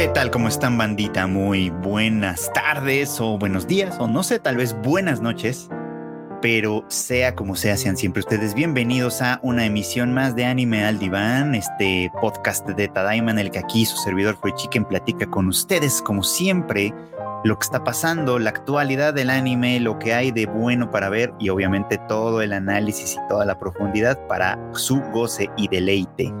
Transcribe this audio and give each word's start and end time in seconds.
¿Qué 0.00 0.08
tal? 0.08 0.30
¿Cómo 0.30 0.48
están 0.48 0.78
bandita? 0.78 1.26
Muy 1.26 1.68
buenas 1.68 2.50
tardes 2.54 3.20
o 3.20 3.36
buenos 3.36 3.66
días 3.66 3.98
o 3.98 4.08
no 4.08 4.22
sé, 4.22 4.38
tal 4.38 4.56
vez 4.56 4.74
buenas 4.82 5.20
noches. 5.20 5.68
Pero 6.40 6.86
sea 6.88 7.34
como 7.34 7.54
sea, 7.54 7.76
sean 7.76 7.98
siempre 7.98 8.20
ustedes 8.20 8.54
bienvenidos 8.54 9.20
a 9.20 9.40
una 9.42 9.66
emisión 9.66 10.14
más 10.14 10.34
de 10.34 10.46
Anime 10.46 10.86
al 10.86 10.98
Diván, 10.98 11.54
este 11.54 12.10
podcast 12.18 12.66
de 12.66 12.88
Tadaima 12.88 13.30
en 13.32 13.40
el 13.40 13.50
que 13.50 13.58
aquí 13.58 13.84
su 13.84 13.98
servidor 13.98 14.38
fue 14.40 14.54
Chicken 14.54 14.86
platica 14.86 15.26
con 15.26 15.48
ustedes 15.48 16.00
como 16.00 16.22
siempre 16.22 16.94
lo 17.44 17.58
que 17.58 17.64
está 17.64 17.84
pasando, 17.84 18.38
la 18.38 18.48
actualidad 18.48 19.12
del 19.12 19.28
anime, 19.28 19.80
lo 19.80 19.98
que 19.98 20.14
hay 20.14 20.30
de 20.30 20.46
bueno 20.46 20.90
para 20.90 21.10
ver 21.10 21.34
y 21.38 21.50
obviamente 21.50 21.98
todo 22.08 22.40
el 22.40 22.54
análisis 22.54 23.16
y 23.16 23.28
toda 23.28 23.44
la 23.44 23.58
profundidad 23.58 24.18
para 24.28 24.58
su 24.72 24.98
goce 25.12 25.50
y 25.58 25.68
deleite. 25.68 26.32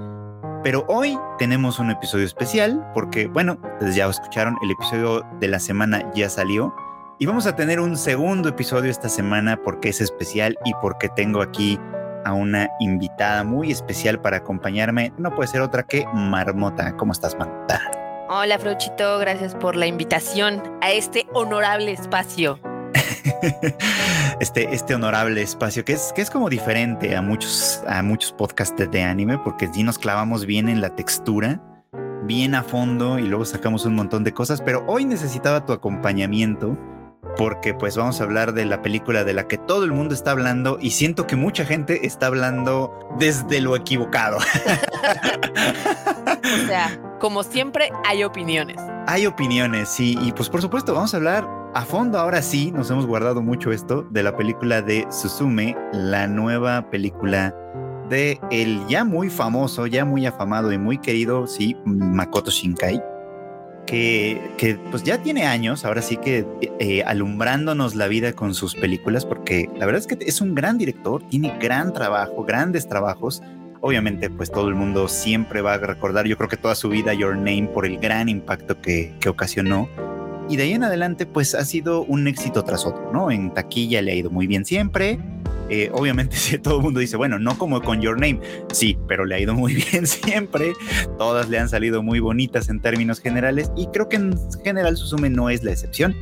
Pero 0.62 0.84
hoy 0.88 1.18
tenemos 1.38 1.78
un 1.78 1.90
episodio 1.90 2.26
especial 2.26 2.86
porque, 2.92 3.26
bueno, 3.28 3.58
ustedes 3.74 3.94
ya 3.94 4.06
escucharon, 4.06 4.56
el 4.62 4.70
episodio 4.70 5.24
de 5.40 5.48
la 5.48 5.58
semana 5.58 6.10
ya 6.14 6.28
salió 6.28 6.74
y 7.18 7.24
vamos 7.24 7.46
a 7.46 7.56
tener 7.56 7.80
un 7.80 7.96
segundo 7.96 8.50
episodio 8.50 8.90
esta 8.90 9.08
semana 9.08 9.58
porque 9.62 9.88
es 9.88 10.02
especial 10.02 10.58
y 10.66 10.74
porque 10.82 11.08
tengo 11.08 11.40
aquí 11.40 11.78
a 12.26 12.34
una 12.34 12.68
invitada 12.78 13.42
muy 13.42 13.70
especial 13.70 14.20
para 14.20 14.38
acompañarme. 14.38 15.12
No 15.16 15.34
puede 15.34 15.48
ser 15.48 15.62
otra 15.62 15.82
que 15.82 16.04
Marmota. 16.12 16.94
¿Cómo 16.96 17.12
estás, 17.12 17.38
Marmota? 17.38 17.80
Hola, 18.28 18.58
Frochito. 18.58 19.18
Gracias 19.18 19.54
por 19.54 19.76
la 19.76 19.86
invitación 19.86 20.62
a 20.82 20.92
este 20.92 21.26
honorable 21.32 21.92
espacio. 21.92 22.58
este, 24.40 24.74
este 24.74 24.94
honorable 24.94 25.42
espacio 25.42 25.84
que 25.84 25.92
es, 25.92 26.12
que 26.14 26.22
es 26.22 26.30
como 26.30 26.48
diferente 26.48 27.16
a 27.16 27.22
muchos, 27.22 27.82
a 27.86 28.02
muchos 28.02 28.32
podcasts 28.32 28.90
de 28.90 29.02
anime, 29.02 29.38
porque 29.38 29.68
sí 29.72 29.82
nos 29.82 29.98
clavamos 29.98 30.46
bien 30.46 30.68
en 30.68 30.80
la 30.80 30.94
textura, 30.94 31.62
bien 32.24 32.54
a 32.54 32.62
fondo 32.62 33.18
y 33.18 33.22
luego 33.22 33.44
sacamos 33.44 33.86
un 33.86 33.94
montón 33.94 34.24
de 34.24 34.32
cosas, 34.32 34.60
pero 34.60 34.84
hoy 34.86 35.04
necesitaba 35.04 35.64
tu 35.64 35.72
acompañamiento 35.72 36.76
porque 37.36 37.74
pues 37.74 37.96
vamos 37.96 38.20
a 38.20 38.24
hablar 38.24 38.52
de 38.52 38.64
la 38.64 38.82
película 38.82 39.24
de 39.24 39.32
la 39.32 39.46
que 39.46 39.58
todo 39.58 39.84
el 39.84 39.92
mundo 39.92 40.14
está 40.14 40.32
hablando 40.32 40.78
y 40.80 40.90
siento 40.90 41.26
que 41.26 41.36
mucha 41.36 41.64
gente 41.64 42.06
está 42.06 42.26
hablando 42.26 42.92
desde 43.18 43.60
lo 43.60 43.76
equivocado. 43.76 44.38
o 46.42 46.66
sea, 46.66 47.00
como 47.18 47.42
siempre 47.42 47.90
hay 48.04 48.24
opiniones. 48.24 48.76
Hay 49.06 49.26
opiniones, 49.26 49.88
sí, 49.88 50.18
y 50.20 50.32
pues 50.32 50.48
por 50.48 50.60
supuesto 50.60 50.94
vamos 50.94 51.14
a 51.14 51.16
hablar 51.16 51.59
a 51.72 51.84
fondo, 51.84 52.18
ahora 52.18 52.42
sí, 52.42 52.72
nos 52.72 52.90
hemos 52.90 53.06
guardado 53.06 53.42
mucho 53.42 53.70
esto 53.70 54.02
de 54.10 54.22
la 54.24 54.36
película 54.36 54.82
de 54.82 55.06
Suzume, 55.10 55.76
la 55.92 56.26
nueva 56.26 56.90
película 56.90 57.54
de 58.08 58.40
el 58.50 58.84
ya 58.88 59.04
muy 59.04 59.30
famoso, 59.30 59.86
ya 59.86 60.04
muy 60.04 60.26
afamado 60.26 60.72
y 60.72 60.78
muy 60.78 60.98
querido, 60.98 61.46
sí, 61.46 61.76
Makoto 61.84 62.50
Shinkai, 62.50 63.00
que, 63.86 64.40
que 64.58 64.74
pues 64.90 65.04
ya 65.04 65.22
tiene 65.22 65.46
años, 65.46 65.84
ahora 65.84 66.02
sí 66.02 66.16
que 66.16 66.44
eh, 66.80 67.04
alumbrándonos 67.04 67.94
la 67.94 68.08
vida 68.08 68.32
con 68.32 68.52
sus 68.54 68.74
películas, 68.74 69.24
porque 69.24 69.68
la 69.76 69.86
verdad 69.86 70.00
es 70.00 70.06
que 70.08 70.18
es 70.24 70.40
un 70.40 70.56
gran 70.56 70.76
director, 70.76 71.22
tiene 71.28 71.56
gran 71.60 71.92
trabajo, 71.92 72.44
grandes 72.44 72.88
trabajos. 72.88 73.42
Obviamente, 73.80 74.28
pues 74.28 74.50
todo 74.50 74.68
el 74.68 74.74
mundo 74.74 75.08
siempre 75.08 75.62
va 75.62 75.74
a 75.74 75.78
recordar, 75.78 76.26
yo 76.26 76.36
creo 76.36 76.48
que 76.50 76.58
toda 76.58 76.74
su 76.74 76.88
vida 76.90 77.14
Your 77.14 77.34
Name 77.34 77.70
por 77.72 77.86
el 77.86 77.98
gran 77.98 78.28
impacto 78.28 78.80
que, 78.82 79.14
que 79.20 79.28
ocasionó 79.28 79.88
y 80.50 80.56
de 80.56 80.64
ahí 80.64 80.72
en 80.72 80.82
adelante 80.82 81.26
pues 81.26 81.54
ha 81.54 81.64
sido 81.64 82.02
un 82.02 82.26
éxito 82.26 82.64
tras 82.64 82.84
otro, 82.84 83.12
¿no? 83.12 83.30
En 83.30 83.54
taquilla 83.54 84.02
le 84.02 84.10
ha 84.10 84.14
ido 84.16 84.30
muy 84.30 84.48
bien 84.48 84.64
siempre. 84.64 85.20
Eh, 85.68 85.88
obviamente 85.92 86.36
si 86.36 86.58
todo 86.58 86.78
el 86.78 86.82
mundo 86.82 86.98
dice, 86.98 87.16
bueno, 87.16 87.38
no 87.38 87.56
como 87.56 87.80
con 87.80 88.02
Your 88.02 88.18
Name, 88.18 88.40
sí, 88.72 88.98
pero 89.06 89.24
le 89.24 89.36
ha 89.36 89.38
ido 89.38 89.54
muy 89.54 89.74
bien 89.92 90.08
siempre. 90.08 90.72
Todas 91.18 91.48
le 91.48 91.60
han 91.60 91.68
salido 91.68 92.02
muy 92.02 92.18
bonitas 92.18 92.68
en 92.68 92.80
términos 92.80 93.20
generales 93.20 93.70
y 93.76 93.86
creo 93.86 94.08
que 94.08 94.16
en 94.16 94.34
general 94.64 94.96
Susume 94.96 95.30
no 95.30 95.50
es 95.50 95.62
la 95.62 95.70
excepción. 95.70 96.16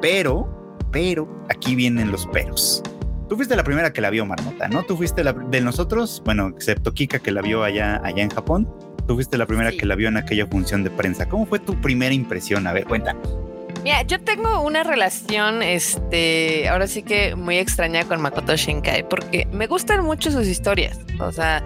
Pero, 0.00 0.78
pero, 0.92 1.44
aquí 1.50 1.74
vienen 1.74 2.12
los 2.12 2.28
peros. 2.28 2.80
Tú 3.28 3.34
fuiste 3.34 3.56
la 3.56 3.64
primera 3.64 3.92
que 3.92 4.00
la 4.00 4.10
vio, 4.10 4.24
Marmota, 4.24 4.68
¿no? 4.68 4.84
Tú 4.84 4.96
fuiste 4.96 5.24
la 5.24 5.32
de 5.32 5.60
nosotros, 5.60 6.22
bueno, 6.24 6.46
excepto 6.46 6.92
Kika 6.92 7.18
que 7.18 7.32
la 7.32 7.42
vio 7.42 7.64
allá, 7.64 8.00
allá 8.04 8.22
en 8.22 8.30
Japón. 8.30 8.72
Tú 9.08 9.14
fuiste 9.14 9.36
la 9.36 9.46
primera 9.46 9.72
que 9.72 9.84
la 9.84 9.96
vio 9.96 10.08
en 10.08 10.16
aquella 10.16 10.46
función 10.46 10.84
de 10.84 10.90
prensa. 10.90 11.28
¿Cómo 11.28 11.44
fue 11.44 11.58
tu 11.58 11.80
primera 11.80 12.14
impresión? 12.14 12.68
A 12.68 12.72
ver, 12.72 12.84
cuéntanos. 12.84 13.43
Mira, 13.84 14.00
yo 14.02 14.18
tengo 14.18 14.62
una 14.62 14.82
relación, 14.82 15.62
este, 15.62 16.66
ahora 16.70 16.86
sí 16.86 17.02
que 17.02 17.36
muy 17.36 17.58
extraña 17.58 18.04
con 18.04 18.18
Makoto 18.18 18.56
Shinkai, 18.56 19.06
porque 19.06 19.46
me 19.52 19.66
gustan 19.66 20.02
mucho 20.02 20.30
sus 20.30 20.46
historias. 20.46 20.98
O 21.20 21.30
sea, 21.30 21.62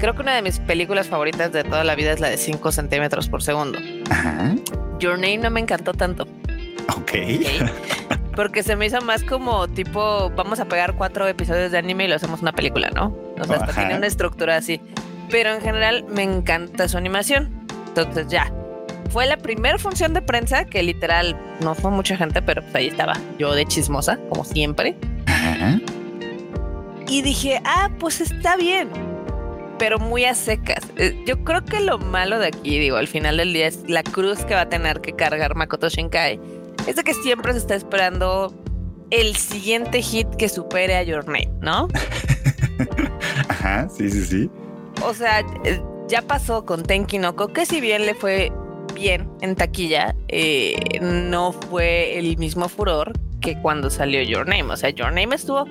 creo 0.00 0.14
que 0.14 0.22
una 0.22 0.34
de 0.34 0.42
mis 0.42 0.58
películas 0.58 1.06
favoritas 1.06 1.52
de 1.52 1.62
toda 1.62 1.84
la 1.84 1.94
vida 1.94 2.10
es 2.10 2.18
la 2.18 2.28
de 2.28 2.38
5 2.38 2.72
centímetros 2.72 3.28
por 3.28 3.44
segundo. 3.44 3.78
Ajá. 4.10 4.56
Your 4.98 5.12
Name 5.12 5.38
no 5.38 5.50
me 5.50 5.60
encantó 5.60 5.94
tanto. 5.94 6.26
Ok. 6.96 7.12
Porque 8.34 8.64
se 8.64 8.74
me 8.74 8.86
hizo 8.86 9.00
más 9.02 9.22
como 9.22 9.68
tipo, 9.68 10.30
vamos 10.30 10.58
a 10.58 10.64
pegar 10.64 10.94
cuatro 10.94 11.28
episodios 11.28 11.70
de 11.70 11.78
anime 11.78 12.06
y 12.06 12.08
lo 12.08 12.16
hacemos 12.16 12.42
una 12.42 12.52
película, 12.52 12.90
¿no? 12.90 13.16
O 13.38 13.44
sea, 13.44 13.58
hasta 13.58 13.74
tiene 13.74 13.96
una 13.96 14.08
estructura 14.08 14.56
así. 14.56 14.80
Pero 15.30 15.52
en 15.52 15.60
general 15.60 16.04
me 16.08 16.24
encanta 16.24 16.88
su 16.88 16.98
animación. 16.98 17.48
Entonces 17.88 18.26
ya, 18.28 18.52
fue 19.10 19.26
la 19.26 19.36
primera 19.36 19.78
función 19.78 20.14
de 20.14 20.22
prensa 20.22 20.64
que 20.64 20.82
literal 20.82 21.36
no 21.60 21.74
fue 21.74 21.90
mucha 21.90 22.16
gente, 22.16 22.42
pero 22.42 22.62
pues 22.62 22.74
ahí 22.74 22.88
estaba 22.88 23.14
yo 23.38 23.54
de 23.54 23.66
chismosa, 23.66 24.18
como 24.28 24.44
siempre. 24.44 24.96
Y 27.08 27.22
dije, 27.22 27.60
ah, 27.64 27.90
pues 27.98 28.20
está 28.20 28.56
bien, 28.56 28.88
pero 29.78 29.98
muy 29.98 30.24
a 30.24 30.34
secas. 30.34 30.86
Eh, 30.96 31.24
yo 31.26 31.42
creo 31.42 31.64
que 31.64 31.80
lo 31.80 31.98
malo 31.98 32.38
de 32.38 32.48
aquí, 32.48 32.78
digo, 32.78 32.98
al 32.98 33.08
final 33.08 33.38
del 33.38 33.52
día 33.52 33.66
es 33.66 33.80
la 33.88 34.02
cruz 34.02 34.44
que 34.44 34.54
va 34.54 34.62
a 34.62 34.68
tener 34.68 35.00
que 35.00 35.14
cargar 35.14 35.56
Makoto 35.56 35.88
Shinkai. 35.88 36.38
Es 36.86 36.96
de 36.96 37.02
que 37.02 37.14
siempre 37.14 37.52
se 37.52 37.58
está 37.58 37.74
esperando 37.74 38.54
el 39.10 39.34
siguiente 39.36 40.02
hit 40.02 40.28
que 40.36 40.48
supere 40.48 40.96
a 40.96 41.02
Your 41.02 41.26
Name, 41.26 41.50
¿no? 41.60 41.88
Ajá, 43.48 43.88
sí, 43.88 44.08
sí, 44.10 44.24
sí. 44.24 44.50
O 45.02 45.14
sea, 45.14 45.40
eh, 45.64 45.82
ya 46.08 46.22
pasó 46.22 46.64
con 46.64 46.82
Tenki 46.82 47.18
Noko, 47.18 47.48
que 47.48 47.66
si 47.66 47.80
bien 47.80 48.06
le 48.06 48.14
fue 48.14 48.52
bien 48.94 49.28
en 49.40 49.56
taquilla, 49.56 50.14
eh, 50.28 50.98
no 51.00 51.52
fue 51.52 52.18
el 52.18 52.36
mismo 52.36 52.68
furor 52.68 53.12
que 53.40 53.60
cuando 53.60 53.90
salió 53.90 54.22
Your 54.22 54.46
Name. 54.46 54.72
O 54.72 54.76
sea, 54.76 54.90
Your 54.90 55.12
Name 55.12 55.34
estuvo 55.34 55.66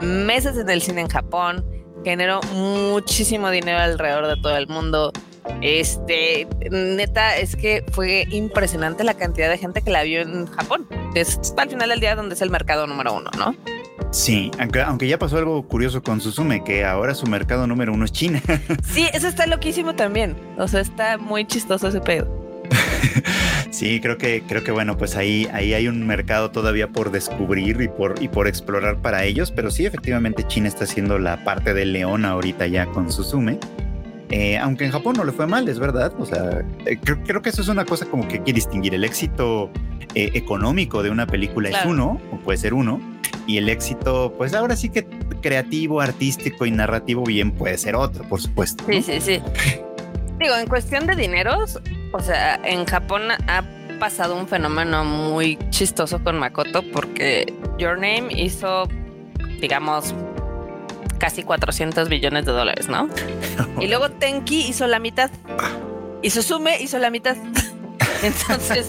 meses 0.00 0.56
en 0.56 0.68
el 0.68 0.82
cine 0.82 1.02
en 1.02 1.08
Japón, 1.08 1.64
generó 2.04 2.40
muchísimo 2.54 3.50
dinero 3.50 3.78
alrededor 3.78 4.26
de 4.26 4.42
todo 4.42 4.56
el 4.56 4.68
mundo. 4.68 5.12
Este, 5.60 6.46
neta, 6.70 7.36
es 7.36 7.56
que 7.56 7.84
fue 7.92 8.26
impresionante 8.30 9.04
la 9.04 9.14
cantidad 9.14 9.50
de 9.50 9.58
gente 9.58 9.82
que 9.82 9.90
la 9.90 10.02
vio 10.02 10.20
en 10.20 10.46
Japón. 10.46 10.86
Es 11.14 11.38
al 11.56 11.68
final 11.68 11.88
del 11.88 12.00
día 12.00 12.14
donde 12.14 12.34
es 12.34 12.42
el 12.42 12.50
mercado 12.50 12.86
número 12.86 13.14
uno, 13.14 13.30
¿no? 13.38 13.54
Sí, 14.12 14.50
aunque, 14.58 14.82
aunque, 14.82 15.08
ya 15.08 15.18
pasó 15.18 15.38
algo 15.38 15.66
curioso 15.66 16.02
con 16.02 16.20
Suzume, 16.20 16.62
que 16.64 16.84
ahora 16.84 17.14
su 17.14 17.26
mercado 17.26 17.66
número 17.66 17.94
uno 17.94 18.04
es 18.04 18.12
China. 18.12 18.42
Sí, 18.84 19.08
eso 19.12 19.26
está 19.26 19.46
loquísimo 19.46 19.94
también. 19.94 20.36
O 20.58 20.68
sea, 20.68 20.80
está 20.80 21.16
muy 21.16 21.46
chistoso 21.46 21.88
ese 21.88 22.00
pedo. 22.00 22.28
sí, 23.70 24.00
creo 24.00 24.18
que, 24.18 24.42
creo 24.46 24.64
que 24.64 24.70
bueno, 24.70 24.96
pues 24.96 25.16
ahí, 25.16 25.48
ahí 25.52 25.74
hay 25.74 25.88
un 25.88 26.06
mercado 26.06 26.50
todavía 26.50 26.88
por 26.88 27.10
descubrir 27.10 27.80
y 27.80 27.88
por, 27.88 28.14
y 28.20 28.28
por 28.28 28.48
explorar 28.48 28.98
para 28.98 29.24
ellos, 29.24 29.50
pero 29.50 29.70
sí, 29.70 29.86
efectivamente 29.86 30.46
China 30.46 30.68
está 30.68 30.84
haciendo 30.84 31.18
la 31.18 31.44
parte 31.44 31.74
del 31.74 31.92
león 31.92 32.24
ahorita 32.24 32.66
ya 32.66 32.86
con 32.86 33.10
Suzume. 33.12 33.58
Eh, 34.32 34.56
aunque 34.56 34.86
en 34.86 34.92
Japón 34.92 35.16
no 35.18 35.24
le 35.24 35.32
fue 35.32 35.46
mal, 35.46 35.68
es 35.68 35.78
verdad. 35.78 36.12
O 36.18 36.24
sea, 36.24 36.64
eh, 36.86 36.98
creo, 36.98 37.42
que 37.42 37.50
eso 37.50 37.60
es 37.60 37.68
una 37.68 37.84
cosa 37.84 38.06
como 38.06 38.26
que 38.26 38.36
hay 38.36 38.40
que 38.40 38.52
distinguir. 38.54 38.94
El 38.94 39.04
éxito 39.04 39.70
eh, 40.14 40.30
económico 40.32 41.02
de 41.02 41.10
una 41.10 41.26
película 41.26 41.68
es 41.68 41.84
uno, 41.84 42.18
o 42.32 42.38
puede 42.38 42.56
ser 42.56 42.72
uno, 42.72 42.98
y 43.46 43.58
el 43.58 43.68
éxito, 43.68 44.34
pues 44.38 44.54
ahora 44.54 44.74
sí 44.74 44.88
que 44.88 45.06
creativo, 45.42 46.00
artístico 46.00 46.64
y 46.64 46.70
narrativo 46.70 47.24
bien 47.24 47.52
puede 47.52 47.76
ser 47.76 47.94
otro, 47.94 48.26
por 48.26 48.40
supuesto. 48.40 48.84
Sí, 48.88 49.02
sí, 49.02 49.20
sí. 49.20 49.42
Digo, 50.38 50.56
en 50.56 50.66
cuestión 50.66 51.06
de 51.06 51.14
dineros, 51.14 51.78
o 52.12 52.20
sea, 52.20 52.60
en 52.64 52.84
Japón 52.84 53.30
ha 53.30 53.64
pasado 53.98 54.36
un 54.36 54.46
fenómeno 54.46 55.04
muy 55.04 55.58
chistoso 55.70 56.22
con 56.22 56.38
Makoto 56.38 56.82
porque 56.92 57.52
Your 57.78 57.94
Name 57.94 58.28
hizo, 58.30 58.88
digamos, 59.60 60.14
casi 61.18 61.42
400 61.42 62.08
billones 62.08 62.44
de 62.44 62.52
dólares, 62.52 62.88
¿no? 62.88 63.08
y 63.80 63.88
luego 63.88 64.10
Tenki 64.10 64.66
hizo 64.68 64.86
la 64.86 64.98
mitad. 64.98 65.30
Y 66.20 66.30
Suzume 66.30 66.80
hizo 66.80 66.98
la 66.98 67.10
mitad. 67.10 67.36
Entonces. 68.22 68.88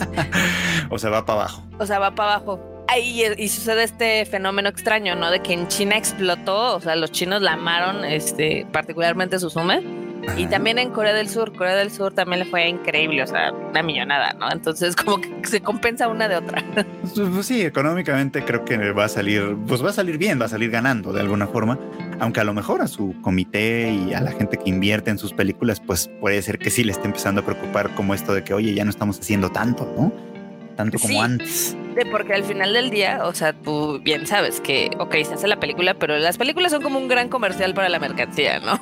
o 0.89 0.99
sea, 0.99 1.09
va 1.09 1.25
para 1.25 1.41
abajo. 1.41 1.63
O 1.79 1.85
sea, 1.85 1.99
va 1.99 2.13
para 2.13 2.35
abajo. 2.35 2.59
Ahí 2.87 3.23
y 3.37 3.47
sucede 3.47 3.83
este 3.83 4.25
fenómeno 4.25 4.69
extraño, 4.69 5.15
¿no? 5.15 5.31
De 5.31 5.41
que 5.41 5.53
en 5.53 5.67
China 5.67 5.97
explotó, 5.97 6.75
o 6.75 6.81
sea, 6.81 6.95
los 6.95 7.11
chinos 7.11 7.41
la 7.41 7.53
amaron, 7.53 8.03
este, 8.03 8.67
particularmente 8.71 9.39
Suzume 9.39 10.02
y 10.37 10.47
también 10.47 10.79
en 10.79 10.89
Corea 10.89 11.13
del 11.13 11.29
Sur, 11.29 11.53
Corea 11.55 11.75
del 11.75 11.91
Sur 11.91 12.13
también 12.13 12.39
le 12.39 12.45
fue 12.45 12.67
increíble, 12.67 13.21
o 13.23 13.27
sea, 13.27 13.51
una 13.51 13.83
millonada, 13.83 14.33
¿no? 14.33 14.51
Entonces 14.51 14.95
como 15.03 15.21
que 15.21 15.29
se 15.43 15.61
compensa 15.61 16.07
una 16.07 16.27
de 16.27 16.37
otra. 16.37 16.63
Pues, 16.73 17.29
pues, 17.29 17.45
sí, 17.45 17.61
económicamente 17.61 18.43
creo 18.43 18.65
que 18.65 18.91
va 18.91 19.05
a 19.05 19.09
salir, 19.09 19.55
pues 19.67 19.83
va 19.83 19.89
a 19.89 19.93
salir 19.93 20.17
bien, 20.17 20.39
va 20.39 20.45
a 20.45 20.49
salir 20.49 20.71
ganando 20.71 21.13
de 21.13 21.21
alguna 21.21 21.47
forma, 21.47 21.77
Aunque 22.19 22.39
a 22.39 22.43
lo 22.43 22.53
mejor 22.53 22.81
a 22.81 22.87
su 22.87 23.15
comité 23.21 23.91
y 23.91 24.13
a 24.13 24.21
la 24.21 24.31
gente 24.31 24.57
que 24.57 24.69
invierte 24.69 25.11
en 25.11 25.17
sus 25.17 25.33
películas, 25.33 25.79
pues 25.79 26.09
puede 26.19 26.41
ser 26.41 26.57
que 26.57 26.69
sí 26.69 26.83
le 26.83 26.91
esté 26.91 27.05
empezando 27.05 27.41
a 27.41 27.45
preocupar 27.45 27.93
como 27.95 28.13
esto 28.13 28.33
de 28.33 28.43
que, 28.43 28.53
oye, 28.53 28.73
ya 28.73 28.85
no 28.85 28.89
estamos 28.89 29.19
haciendo 29.19 29.51
tanto, 29.51 29.91
¿no? 29.97 30.32
Tanto 30.75 30.97
como 30.97 31.21
antes. 31.21 31.75
De 31.95 32.05
porque 32.05 32.33
al 32.33 32.43
final 32.43 32.73
del 32.73 32.89
día, 32.89 33.21
o 33.25 33.33
sea, 33.33 33.53
tú 33.53 33.99
bien 34.01 34.25
sabes 34.25 34.59
que, 34.59 34.89
ok, 34.97 35.13
se 35.23 35.35
hace 35.35 35.47
la 35.47 35.59
película, 35.59 35.93
pero 35.93 36.17
las 36.17 36.37
películas 36.37 36.71
son 36.71 36.81
como 36.81 36.97
un 36.97 37.07
gran 37.07 37.29
comercial 37.29 37.73
para 37.73 37.89
la 37.89 37.99
mercancía, 37.99 38.59
¿no? 38.59 38.79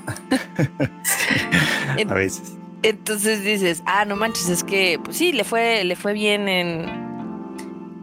a 2.10 2.14
veces. 2.14 2.54
Entonces 2.84 3.44
dices, 3.44 3.84
ah, 3.86 4.06
no 4.06 4.16
manches, 4.16 4.50
es 4.50 4.64
que, 4.64 5.00
pues 5.04 5.18
sí, 5.18 5.34
le 5.34 5.44
fue, 5.44 5.84
le 5.84 5.96
fue 5.96 6.14
bien 6.14 6.48
en, 6.48 6.86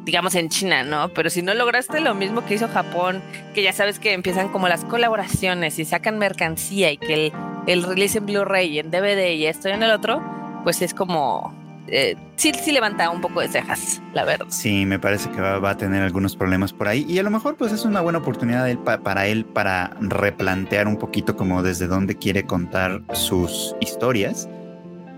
digamos, 0.05 0.35
en 0.37 0.49
China, 0.51 0.85
¿no? 0.85 1.09
Pero 1.09 1.31
si 1.31 1.43
no 1.43 1.53
lograste 1.55 2.01
lo 2.01 2.15
mismo 2.15 2.45
que 2.45 2.55
hizo 2.55 2.69
Japón, 2.69 3.23
que 3.55 3.63
ya 3.63 3.73
sabes 3.73 3.99
que 3.99 4.13
empiezan 4.13 4.51
como 4.51 4.69
las 4.69 4.85
colaboraciones 4.85 5.79
y 5.79 5.85
sacan 5.85 6.19
mercancía 6.19 6.93
y 6.93 6.97
que 6.97 7.15
el, 7.15 7.33
el 7.67 7.83
release 7.83 8.19
en 8.19 8.27
Blu-ray 8.27 8.69
y 8.69 8.79
en 8.79 8.91
DVD 8.91 9.33
y 9.35 9.47
esto 9.47 9.69
y 9.69 9.73
en 9.73 9.83
el 9.83 9.91
otro, 9.91 10.23
pues 10.63 10.81
es 10.81 10.95
como, 10.95 11.53
eh, 11.91 12.17
sí, 12.37 12.53
sí 12.63 12.73
levanta 12.73 13.11
un 13.11 13.21
poco 13.21 13.41
de 13.41 13.49
cejas, 13.49 14.03
la 14.13 14.25
verdad. 14.25 14.47
Sí, 14.49 14.85
me 14.87 14.99
parece 14.99 15.31
que 15.31 15.41
va, 15.41 15.71
a 15.71 15.77
tener 15.77 16.03
algunos 16.03 16.37
problemas 16.37 16.73
por 16.73 16.89
ahí 16.89 17.05
y 17.09 17.19
a 17.19 17.23
lo 17.23 17.31
mejor 17.31 17.57
pues 17.57 17.73
es 17.73 17.85
una 17.85 18.01
buena 18.01 18.19
oportunidad 18.19 18.69
para 19.03 19.27
él 19.27 19.45
para 19.45 19.97
replantear 20.01 20.87
un 20.87 20.97
poquito 20.97 21.37
como 21.37 21.63
desde 21.63 21.87
dónde 21.87 22.17
quiere 22.17 22.45
contar 22.45 23.03
sus 23.13 23.75
historias. 23.81 24.49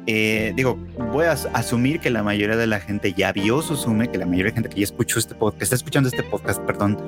Eh, 0.07 0.53
digo, 0.57 0.77
voy 1.13 1.27
a 1.27 1.33
asumir 1.33 2.01
que 2.01 2.11
la 2.11 2.23
mayoría 2.23 2.57
de 2.57 2.67
la 2.67 2.81
gente 2.81 3.13
ya 3.13 3.33
vio 3.33 3.63
Susume, 3.63 4.11
que 4.11 4.19
la 4.19 4.27
mayoría 4.27 4.47
de 4.47 4.55
gente 4.55 4.69
que 4.69 4.77
ya 4.77 4.85
escuchó 4.85 5.19
este 5.19 5.35
podcast, 5.35 5.63
está 5.63 5.77
escuchando 5.77 6.09
este 6.09 6.23
podcast, 6.23 6.61
perdón, 6.63 6.99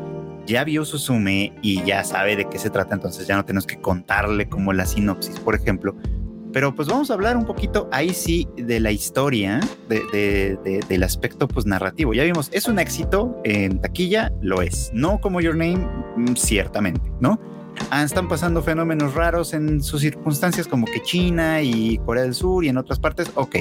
ya 0.47 0.63
vio 0.65 0.85
Susume 0.85 1.53
y 1.63 1.83
ya 1.85 2.05
sabe 2.05 2.37
de 2.37 2.49
qué 2.49 2.59
se 2.59 2.71
trata, 2.71 2.95
entonces 2.95 3.27
ya 3.27 3.37
no 3.37 3.45
tenemos 3.45 3.67
que 3.67 3.81
contarle 3.81 4.49
como 4.49 4.73
la 4.73 4.87
sinopsis, 4.87 5.41
por 5.41 5.55
ejemplo. 5.55 5.97
Pero 6.53 6.75
pues 6.75 6.89
vamos 6.89 7.11
a 7.11 7.15
hablar 7.15 7.37
un 7.37 7.47
poquito 7.47 7.89
ahí 7.93 8.11
sí 8.11 8.47
de 8.57 8.79
la 8.79 8.93
historia, 8.93 9.61
del 9.89 11.03
aspecto 11.03 11.49
pues 11.49 11.67
narrativo. 11.67 12.13
Ya 12.13 12.25
vimos, 12.25 12.49
es 12.53 12.69
un 12.69 12.79
éxito 12.79 13.41
en 13.45 13.81
taquilla, 13.81 14.31
lo 14.43 14.61
es. 14.61 14.91
No 14.93 15.21
como 15.21 15.41
Your 15.41 15.57
Name, 15.57 15.87
mm, 16.17 16.35
ciertamente, 16.37 17.11
¿no? 17.21 17.41
Ah, 17.91 18.03
están 18.03 18.29
pasando 18.29 18.63
fenómenos 18.63 19.15
raros 19.15 19.55
en 19.55 19.83
sus 19.83 20.03
circunstancias 20.03 20.69
como 20.69 20.87
que 20.87 21.01
China 21.03 21.63
y 21.63 21.99
Corea 21.99 22.25
del 22.25 22.35
Sur 22.35 22.65
y 22.65 22.69
en 22.69 22.77
otras 22.77 22.99
partes, 22.99 23.31
ok. 23.35 23.57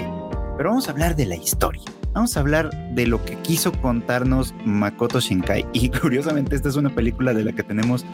Pero 0.58 0.70
vamos 0.70 0.88
a 0.90 0.92
hablar 0.92 1.16
de 1.16 1.26
la 1.26 1.36
historia. 1.36 1.84
Vamos 2.14 2.36
a 2.36 2.42
hablar 2.42 2.70
de 2.94 3.08
lo 3.08 3.24
que 3.24 3.36
quiso 3.38 3.72
contarnos 3.72 4.54
Makoto 4.66 5.22
Shinkai. 5.22 5.66
Y 5.74 5.90
curiosamente 6.02 6.56
esta 6.56 6.68
es 6.68 6.76
una 6.76 6.94
película 6.94 7.34
de 7.34 7.46
la 7.46 7.54
que 7.54 7.64
tenemos 7.64 8.06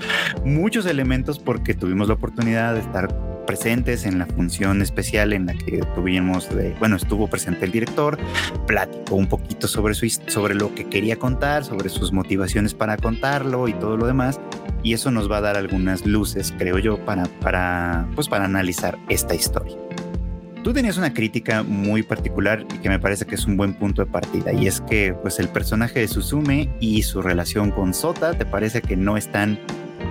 muchos 0.46 0.86
elementos 0.86 1.40
porque 1.40 1.74
tuvimos 1.74 2.08
la 2.08 2.14
oportunidad 2.14 2.76
de 2.76 2.82
estar 2.82 3.37
presentes 3.48 4.06
en 4.06 4.20
la 4.20 4.28
función 4.28 4.84
especial 4.84 5.34
en 5.34 5.48
la 5.48 5.56
que 5.56 5.80
tuvimos, 5.96 6.54
de, 6.56 6.76
bueno, 6.78 6.98
estuvo 6.98 7.28
presente 7.28 7.66
el 7.66 7.72
director, 7.72 8.20
platicó 8.68 9.16
un 9.16 9.26
poquito 9.26 9.68
sobre, 9.68 9.96
su, 9.96 10.08
sobre 10.28 10.54
lo 10.54 10.76
que 10.76 10.86
quería 10.86 11.18
contar, 11.18 11.64
sobre 11.64 11.90
sus 11.90 12.12
motivaciones 12.12 12.76
para 12.76 12.98
contarlo 12.98 13.68
y 13.68 13.74
todo 13.74 13.98
lo 13.98 14.06
demás. 14.06 14.40
Y 14.84 14.94
eso 14.94 15.10
nos 15.10 15.32
va 15.32 15.38
a 15.38 15.42
dar 15.42 15.58
algunas 15.58 16.06
luces, 16.06 16.54
creo 16.60 16.78
yo, 16.78 17.04
para, 17.04 17.24
para, 17.42 18.08
pues 18.14 18.28
para 18.28 18.46
analizar 18.46 19.00
esta 19.10 19.34
historia. 19.34 19.76
Tú 20.64 20.74
tenías 20.74 20.98
una 20.98 21.14
crítica 21.14 21.64
muy 21.64 22.04
particular 22.04 22.66
y 22.76 22.80
que 22.80 22.90
me 22.90 23.00
parece 23.00 23.26
que 23.26 23.36
es 23.36 23.46
un 23.46 23.56
buen 23.58 23.74
punto 23.74 24.04
de 24.04 24.12
partida 24.12 24.52
y 24.52 24.68
es 24.68 24.82
que 24.82 25.14
pues 25.14 25.40
el 25.40 25.48
personaje 25.48 26.02
de 26.02 26.10
Suzume 26.10 26.70
y 26.82 27.04
su 27.04 27.22
relación 27.22 27.72
con 27.72 27.94
Sota 27.94 28.34
te 28.34 28.46
parece 28.46 28.82
que 28.82 28.98
no 28.98 29.16
están 29.16 29.60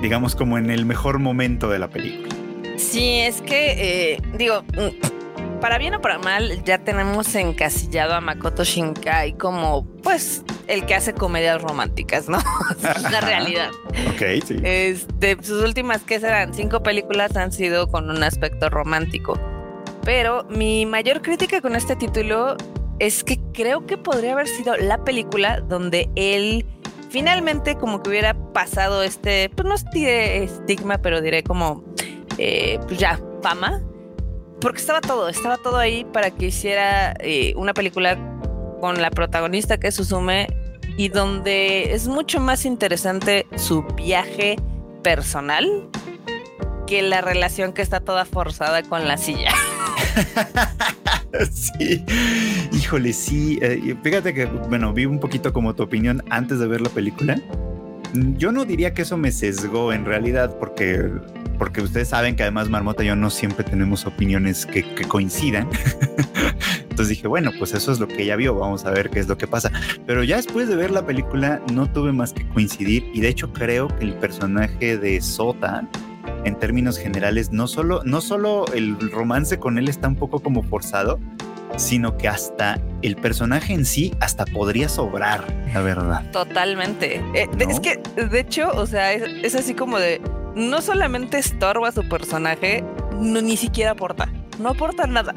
digamos 0.00 0.34
como 0.34 0.56
en 0.56 0.70
el 0.70 0.86
mejor 0.86 1.18
momento 1.18 1.68
de 1.68 1.78
la 1.78 1.88
película. 1.88 2.45
Sí, 2.76 3.20
es 3.20 3.40
que, 3.42 4.12
eh, 4.12 4.22
digo, 4.36 4.62
mm, 4.62 5.60
para 5.60 5.78
bien 5.78 5.94
o 5.94 6.00
para 6.00 6.18
mal, 6.18 6.62
ya 6.64 6.78
tenemos 6.78 7.34
encasillado 7.34 8.14
a 8.14 8.20
Makoto 8.20 8.64
Shinkai 8.64 9.36
como, 9.38 9.86
pues, 10.02 10.42
el 10.68 10.84
que 10.84 10.94
hace 10.94 11.14
comedias 11.14 11.62
románticas, 11.62 12.28
¿no? 12.28 12.38
es 12.96 13.10
la 13.10 13.20
realidad. 13.20 13.70
Ok, 14.08 14.44
sí. 14.44 14.56
Este, 14.62 15.36
sus 15.42 15.62
últimas, 15.62 16.02
que 16.02 16.20
serán? 16.20 16.52
Cinco 16.54 16.82
películas 16.82 17.36
han 17.36 17.52
sido 17.52 17.88
con 17.88 18.10
un 18.10 18.22
aspecto 18.22 18.68
romántico. 18.68 19.38
Pero 20.04 20.44
mi 20.50 20.86
mayor 20.86 21.22
crítica 21.22 21.60
con 21.60 21.74
este 21.74 21.96
título 21.96 22.56
es 22.98 23.24
que 23.24 23.40
creo 23.52 23.86
que 23.86 23.98
podría 23.98 24.32
haber 24.32 24.48
sido 24.48 24.76
la 24.76 25.02
película 25.04 25.60
donde 25.60 26.08
él 26.14 26.64
finalmente 27.10 27.76
como 27.76 28.02
que 28.02 28.10
hubiera 28.10 28.34
pasado 28.52 29.02
este, 29.02 29.50
pues 29.50 29.66
no 29.66 29.74
estigma, 29.74 30.98
pero 30.98 31.20
diré 31.20 31.42
como 31.42 31.84
eh, 32.38 32.78
pues 32.86 32.98
ya, 32.98 33.20
fama, 33.42 33.82
porque 34.60 34.80
estaba 34.80 35.00
todo, 35.00 35.28
estaba 35.28 35.56
todo 35.58 35.78
ahí 35.78 36.04
para 36.12 36.30
que 36.30 36.46
hiciera 36.46 37.14
eh, 37.20 37.52
una 37.56 37.74
película 37.74 38.18
con 38.80 39.00
la 39.00 39.10
protagonista 39.10 39.78
que 39.78 39.88
es 39.88 39.94
Susume 39.94 40.48
y 40.96 41.08
donde 41.08 41.92
es 41.94 42.08
mucho 42.08 42.40
más 42.40 42.64
interesante 42.64 43.46
su 43.56 43.82
viaje 43.82 44.56
personal 45.02 45.88
que 46.86 47.02
la 47.02 47.20
relación 47.20 47.72
que 47.72 47.82
está 47.82 48.00
toda 48.00 48.24
forzada 48.24 48.82
con 48.82 49.06
la 49.06 49.16
silla. 49.16 49.52
sí, 51.52 52.04
híjole, 52.72 53.12
sí. 53.12 53.58
Eh, 53.60 53.94
fíjate 54.02 54.32
que, 54.32 54.46
bueno, 54.46 54.92
vi 54.92 55.04
un 55.04 55.18
poquito 55.18 55.52
como 55.52 55.74
tu 55.74 55.82
opinión 55.82 56.22
antes 56.30 56.58
de 56.58 56.66
ver 56.66 56.80
la 56.80 56.88
película. 56.88 57.40
Yo 58.36 58.52
no 58.52 58.64
diría 58.64 58.94
que 58.94 59.02
eso 59.02 59.16
me 59.16 59.32
sesgó 59.32 59.92
en 59.92 60.04
realidad, 60.04 60.56
porque 60.58 61.10
porque 61.56 61.80
ustedes 61.80 62.08
saben 62.08 62.36
que 62.36 62.42
además 62.42 62.68
Marmota 62.68 63.02
y 63.02 63.06
yo 63.06 63.16
no 63.16 63.30
siempre 63.30 63.64
tenemos 63.64 64.06
opiniones 64.06 64.66
que, 64.66 64.84
coincidan. 65.08 65.68
Entonces 66.82 67.08
dije, 67.08 67.28
bueno, 67.28 67.50
pues 67.58 67.74
eso 67.74 67.92
es 67.92 68.00
lo 68.00 68.08
que 68.08 68.22
ella 68.22 68.36
vio, 68.36 68.54
vamos 68.54 68.84
a 68.84 68.90
ver 68.90 69.10
qué 69.10 69.20
es 69.20 69.28
lo 69.28 69.36
que 69.36 69.46
pasa. 69.46 69.70
Pero 70.06 70.24
ya 70.24 70.36
después 70.36 70.68
de 70.68 70.76
ver 70.76 70.90
la 70.90 71.04
película 71.04 71.60
no 71.72 71.90
tuve 71.90 72.12
más 72.12 72.32
que 72.32 72.48
coincidir 72.48 73.10
y 73.12 73.20
de 73.20 73.28
hecho 73.28 73.52
creo 73.52 73.88
que 73.88 74.04
el 74.04 74.14
personaje 74.14 74.96
de 74.96 75.20
Sota, 75.20 75.86
en 76.44 76.58
términos 76.58 76.98
generales, 76.98 77.52
no 77.52 77.66
solo, 77.66 78.02
no 78.04 78.20
solo 78.20 78.64
el 78.72 78.98
romance 79.10 79.58
con 79.58 79.78
él 79.78 79.88
está 79.88 80.08
un 80.08 80.16
poco 80.16 80.40
como 80.40 80.62
forzado, 80.62 81.18
sino 81.76 82.16
que 82.16 82.28
hasta 82.28 82.80
el 83.02 83.16
personaje 83.16 83.74
en 83.74 83.84
sí 83.84 84.14
hasta 84.20 84.44
podría 84.46 84.88
sobrar, 84.88 85.44
la 85.72 85.82
verdad. 85.82 86.30
Totalmente. 86.30 87.16
Eh, 87.34 87.48
es 87.58 87.80
que, 87.80 88.00
de 88.16 88.40
hecho, 88.40 88.70
o 88.74 88.86
sea, 88.86 89.12
es 89.12 89.54
así 89.54 89.74
como 89.74 89.98
de 89.98 90.20
no 90.56 90.80
solamente 90.80 91.38
estorba 91.38 91.92
su 91.92 92.08
personaje, 92.08 92.82
no, 93.20 93.42
ni 93.42 93.56
siquiera 93.56 93.92
aporta. 93.92 94.28
No 94.58 94.70
aporta 94.70 95.06
nada. 95.06 95.34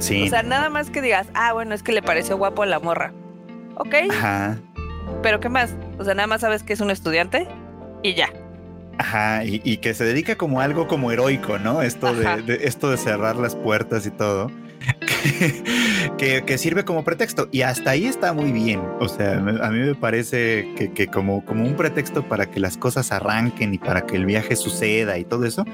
Sí. 0.00 0.26
O 0.26 0.28
sea, 0.28 0.42
nada 0.42 0.68
más 0.68 0.90
que 0.90 1.00
digas, 1.00 1.28
ah, 1.34 1.52
bueno, 1.52 1.74
es 1.74 1.82
que 1.82 1.92
le 1.92 2.02
pareció 2.02 2.36
guapo 2.36 2.64
a 2.64 2.66
la 2.66 2.80
morra. 2.80 3.12
Ok. 3.76 3.94
Ajá. 4.10 4.58
Pero 5.22 5.40
¿qué 5.40 5.48
más? 5.48 5.74
O 5.98 6.04
sea, 6.04 6.14
nada 6.14 6.26
más 6.26 6.40
sabes 6.40 6.62
que 6.64 6.72
es 6.72 6.80
un 6.80 6.90
estudiante 6.90 7.46
y 8.02 8.14
ya. 8.14 8.28
Ajá, 8.98 9.44
y, 9.44 9.78
que 9.78 9.94
se 9.94 10.04
dedica 10.04 10.36
como 10.36 10.60
algo 10.60 10.86
como 10.86 11.10
heroico, 11.10 11.58
¿no? 11.58 11.80
Esto 11.80 12.12
de, 12.14 12.60
esto 12.64 12.90
de 12.90 12.98
cerrar 12.98 13.36
las 13.36 13.56
puertas 13.56 14.04
y 14.04 14.10
todo. 14.10 14.50
que, 16.18 16.58
sirve 16.58 16.84
como 16.84 17.04
pretexto. 17.04 17.48
Y 17.52 17.62
hasta 17.62 17.90
ahí 17.90 18.06
está 18.06 18.32
muy 18.32 18.52
bien. 18.52 18.80
O 19.00 19.08
sea, 19.08 19.38
a 19.38 19.70
mí 19.70 19.78
me 19.78 19.94
parece 19.94 20.74
que, 20.94 21.06
como, 21.06 21.44
como 21.44 21.64
un 21.64 21.74
pretexto 21.76 22.26
para 22.28 22.50
que 22.50 22.60
las 22.60 22.76
cosas 22.76 23.12
arranquen 23.12 23.74
y 23.74 23.78
para 23.78 24.06
que 24.06 24.16
el 24.16 24.26
viaje 24.26 24.56
suceda 24.56 25.18
y 25.18 25.24
todo 25.24 25.44
eso, 25.44 25.64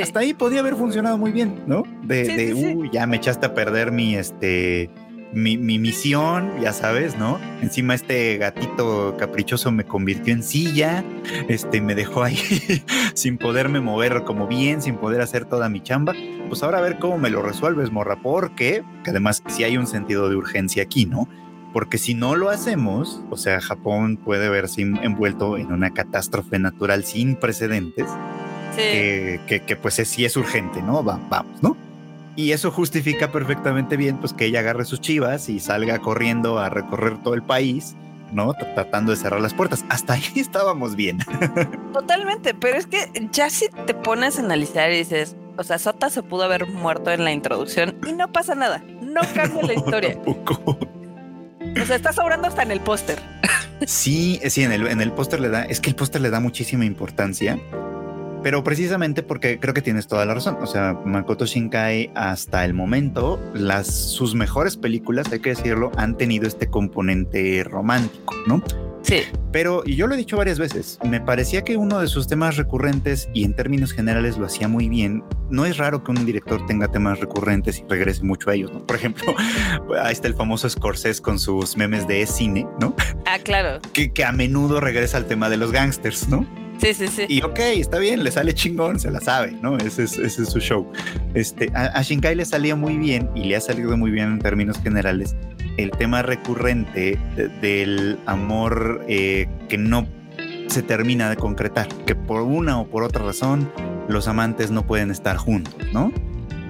hasta 0.00 0.20
ahí 0.20 0.34
podía 0.34 0.60
haber 0.60 0.76
funcionado 0.76 1.18
muy 1.18 1.32
bien, 1.32 1.62
¿no? 1.66 1.84
De, 2.02 2.24
de 2.24 2.54
uy, 2.54 2.90
ya 2.92 3.06
me 3.06 3.16
echaste 3.16 3.46
a 3.46 3.54
perder 3.54 3.92
mi, 3.92 4.14
este, 4.16 4.90
mi, 5.32 5.78
misión, 5.78 6.60
ya 6.60 6.72
sabes, 6.72 7.16
¿no? 7.16 7.40
Encima 7.62 7.94
este 7.94 8.36
gatito 8.36 9.16
caprichoso 9.18 9.70
me 9.72 9.84
convirtió 9.84 10.32
en 10.34 10.42
silla, 10.42 11.04
este 11.48 11.80
me 11.80 11.94
dejó 11.94 12.22
ahí 12.22 12.36
sin 13.14 13.38
poderme 13.38 13.80
mover 13.80 14.24
como 14.24 14.46
bien, 14.46 14.82
sin 14.82 14.96
poder 14.96 15.20
hacer 15.20 15.44
toda 15.44 15.68
mi 15.68 15.80
chamba. 15.80 16.14
Pues 16.52 16.62
ahora 16.62 16.80
a 16.80 16.82
ver 16.82 16.98
cómo 16.98 17.16
me 17.16 17.30
lo 17.30 17.40
resuelves, 17.40 17.90
morra, 17.90 18.16
porque 18.16 18.84
que 19.04 19.08
además 19.08 19.42
sí 19.46 19.64
hay 19.64 19.78
un 19.78 19.86
sentido 19.86 20.28
de 20.28 20.36
urgencia 20.36 20.82
aquí, 20.82 21.06
¿no? 21.06 21.26
Porque 21.72 21.96
si 21.96 22.12
no 22.12 22.36
lo 22.36 22.50
hacemos, 22.50 23.22
o 23.30 23.38
sea, 23.38 23.58
Japón 23.62 24.18
puede 24.18 24.50
verse 24.50 24.82
envuelto 24.82 25.56
en 25.56 25.72
una 25.72 25.94
catástrofe 25.94 26.58
natural 26.58 27.04
sin 27.04 27.36
precedentes, 27.36 28.04
que, 28.76 29.62
que, 29.66 29.76
pues 29.76 29.94
sí 29.94 30.26
es 30.26 30.36
urgente, 30.36 30.82
¿no? 30.82 31.02
vamos, 31.02 31.62
¿no? 31.62 31.74
Y 32.36 32.52
eso 32.52 32.70
justifica 32.70 33.32
perfectamente 33.32 33.96
bien 33.96 34.18
pues 34.18 34.34
que 34.34 34.44
ella 34.44 34.60
agarre 34.60 34.84
sus 34.84 35.00
chivas 35.00 35.48
y 35.48 35.58
salga 35.58 36.00
corriendo 36.00 36.58
a 36.58 36.68
recorrer 36.68 37.16
todo 37.22 37.32
el 37.32 37.42
país, 37.42 37.96
¿no? 38.30 38.52
Tratando 38.52 39.12
de 39.12 39.16
cerrar 39.16 39.40
las 39.40 39.54
puertas. 39.54 39.86
Hasta 39.88 40.12
ahí 40.12 40.24
estábamos 40.36 40.96
bien. 40.96 41.16
Totalmente, 41.94 42.52
pero 42.52 42.76
es 42.76 42.86
que 42.86 43.10
ya 43.32 43.48
si 43.48 43.70
te 43.86 43.94
pones 43.94 44.38
a 44.38 44.42
analizar 44.42 44.92
y 44.92 44.98
dices, 44.98 45.34
o 45.56 45.64
sea, 45.64 45.78
Sota 45.78 46.10
se 46.10 46.22
pudo 46.22 46.44
haber 46.44 46.66
muerto 46.66 47.10
en 47.10 47.24
la 47.24 47.32
introducción 47.32 47.96
y 48.06 48.12
no 48.12 48.32
pasa 48.32 48.54
nada, 48.54 48.82
no 49.00 49.20
cambia 49.34 49.62
la 49.62 49.72
historia. 49.74 50.18
O 50.26 51.86
sea, 51.86 51.96
está 51.96 52.12
sobrando 52.12 52.48
hasta 52.48 52.62
en 52.62 52.70
el 52.70 52.80
póster. 52.80 53.18
Sí, 53.86 54.40
sí, 54.48 54.62
en 54.62 54.72
el, 54.72 54.86
en 54.86 55.00
el 55.00 55.12
póster 55.12 55.40
le 55.40 55.48
da, 55.48 55.64
es 55.64 55.80
que 55.80 55.90
el 55.90 55.96
póster 55.96 56.20
le 56.20 56.30
da 56.30 56.40
muchísima 56.40 56.84
importancia 56.84 57.58
pero 58.42 58.64
precisamente 58.64 59.22
porque 59.22 59.58
creo 59.58 59.72
que 59.72 59.82
tienes 59.82 60.08
toda 60.08 60.26
la 60.26 60.34
razón. 60.34 60.58
O 60.60 60.66
sea, 60.66 60.98
Makoto 61.04 61.46
Shinkai 61.46 62.10
hasta 62.14 62.64
el 62.64 62.74
momento, 62.74 63.40
las, 63.54 63.86
sus 63.86 64.34
mejores 64.34 64.76
películas, 64.76 65.30
hay 65.32 65.40
que 65.40 65.50
decirlo, 65.50 65.92
han 65.96 66.16
tenido 66.16 66.46
este 66.46 66.68
componente 66.68 67.62
romántico, 67.64 68.34
¿no? 68.46 68.62
Sí. 69.02 69.22
Pero, 69.52 69.82
y 69.84 69.96
yo 69.96 70.06
lo 70.06 70.14
he 70.14 70.16
dicho 70.16 70.36
varias 70.36 70.58
veces, 70.58 70.98
me 71.04 71.20
parecía 71.20 71.62
que 71.62 71.76
uno 71.76 72.00
de 72.00 72.06
sus 72.06 72.26
temas 72.26 72.56
recurrentes 72.56 73.28
y 73.34 73.44
en 73.44 73.54
términos 73.54 73.92
generales 73.92 74.38
lo 74.38 74.46
hacía 74.46 74.68
muy 74.68 74.88
bien. 74.88 75.22
No 75.50 75.66
es 75.66 75.76
raro 75.76 76.02
que 76.02 76.10
un 76.12 76.24
director 76.24 76.64
tenga 76.66 76.88
temas 76.88 77.20
recurrentes 77.20 77.80
y 77.80 77.84
regrese 77.88 78.22
mucho 78.22 78.50
a 78.50 78.54
ellos, 78.54 78.72
¿no? 78.72 78.86
Por 78.86 78.96
ejemplo, 78.96 79.34
ahí 80.02 80.12
está 80.12 80.28
el 80.28 80.34
famoso 80.34 80.68
Scorsese 80.68 81.20
con 81.20 81.38
sus 81.38 81.76
memes 81.76 82.06
de 82.06 82.24
cine, 82.26 82.66
¿no? 82.80 82.94
Ah, 83.26 83.38
claro. 83.38 83.80
Que, 83.92 84.12
que 84.12 84.24
a 84.24 84.32
menudo 84.32 84.80
regresa 84.80 85.18
al 85.18 85.26
tema 85.26 85.50
de 85.50 85.58
los 85.58 85.72
gangsters, 85.72 86.28
¿no? 86.28 86.46
Sí, 86.78 86.94
sí, 86.94 87.06
sí. 87.06 87.26
Y 87.28 87.42
ok, 87.42 87.58
está 87.58 87.98
bien, 87.98 88.24
le 88.24 88.32
sale 88.32 88.54
chingón, 88.54 88.98
se 88.98 89.10
la 89.10 89.20
sabe, 89.20 89.52
¿no? 89.62 89.76
Ese 89.78 90.02
es, 90.02 90.18
ese 90.18 90.42
es 90.42 90.48
su 90.48 90.58
show. 90.58 90.90
Este, 91.34 91.70
a, 91.74 91.86
a, 91.86 92.02
Shinkai 92.02 92.34
le 92.34 92.44
salía 92.44 92.74
muy 92.74 92.96
bien 92.96 93.30
y 93.36 93.44
le 93.44 93.54
ha 93.54 93.60
salido 93.60 93.96
muy 93.96 94.10
bien 94.10 94.32
en 94.32 94.38
términos 94.40 94.80
generales 94.82 95.36
el 95.76 95.90
tema 95.90 96.22
recurrente 96.22 97.18
de, 97.36 97.48
del 97.48 98.18
amor 98.26 99.04
eh, 99.08 99.46
que 99.68 99.78
no 99.78 100.06
se 100.68 100.82
termina 100.82 101.28
de 101.28 101.36
concretar, 101.36 101.88
que 102.06 102.14
por 102.14 102.42
una 102.42 102.80
o 102.80 102.86
por 102.86 103.02
otra 103.02 103.24
razón 103.24 103.70
los 104.08 104.28
amantes 104.28 104.70
no 104.70 104.86
pueden 104.86 105.10
estar 105.10 105.36
juntos, 105.36 105.74
¿no? 105.92 106.12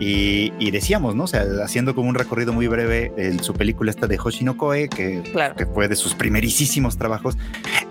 Y, 0.00 0.52
y, 0.58 0.70
decíamos, 0.72 1.14
¿no? 1.14 1.24
O 1.24 1.26
sea, 1.28 1.44
haciendo 1.64 1.94
como 1.94 2.08
un 2.08 2.14
recorrido 2.14 2.52
muy 2.52 2.66
breve, 2.66 3.12
en 3.16 3.42
su 3.42 3.54
película 3.54 3.90
esta 3.90 4.06
de 4.06 4.18
Hoshinokoe, 4.18 4.88
que, 4.88 5.22
claro. 5.32 5.54
que 5.54 5.66
fue 5.66 5.86
de 5.88 5.94
sus 5.96 6.14
primerísimos 6.14 6.96
trabajos, 6.98 7.36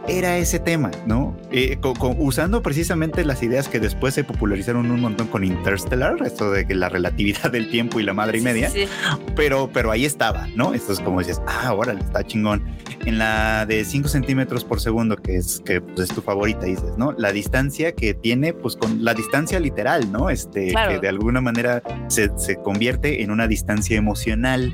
era 0.07 0.37
ese 0.37 0.59
tema, 0.59 0.91
¿no? 1.05 1.37
Eh, 1.51 1.77
con, 1.79 1.93
con, 1.95 2.15
usando 2.19 2.61
precisamente 2.61 3.23
las 3.23 3.43
ideas 3.43 3.69
que 3.69 3.79
después 3.79 4.13
se 4.13 4.23
popularizaron 4.23 4.91
un 4.91 4.99
montón 4.99 5.27
con 5.27 5.43
Interstellar, 5.45 6.15
esto 6.25 6.51
de 6.51 6.65
que 6.65 6.75
la 6.75 6.89
relatividad 6.89 7.51
del 7.51 7.69
tiempo 7.69 7.99
y 7.99 8.03
la 8.03 8.13
madre 8.13 8.39
y 8.39 8.41
media, 8.41 8.69
Sí, 8.69 8.85
sí. 8.85 8.89
pero, 9.35 9.69
pero 9.71 9.91
ahí 9.91 10.03
estaba, 10.05 10.47
¿no? 10.55 10.73
Esto 10.73 10.91
es 10.93 10.99
como 10.99 11.19
dices, 11.19 11.41
ah, 11.47 11.73
órale, 11.73 12.01
está 12.01 12.25
chingón. 12.25 12.63
En 13.05 13.17
la 13.17 13.65
de 13.65 13.85
5 13.85 14.09
centímetros 14.09 14.63
por 14.65 14.79
segundo, 14.81 15.15
que 15.15 15.37
es, 15.37 15.61
que 15.65 15.81
pues, 15.81 16.09
es 16.09 16.15
tu 16.15 16.21
favorita, 16.21 16.65
dices, 16.65 16.97
¿no? 16.97 17.13
La 17.13 17.31
distancia 17.31 17.93
que 17.93 18.13
tiene, 18.13 18.53
pues 18.53 18.75
con 18.75 19.03
la 19.03 19.13
distancia 19.13 19.59
literal, 19.59 20.11
¿no? 20.11 20.29
Este, 20.29 20.69
Claro. 20.71 20.91
que 20.91 20.99
de 20.99 21.07
alguna 21.07 21.41
manera 21.41 21.81
se, 22.07 22.29
convierte 22.63 23.23
en 23.23 23.31
una 23.31 23.47
distancia 23.47 23.97
emocional. 23.97 24.73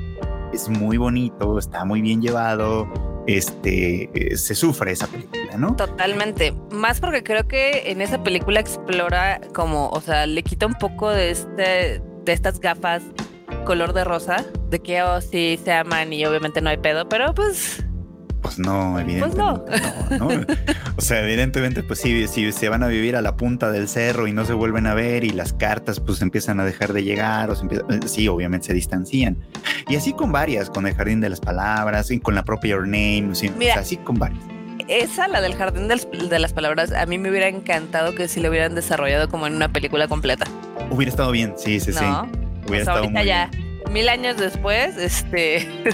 Es 0.52 0.68
muy 0.68 0.96
bonito, 0.96 1.58
está 1.58 1.84
muy 1.84 2.00
bien 2.00 2.22
llevado. 2.22 2.88
Este 3.26 4.10
eh, 4.14 4.36
se 4.36 4.54
sufre 4.54 4.92
esa 4.92 5.06
película, 5.06 5.56
¿no? 5.58 5.76
Totalmente. 5.76 6.54
Más 6.70 7.00
porque 7.00 7.22
creo 7.22 7.46
que 7.46 7.90
en 7.90 8.00
esa 8.00 8.22
película 8.22 8.60
explora 8.60 9.40
como, 9.54 9.90
o 9.90 10.00
sea, 10.00 10.26
le 10.26 10.42
quita 10.42 10.66
un 10.66 10.74
poco 10.74 11.10
de 11.10 11.30
este, 11.30 12.02
de 12.24 12.32
estas 12.32 12.58
gafas 12.58 13.02
color 13.64 13.92
de 13.92 14.04
rosa, 14.04 14.46
de 14.70 14.78
que 14.78 15.02
oh 15.02 15.20
sí 15.20 15.60
se 15.62 15.72
aman 15.72 16.10
y 16.12 16.24
obviamente 16.24 16.62
no 16.62 16.70
hay 16.70 16.78
pedo, 16.78 17.06
pero 17.08 17.34
pues 17.34 17.84
Pues 18.56 18.58
no, 18.66 18.98
evidentemente. 18.98 19.38
no. 19.38 20.18
no, 20.18 20.34
¿no? 20.34 20.46
O 20.96 21.00
sea, 21.00 21.22
evidentemente, 21.22 21.82
pues 21.82 22.00
sí, 22.00 22.26
si 22.28 22.50
se 22.52 22.68
van 22.68 22.82
a 22.82 22.88
vivir 22.88 23.16
a 23.16 23.22
la 23.22 23.36
punta 23.36 23.70
del 23.70 23.88
cerro 23.88 24.26
y 24.26 24.32
no 24.32 24.44
se 24.44 24.52
vuelven 24.52 24.86
a 24.86 24.94
ver 24.94 25.24
y 25.24 25.30
las 25.30 25.52
cartas 25.52 26.00
pues 26.00 26.20
empiezan 26.22 26.58
a 26.60 26.64
dejar 26.64 26.92
de 26.92 27.04
llegar 27.04 27.50
o 27.50 27.54
se 27.56 27.62
empieza, 27.62 27.84
eh, 27.90 28.00
sí, 28.06 28.26
obviamente 28.28 28.68
se 28.68 28.74
distancian. 28.74 29.36
Y 29.88 29.96
así 29.96 30.12
con 30.12 30.32
varias, 30.32 30.70
con 30.70 30.86
el 30.86 30.94
Jardín 30.94 31.20
de 31.20 31.28
las 31.28 31.40
Palabras 31.40 32.10
y 32.10 32.20
con 32.20 32.34
la 32.34 32.44
propia 32.44 32.70
Your 32.70 32.82
Name, 32.86 33.30
sí, 33.34 33.50
Mira. 33.56 33.72
o 33.72 33.74
sea, 33.74 33.82
así 33.82 33.96
con 33.98 34.16
varias. 34.18 34.42
esa, 34.88 35.28
la 35.28 35.40
del 35.40 35.54
jardín 35.54 35.86
de 35.88 36.38
las 36.38 36.52
palabras, 36.52 36.92
a 36.92 37.04
mí 37.06 37.18
me 37.18 37.30
hubiera 37.30 37.48
encantado 37.48 38.14
que 38.14 38.26
si 38.28 38.40
lo 38.40 38.48
hubieran 38.48 38.74
desarrollado 38.74 39.28
como 39.28 39.46
en 39.46 39.54
una 39.54 39.68
película 39.70 40.08
completa. 40.08 40.46
Hubiera 40.90 41.10
estado 41.10 41.30
bien, 41.30 41.54
sí, 41.56 41.78
sí, 41.80 41.92
sí. 41.92 41.98
¿No? 42.00 42.22
Hubiera 42.22 42.64
Pues 42.66 42.80
estado 42.80 43.10
muy 43.10 43.24
ya, 43.24 43.50
bien. 43.52 43.67
Mil 43.90 44.08
años 44.08 44.36
después, 44.36 44.96
este, 44.96 45.66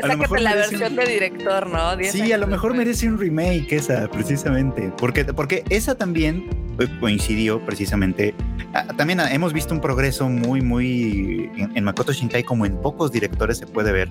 sácate 0.00 0.40
la 0.40 0.54
versión 0.54 0.90
un- 0.92 0.96
de 0.96 1.06
director, 1.06 1.66
¿no? 1.68 1.96
Diez 1.96 2.12
Sí, 2.12 2.32
a 2.32 2.38
lo 2.38 2.46
mejor 2.46 2.70
después. 2.72 2.86
merece 2.86 3.08
un 3.08 3.18
remake 3.18 3.72
esa, 3.76 4.08
precisamente. 4.08 4.92
Porque, 4.96 5.24
porque 5.24 5.64
esa 5.68 5.94
también 5.94 6.48
eh, 6.78 6.86
coincidió 7.00 7.60
precisamente. 7.64 8.34
ah, 8.74 8.86
También 8.96 9.20
hemos 9.20 9.52
visto 9.52 9.74
un 9.74 9.80
progreso 9.80 10.28
muy, 10.28 10.60
muy 10.60 11.50
en, 11.56 11.76
en 11.76 11.84
Makoto 11.84 12.12
Shinkai, 12.12 12.42
como 12.44 12.66
en 12.66 12.76
pocos 12.80 13.12
directores 13.12 13.58
se 13.58 13.66
puede 13.66 13.92
ver. 13.92 14.08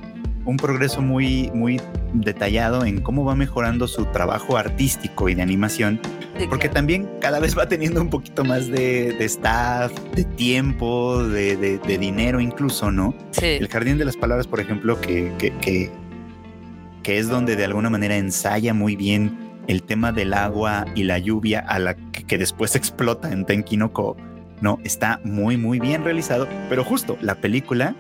Un 0.50 0.58
progreso 0.58 1.02
muy, 1.02 1.52
muy 1.54 1.80
detallado 2.14 2.84
en 2.86 3.02
cómo 3.02 3.24
va 3.24 3.36
mejorando 3.36 3.88
su 3.88 4.06
trabajo 4.06 4.58
artístico 4.58 5.30
y 5.30 5.36
de 5.36 5.42
animación. 5.42 6.00
Porque 6.50 6.70
también 6.70 7.08
cada 7.20 7.40
vez 7.40 7.58
va 7.58 7.68
teniendo 7.68 8.02
un 8.02 8.10
poquito 8.10 8.44
más 8.46 8.68
de, 8.68 9.14
de 9.14 9.26
staff, 9.26 9.92
de 10.16 10.24
tiempo, 10.24 11.24
de, 11.28 11.56
de- 11.58 11.78
de 11.80 11.98
dinero 11.98 12.40
incluso, 12.40 12.92
¿no? 12.92 13.14
Sí. 13.32 13.46
El 13.46 13.68
Jardín 13.68 13.98
de 13.98 14.06
las 14.06 14.16
Palabras, 14.18 14.48
por 14.48 14.60
ejemplo, 14.60 15.00
que, 15.02 15.32
que, 15.38 15.52
que, 15.58 15.92
que 17.04 17.18
es 17.20 17.28
donde 17.30 17.56
de 17.56 17.66
alguna 17.66 17.90
manera 17.90 18.16
ensaya 18.18 18.74
muy 18.74 18.96
bien 18.96 19.38
el 19.68 19.84
tema 19.84 20.12
del 20.12 20.34
agua 20.34 20.86
y 20.96 21.04
la 21.04 21.20
lluvia 21.20 21.60
a 21.60 21.78
la 21.78 21.96
que, 21.96 22.24
que 22.24 22.38
después 22.38 22.76
explota 22.78 23.32
en 23.32 23.46
Tenkinoko, 23.46 24.16
¿no? 24.62 24.80
Está 24.84 25.20
muy, 25.24 25.58
muy 25.58 25.80
bien 25.80 26.04
realizado, 26.04 26.48
pero 26.70 26.84
justo 26.84 27.18
la 27.22 27.36
película 27.36 27.96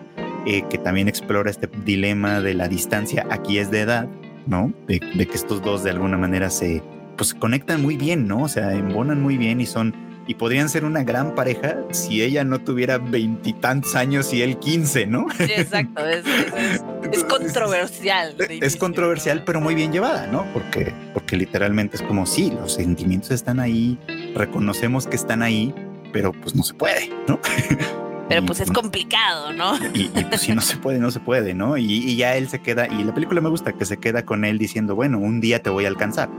eh, 0.46 0.63
que 0.69 0.77
también 0.77 1.08
explora 1.08 1.50
este 1.51 1.69
dilema 1.86 2.41
de 2.41 2.53
la 2.53 2.67
distancia, 2.67 3.25
aquí 3.29 3.58
es 3.60 3.72
de 3.72 3.81
edad, 3.81 4.08
¿no? 4.48 4.74
De, 4.88 5.00
de 5.15 5.27
que 5.27 5.36
estos 5.36 5.62
dos 5.62 5.84
de 5.84 5.91
alguna 5.91 6.17
manera 6.17 6.50
se 6.50 6.81
pues 7.17 7.34
conectan 7.34 7.81
muy 7.81 7.98
bien, 7.98 8.27
¿no? 8.27 8.43
O 8.43 8.48
sea, 8.48 8.74
embonan 8.74 9.22
muy 9.22 9.38
bien 9.38 9.60
y 9.62 9.65
son 9.65 9.93
y 10.25 10.36
podrían 10.36 10.69
ser 10.69 10.86
una 10.86 11.03
gran 11.03 11.34
pareja 11.34 11.77
si 11.91 12.22
ella 12.22 12.43
no 12.43 12.60
tuviera 12.60 13.00
veintitantos 13.00 13.96
años 13.96 14.31
y 14.31 14.43
él 14.43 14.58
quince, 14.60 15.08
¿no? 15.08 15.25
Sí, 15.36 15.43
exacto. 15.58 16.08
Es, 16.08 16.24
es- 16.25 16.53
es- 16.53 16.84
es 17.12 17.24
controversial. 17.24 18.36
Es 18.62 18.75
controversial, 18.77 19.43
pero 19.43 19.60
muy 19.60 19.74
bien 19.75 19.91
llevada, 19.91 20.27
¿no? 20.27 20.46
Porque, 20.53 20.93
porque 21.13 21.36
literalmente 21.36 21.98
es 21.98 22.03
como, 22.03 22.25
sí, 22.27 22.51
los 22.51 22.74
sentimientos 22.75 23.31
están 23.31 23.60
ahí, 23.60 23.98
reconocemos 24.36 25.08
que 25.08 25.15
están 25.15 25.41
ahí, 25.41 25.74
pero 26.13 26.31
pues 26.31 26.55
no 26.55 26.62
se 26.63 26.74
puede, 26.75 27.10
¿no? 27.27 27.39
Pero 28.29 28.41
Y, 28.43 28.45
pues 28.45 28.59
es 28.62 28.71
complicado, 28.71 29.51
¿no? 29.51 29.75
y, 29.93 30.12
y, 30.15 30.24
pues 30.25 30.41
si 30.41 30.53
no 30.53 30.62
se 30.62 30.77
puede, 30.77 31.00
no 31.00 31.12
se 31.12 31.19
puede, 31.19 31.53
¿no? 31.53 31.75
Y, 31.77 31.86
y 31.86 32.15
ya 32.15 32.36
él 32.36 32.48
se 32.48 32.62
queda, 32.62 32.88
y 32.88 33.03
la 33.03 33.13
película 33.13 33.41
me 33.41 33.50
gusta 33.50 33.74
que 33.74 33.83
se 33.86 33.98
queda 33.98 34.24
con 34.24 34.45
él 34.45 34.57
diciendo, 34.57 34.95
bueno, 34.95 35.17
un 35.17 35.41
día 35.41 35.62
te 35.62 35.69
voy 35.69 35.86
a 35.86 35.88
alcanzar. 35.89 36.29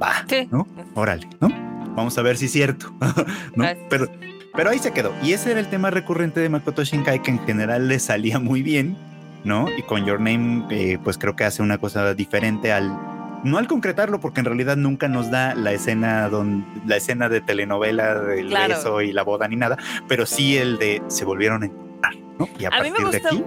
Va, 0.00 0.24
Sí. 0.28 0.48
¿no? 0.50 0.66
Órale, 0.94 1.26
¿no? 1.40 1.48
Vamos 1.96 2.16
a 2.18 2.22
ver 2.22 2.36
si 2.36 2.44
es 2.46 2.52
cierto, 2.52 2.94
¿no? 3.56 3.64
Pero, 3.88 4.08
pero 4.54 4.70
ahí 4.70 4.78
se 4.78 4.92
quedó. 4.92 5.12
Y 5.22 5.32
ese 5.32 5.50
era 5.50 5.60
el 5.60 5.68
tema 5.68 5.90
recurrente 5.90 6.40
de 6.40 6.48
Makoto 6.48 6.84
Shinkai 6.84 7.22
que 7.22 7.30
en 7.32 7.38
general 7.40 7.88
le 7.88 7.98
salía 7.98 8.38
muy 8.38 8.62
bien, 8.62 8.96
¿no? 9.44 9.66
Y 9.76 9.82
con 9.82 10.04
Your 10.04 10.20
Name, 10.20 10.66
eh, 10.70 10.98
pues 11.02 11.18
creo 11.18 11.34
que 11.36 11.44
hace 11.44 11.62
una 11.62 11.78
cosa 11.78 12.14
diferente 12.14 12.72
al... 12.72 12.96
No 13.44 13.56
al 13.58 13.66
concretarlo, 13.66 14.20
porque 14.20 14.40
en 14.40 14.46
realidad 14.46 14.76
nunca 14.76 15.08
nos 15.08 15.30
da 15.30 15.54
la 15.54 15.72
escena 15.72 16.28
don, 16.28 16.64
la 16.86 16.96
escena 16.96 17.28
de 17.28 17.40
telenovela 17.40 18.14
del 18.20 18.48
Claro. 18.48 18.74
beso 18.74 19.00
y 19.00 19.12
la 19.12 19.22
boda 19.22 19.48
ni 19.48 19.56
nada, 19.56 19.78
pero 20.08 20.26
sí 20.26 20.58
el 20.58 20.76
de 20.78 21.02
se 21.08 21.24
volvieron 21.24 21.62
a 21.62 21.66
encontrar, 21.66 22.14
¿no? 22.38 22.48
Y 22.58 22.64
a, 22.66 22.68
A 22.68 22.82
mí 22.82 22.90
me 22.90 22.98
partir 22.98 23.06
de 23.06 23.18
gusta- 23.18 23.28
aquí, 23.28 23.44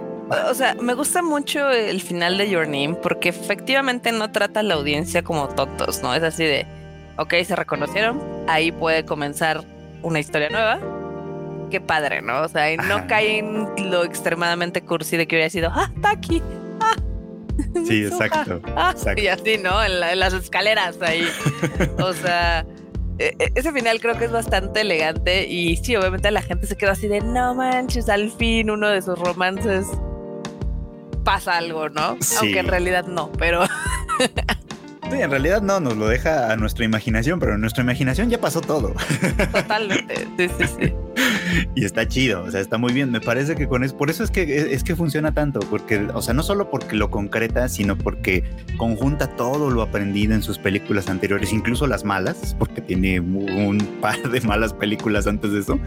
O 0.50 0.54
sea, 0.54 0.74
me 0.80 0.94
gusta 0.94 1.22
mucho 1.22 1.70
el 1.70 2.00
final 2.00 2.38
de 2.38 2.48
Your 2.48 2.64
Name 2.66 2.94
porque 3.02 3.28
efectivamente 3.28 4.10
no 4.10 4.32
trata 4.32 4.60
a 4.60 4.62
la 4.62 4.74
audiencia 4.74 5.22
como 5.22 5.48
tontos, 5.48 6.02
¿no? 6.02 6.14
Es 6.14 6.22
así 6.22 6.44
de, 6.44 6.66
ok, 7.18 7.34
se 7.44 7.54
reconocieron, 7.54 8.18
ahí 8.48 8.72
puede 8.72 9.04
comenzar 9.04 9.62
una 10.02 10.18
historia 10.20 10.48
nueva. 10.48 10.78
Qué 11.70 11.80
padre, 11.80 12.22
¿no? 12.22 12.40
O 12.40 12.48
sea, 12.48 12.74
no 12.76 12.94
Ajá. 12.96 13.06
cae 13.06 13.38
en 13.38 13.90
lo 13.90 14.02
extremadamente 14.02 14.80
cursi 14.80 15.16
de 15.18 15.26
que 15.26 15.36
hubiera 15.36 15.50
sido, 15.50 15.70
ah, 15.74 15.90
Taki, 16.00 16.40
ah. 16.40 16.63
Sí, 17.86 18.04
exacto, 18.04 18.60
ah", 18.76 18.92
exacto. 18.94 19.20
Y 19.22 19.28
así, 19.28 19.58
¿no? 19.58 19.82
En, 19.82 20.00
la- 20.00 20.12
en 20.12 20.18
las 20.20 20.32
escaleras 20.32 20.96
ahí. 21.02 21.28
O 21.98 22.12
sea, 22.12 22.64
e- 23.18 23.34
e- 23.38 23.52
ese 23.54 23.72
final 23.72 24.00
creo 24.00 24.16
que 24.18 24.24
es 24.26 24.32
bastante 24.32 24.80
elegante 24.82 25.46
y 25.46 25.76
sí, 25.76 25.94
obviamente 25.96 26.30
la 26.30 26.42
gente 26.42 26.66
se 26.66 26.76
queda 26.76 26.92
así 26.92 27.08
de, 27.08 27.20
no 27.20 27.54
manches, 27.54 28.08
al 28.08 28.30
fin 28.30 28.70
uno 28.70 28.88
de 28.88 29.02
sus 29.02 29.18
romances 29.18 29.86
pasa 31.24 31.56
algo, 31.58 31.88
¿no? 31.88 32.16
Sí. 32.20 32.36
Aunque 32.40 32.58
en 32.58 32.66
realidad 32.68 33.06
no, 33.06 33.30
pero 33.32 33.64
Sí, 35.10 35.20
en 35.20 35.30
realidad 35.30 35.60
no, 35.62 35.80
nos 35.80 35.96
lo 35.96 36.08
deja 36.08 36.50
a 36.50 36.56
nuestra 36.56 36.84
imaginación, 36.84 37.38
pero 37.38 37.54
en 37.54 37.60
nuestra 37.60 37.82
imaginación 37.82 38.30
ya 38.30 38.40
pasó 38.40 38.60
todo. 38.62 38.94
totalmente. 39.52 40.26
Sí, 40.38 40.48
sí, 40.58 40.64
sí. 40.80 40.92
y 41.74 41.84
está 41.84 42.06
chido, 42.06 42.44
o 42.44 42.50
sea, 42.50 42.60
está 42.60 42.78
muy 42.78 42.92
bien. 42.92 43.10
Me 43.10 43.20
parece 43.20 43.54
que 43.54 43.68
con 43.68 43.84
eso, 43.84 43.96
por 43.96 44.10
eso 44.10 44.24
es 44.24 44.30
que 44.30 44.74
es 44.74 44.84
que 44.84 44.96
funciona 44.96 45.32
tanto, 45.32 45.60
porque, 45.60 46.06
o 46.14 46.22
sea, 46.22 46.34
no 46.34 46.42
solo 46.42 46.70
porque 46.70 46.96
lo 46.96 47.10
concreta, 47.10 47.68
sino 47.68 47.96
porque 47.96 48.44
conjunta 48.76 49.28
todo 49.36 49.70
lo 49.70 49.82
aprendido 49.82 50.34
en 50.34 50.42
sus 50.42 50.58
películas 50.58 51.08
anteriores, 51.08 51.52
incluso 51.52 51.86
las 51.86 52.04
malas, 52.04 52.54
porque 52.58 52.80
tiene 52.80 53.20
un 53.20 53.78
par 54.00 54.30
de 54.30 54.40
malas 54.40 54.72
películas 54.72 55.26
antes 55.26 55.52
de 55.52 55.60
eso, 55.60 55.78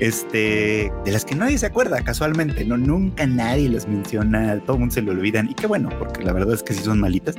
este, 0.00 0.92
de 1.04 1.12
las 1.12 1.24
que 1.24 1.34
nadie 1.34 1.58
se 1.58 1.66
acuerda 1.66 2.02
casualmente, 2.02 2.64
no, 2.64 2.76
nunca 2.76 3.26
nadie 3.26 3.68
las 3.68 3.88
menciona, 3.88 4.58
todo 4.60 4.76
el 4.76 4.80
mundo 4.80 4.94
se 4.94 5.02
lo 5.02 5.12
olvidan 5.12 5.50
y 5.50 5.54
qué 5.54 5.66
bueno, 5.66 5.90
porque 5.98 6.22
la 6.22 6.32
verdad 6.32 6.54
es 6.54 6.62
que 6.62 6.74
sí 6.74 6.82
son 6.82 7.00
malitas, 7.00 7.36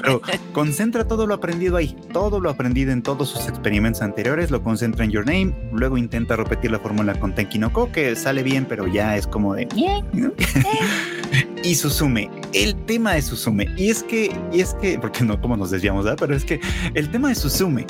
pero 0.00 0.20
concentra 0.52 1.06
todo 1.06 1.26
lo 1.26 1.34
aprendido 1.34 1.76
ahí, 1.76 1.96
todo 2.12 2.40
lo 2.40 2.50
aprendido 2.50 2.92
en 2.92 3.02
todos 3.02 3.30
sus 3.30 3.48
experimentos 3.48 4.02
anteriores, 4.02 4.50
lo 4.50 4.62
concentra 4.62 5.04
en 5.04 5.10
Your 5.10 5.26
Name, 5.26 5.54
luego 5.72 5.96
intenta 5.98 6.36
repetir 6.36 6.65
la 6.70 6.78
fórmula 6.78 7.18
con 7.18 7.34
Tenkinoko, 7.34 7.90
que 7.92 8.16
sale 8.16 8.42
bien, 8.42 8.64
pero 8.64 8.86
ya 8.86 9.16
es 9.16 9.26
como 9.26 9.54
de... 9.54 9.68
y 11.62 11.74
Susume, 11.74 12.30
el 12.52 12.74
tema 12.84 13.14
de 13.14 13.22
Susume, 13.22 13.68
y 13.76 13.90
es 13.90 14.02
que, 14.02 14.30
y 14.52 14.60
es 14.60 14.74
que, 14.74 14.98
porque 14.98 15.24
no, 15.24 15.40
como 15.40 15.56
nos 15.56 15.70
desviamos, 15.70 16.06
pero 16.18 16.34
es 16.34 16.44
que 16.44 16.60
el 16.94 17.10
tema 17.10 17.28
de 17.28 17.34
Susume, 17.34 17.86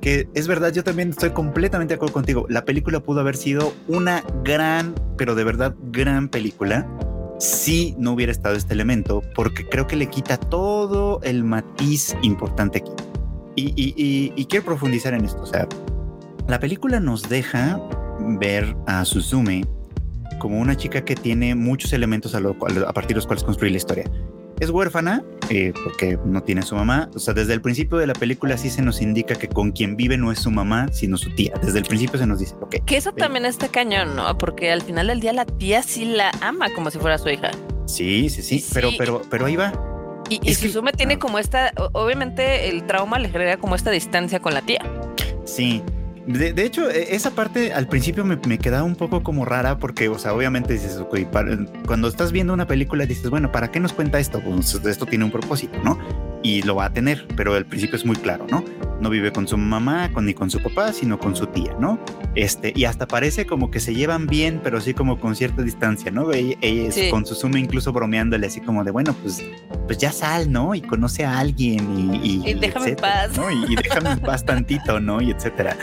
que 0.00 0.28
es 0.34 0.48
verdad, 0.48 0.72
yo 0.72 0.82
también 0.82 1.10
estoy 1.10 1.30
completamente 1.30 1.92
de 1.92 1.96
acuerdo 1.96 2.14
contigo, 2.14 2.46
la 2.48 2.64
película 2.64 3.00
pudo 3.00 3.20
haber 3.20 3.36
sido 3.36 3.72
una 3.88 4.24
gran, 4.44 4.94
pero 5.16 5.34
de 5.34 5.44
verdad 5.44 5.74
gran 5.90 6.28
película, 6.28 6.86
si 7.38 7.94
no 7.98 8.12
hubiera 8.12 8.32
estado 8.32 8.54
este 8.54 8.74
elemento, 8.74 9.22
porque 9.34 9.68
creo 9.68 9.86
que 9.86 9.96
le 9.96 10.06
quita 10.06 10.36
todo 10.36 11.20
el 11.22 11.44
matiz 11.44 12.16
importante 12.22 12.78
aquí. 12.78 12.92
Y, 13.54 14.32
y 14.34 14.44
quiero 14.46 14.64
profundizar 14.64 15.12
en 15.12 15.26
esto, 15.26 15.42
o 15.42 15.46
sea, 15.46 15.68
la 16.52 16.60
película 16.60 17.00
nos 17.00 17.30
deja 17.30 17.80
ver 18.38 18.76
a 18.86 19.06
Suzume 19.06 19.64
como 20.38 20.60
una 20.60 20.76
chica 20.76 21.02
que 21.02 21.14
tiene 21.14 21.54
muchos 21.54 21.94
elementos 21.94 22.34
a, 22.34 22.40
a 22.40 22.92
partir 22.92 23.08
de 23.08 23.14
los 23.14 23.26
cuales 23.26 23.42
construir 23.42 23.72
la 23.72 23.78
historia. 23.78 24.04
Es 24.60 24.68
huérfana 24.68 25.24
eh, 25.48 25.72
porque 25.82 26.18
no 26.26 26.42
tiene 26.42 26.60
a 26.60 26.64
su 26.64 26.74
mamá. 26.74 27.08
O 27.14 27.18
sea, 27.20 27.32
desde 27.32 27.54
el 27.54 27.62
principio 27.62 27.96
de 27.96 28.06
la 28.06 28.12
película 28.12 28.58
sí 28.58 28.68
se 28.68 28.82
nos 28.82 29.00
indica 29.00 29.34
que 29.34 29.48
con 29.48 29.72
quien 29.72 29.96
vive 29.96 30.18
no 30.18 30.30
es 30.30 30.40
su 30.40 30.50
mamá, 30.50 30.88
sino 30.92 31.16
su 31.16 31.34
tía. 31.34 31.54
Desde 31.62 31.78
el 31.78 31.86
principio 31.86 32.18
se 32.18 32.26
nos 32.26 32.38
dice, 32.38 32.54
ok. 32.60 32.84
Que 32.84 32.98
eso 32.98 33.12
también 33.12 33.46
está 33.46 33.68
cañón, 33.68 34.14
¿no? 34.14 34.36
Porque 34.36 34.70
al 34.70 34.82
final 34.82 35.06
del 35.06 35.20
día 35.20 35.32
la 35.32 35.46
tía 35.46 35.82
sí 35.82 36.04
la 36.04 36.32
ama 36.42 36.68
como 36.74 36.90
si 36.90 36.98
fuera 36.98 37.16
su 37.16 37.30
hija. 37.30 37.50
Sí, 37.86 38.28
sí, 38.28 38.42
sí, 38.42 38.62
pero, 38.74 38.90
pero, 38.98 39.22
pero 39.30 39.46
ahí 39.46 39.56
va. 39.56 39.72
Y, 40.28 40.54
Suzume 40.54 40.92
tiene 40.92 41.18
como 41.18 41.38
esta, 41.38 41.72
obviamente 41.92 42.68
el 42.68 42.86
trauma 42.86 43.18
le 43.18 43.30
genera 43.30 43.56
como 43.56 43.74
esta 43.74 43.90
distancia 43.90 44.40
con 44.40 44.52
la 44.52 44.60
tía. 44.60 44.82
Sí, 45.44 45.82
de, 46.26 46.64
hecho, 46.64 46.90
e, 46.90 47.14
esa 47.14 47.30
parte 47.32 47.72
al 47.72 47.88
principio 47.88 48.24
me, 48.24 48.36
me, 48.46 48.58
quedaba 48.58 48.84
un 48.84 48.96
poco 48.96 49.22
como 49.22 49.44
rara 49.44 49.78
porque, 49.78 50.08
o 50.08 50.18
sea, 50.18 50.34
obviamente 50.34 50.78
cuando 51.86 52.08
estás 52.08 52.32
viendo 52.32 52.52
una 52.52 52.66
película 52.66 53.06
dices, 53.06 53.28
bueno, 53.30 53.50
¿para 53.50 53.70
qué 53.70 53.80
nos 53.80 53.92
cuenta 53.92 54.18
esto? 54.20 54.40
Pues 54.40 54.74
esto 54.74 55.06
tiene 55.06 55.24
un 55.24 55.30
propósito, 55.30 55.78
¿no? 55.82 55.98
Y 56.42 56.62
lo 56.62 56.74
va 56.74 56.86
a 56.86 56.92
tener, 56.92 57.26
pero 57.36 57.54
al 57.54 57.66
principio 57.66 57.96
es 57.96 58.04
muy 58.04 58.16
claro, 58.16 58.46
¿no? 58.50 58.64
No 59.00 59.10
vive 59.10 59.32
con 59.32 59.48
su 59.48 59.56
mamá 59.56 60.12
con, 60.12 60.26
ni 60.26 60.34
con 60.34 60.50
su 60.50 60.60
papá, 60.60 60.92
sino 60.92 61.18
con 61.18 61.36
su 61.36 61.46
tía, 61.46 61.74
¿no? 61.78 61.98
Este, 62.34 62.72
y 62.74 62.84
hasta 62.84 63.06
parece 63.06 63.46
como 63.46 63.70
que 63.70 63.78
se 63.80 63.94
llevan 63.94 64.26
bien, 64.26 64.60
pero 64.62 64.80
sí 64.80 64.94
como 64.94 65.20
con 65.20 65.36
cierta 65.36 65.62
distancia, 65.62 66.10
¿no? 66.10 66.32
Ella, 66.32 66.56
ella 66.60 67.10
con 67.10 67.26
su 67.26 67.34
suma 67.34 67.58
incluso 67.58 67.92
bromeándole 67.92 68.46
así 68.46 68.60
como 68.60 68.84
de, 68.84 68.90
bueno, 68.90 69.14
pues, 69.22 69.42
pues 69.86 69.98
ya 69.98 70.12
sal, 70.12 70.50
¿no? 70.50 70.74
Y 70.74 70.80
conoce 70.80 71.24
a 71.24 71.38
alguien 71.38 72.20
y... 72.22 72.48
Y, 72.48 72.54
déjame 72.54 72.90
en 72.90 72.96
paz. 72.96 73.36
¿no? 73.36 73.50
Y, 73.50 73.76
déjame 73.76 74.10
en 74.10 74.20
paz 74.20 74.44
tantito, 74.44 75.00
¿no? 75.00 75.20
Y 75.20 75.30
etcétera. 75.30 75.76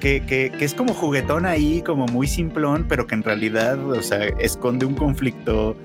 Que, 0.00 0.20
que, 0.20 0.52
que, 0.56 0.64
es 0.64 0.74
como 0.74 0.92
juguetón 0.92 1.46
ahí, 1.46 1.82
como 1.82 2.06
muy 2.06 2.26
simplón, 2.26 2.86
pero 2.88 3.06
que 3.06 3.14
en 3.14 3.22
realidad, 3.22 3.78
o 3.88 4.02
sea, 4.02 4.24
esconde 4.38 4.86
un 4.86 4.94
conflicto 4.94 5.76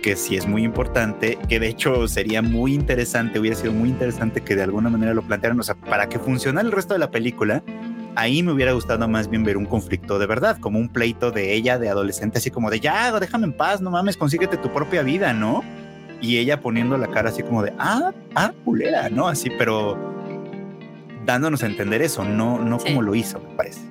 que 0.00 0.16
sí 0.16 0.36
es 0.36 0.46
muy 0.46 0.64
importante, 0.64 1.38
que 1.48 1.60
de 1.60 1.68
hecho 1.68 2.08
sería 2.08 2.42
muy 2.42 2.74
interesante, 2.74 3.38
hubiera 3.38 3.56
sido 3.56 3.72
muy 3.72 3.88
interesante 3.88 4.40
que 4.40 4.56
de 4.56 4.62
alguna 4.62 4.90
manera 4.90 5.14
lo 5.14 5.22
plantearan, 5.22 5.58
o 5.60 5.62
sea, 5.62 5.74
para 5.74 6.08
que 6.08 6.18
funcionara 6.18 6.66
el 6.66 6.72
resto 6.72 6.94
de 6.94 7.00
la 7.00 7.10
película, 7.10 7.62
ahí 8.16 8.42
me 8.42 8.52
hubiera 8.52 8.72
gustado 8.72 9.06
más 9.08 9.28
bien 9.28 9.44
ver 9.44 9.56
un 9.56 9.66
conflicto 9.66 10.18
de 10.18 10.26
verdad, 10.26 10.58
como 10.58 10.78
un 10.78 10.88
pleito 10.88 11.30
de 11.30 11.54
ella, 11.54 11.78
de 11.78 11.88
adolescente, 11.88 12.38
así 12.38 12.50
como 12.50 12.70
de 12.70 12.80
ya, 12.80 13.18
déjame 13.18 13.46
en 13.46 13.52
paz, 13.52 13.80
no 13.80 13.90
mames, 13.90 14.16
consíguete 14.16 14.56
tu 14.56 14.72
propia 14.72 15.02
vida, 15.02 15.32
¿no? 15.32 15.62
Y 16.20 16.38
ella 16.38 16.60
poniendo 16.60 16.98
la 16.98 17.08
cara 17.08 17.30
así 17.30 17.42
como 17.42 17.62
de, 17.62 17.72
ah, 17.78 18.12
ah, 18.34 18.52
culera, 18.64 19.08
¿no? 19.08 19.28
Así, 19.28 19.50
pero 19.58 19.98
dándonos 21.24 21.62
a 21.62 21.66
entender 21.66 22.02
eso, 22.02 22.24
no, 22.24 22.58
no 22.58 22.78
como 22.78 23.02
lo 23.02 23.14
hizo, 23.14 23.40
me 23.40 23.54
parece. 23.56 23.89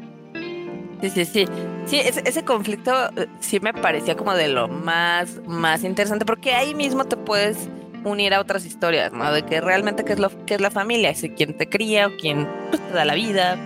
Sí, 1.01 1.09
sí, 1.09 1.25
sí. 1.25 1.45
Sí, 1.85 1.99
ese, 1.99 2.43
conflicto 2.43 2.91
eh, 3.15 3.27
sí 3.39 3.59
me 3.59 3.73
parecía 3.73 4.15
como 4.15 4.33
de 4.33 4.47
lo 4.47 4.67
más, 4.67 5.39
más 5.47 5.83
interesante, 5.83 6.25
porque 6.25 6.53
ahí 6.53 6.75
mismo 6.75 7.05
te 7.05 7.17
puedes 7.17 7.69
unir 8.03 8.33
a 8.33 8.39
otras 8.39 8.65
historias, 8.65 9.11
¿no? 9.11 9.31
De 9.31 9.43
que 9.43 9.61
realmente 9.61 10.03
qué 10.03 10.13
es 10.13 10.19
lo 10.19 10.29
que 10.45 10.55
es 10.55 10.61
la 10.61 10.71
familia, 10.71 11.13
si 11.15 11.29
quién 11.29 11.55
te 11.57 11.67
cría 11.67 12.07
o 12.07 12.11
quién 12.17 12.47
pues, 12.69 12.85
te 12.85 12.93
da 12.93 13.05
la 13.05 13.15
vida, 13.15 13.57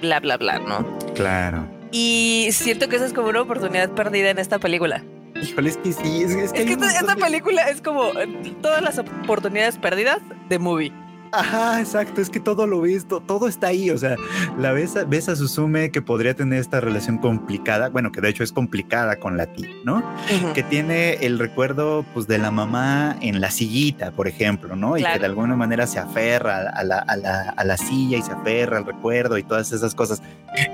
bla, 0.00 0.20
bla, 0.20 0.36
bla, 0.36 0.58
¿no? 0.58 0.86
Claro. 1.14 1.66
Y 1.90 2.48
siento 2.52 2.88
que 2.88 2.96
esa 2.96 3.06
es 3.06 3.12
como 3.12 3.28
una 3.28 3.42
oportunidad 3.42 3.90
perdida 3.90 4.30
en 4.30 4.38
esta 4.38 4.58
película. 4.58 5.02
Híjole, 5.40 5.70
es 5.70 5.76
que 5.78 5.92
sí, 5.92 6.22
es, 6.22 6.52
que, 6.52 6.62
esta, 6.62 7.16
película 7.16 7.68
es 7.68 7.80
como 7.80 8.08
eh, 8.18 8.54
todas 8.62 8.82
las 8.82 8.98
oportunidades 8.98 9.78
perdidas 9.78 10.20
de 10.48 10.58
movie. 10.58 10.92
Ajá, 11.34 11.80
exacto, 11.80 12.20
es 12.20 12.30
que 12.30 12.38
todo 12.38 12.66
lo 12.66 12.80
visto, 12.80 13.20
todo 13.20 13.48
está 13.48 13.68
ahí, 13.68 13.90
o 13.90 13.98
sea, 13.98 14.16
la 14.56 14.72
ves 14.72 14.94
ves 15.08 15.28
a 15.28 15.34
Susume 15.34 15.90
que 15.90 16.00
podría 16.00 16.34
tener 16.34 16.60
esta 16.60 16.80
relación 16.80 17.18
complicada, 17.18 17.88
bueno, 17.88 18.12
que 18.12 18.20
de 18.20 18.28
hecho 18.28 18.44
es 18.44 18.52
complicada 18.52 19.16
con 19.16 19.36
la 19.36 19.46
tía, 19.46 19.68
¿no? 19.84 20.04
Que 20.54 20.62
tiene 20.62 21.14
el 21.14 21.38
recuerdo, 21.38 22.04
pues, 22.14 22.26
de 22.26 22.38
la 22.38 22.50
mamá 22.50 23.16
en 23.20 23.40
la 23.40 23.50
sillita, 23.50 24.12
por 24.12 24.28
ejemplo, 24.28 24.76
¿no? 24.76 24.96
Y 24.96 25.02
que 25.02 25.18
de 25.18 25.26
alguna 25.26 25.56
manera 25.56 25.86
se 25.86 25.98
aferra 25.98 26.70
a 26.70 26.84
la, 26.84 26.98
a, 26.98 27.16
la, 27.16 27.50
a 27.50 27.64
la 27.64 27.76
silla 27.76 28.18
y 28.18 28.22
se 28.22 28.32
aferra 28.32 28.78
al 28.78 28.86
recuerdo 28.86 29.36
y 29.36 29.42
todas 29.42 29.72
esas 29.72 29.94
cosas. 29.94 30.22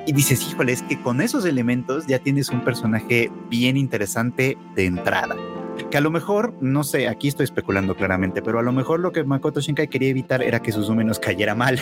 Y 0.07 0.13
dices, 0.13 0.47
híjole, 0.47 0.73
es 0.73 0.83
que 0.83 1.01
con 1.01 1.21
esos 1.21 1.45
elementos 1.45 2.07
ya 2.07 2.19
tienes 2.19 2.51
un 2.51 2.63
personaje 2.63 3.31
bien 3.49 3.77
interesante 3.77 4.59
de 4.75 4.87
entrada 4.87 5.37
que 5.91 5.99
a 5.99 6.01
lo 6.01 6.11
mejor, 6.11 6.55
no 6.61 6.85
sé, 6.85 7.09
aquí 7.09 7.29
estoy 7.29 7.45
especulando 7.45 7.95
claramente, 7.95 8.43
pero 8.43 8.59
a 8.59 8.63
lo 8.63 8.73
mejor 8.73 9.01
lo 9.01 9.13
que 9.13 9.25
Makoto 9.25 9.61
Shinkai 9.61 9.89
quería 9.89 10.09
evitar 10.09 10.43
era 10.43 10.61
que 10.61 10.73
Suzume 10.73 11.05
nos 11.05 11.19
cayera 11.19 11.55
mal. 11.55 11.81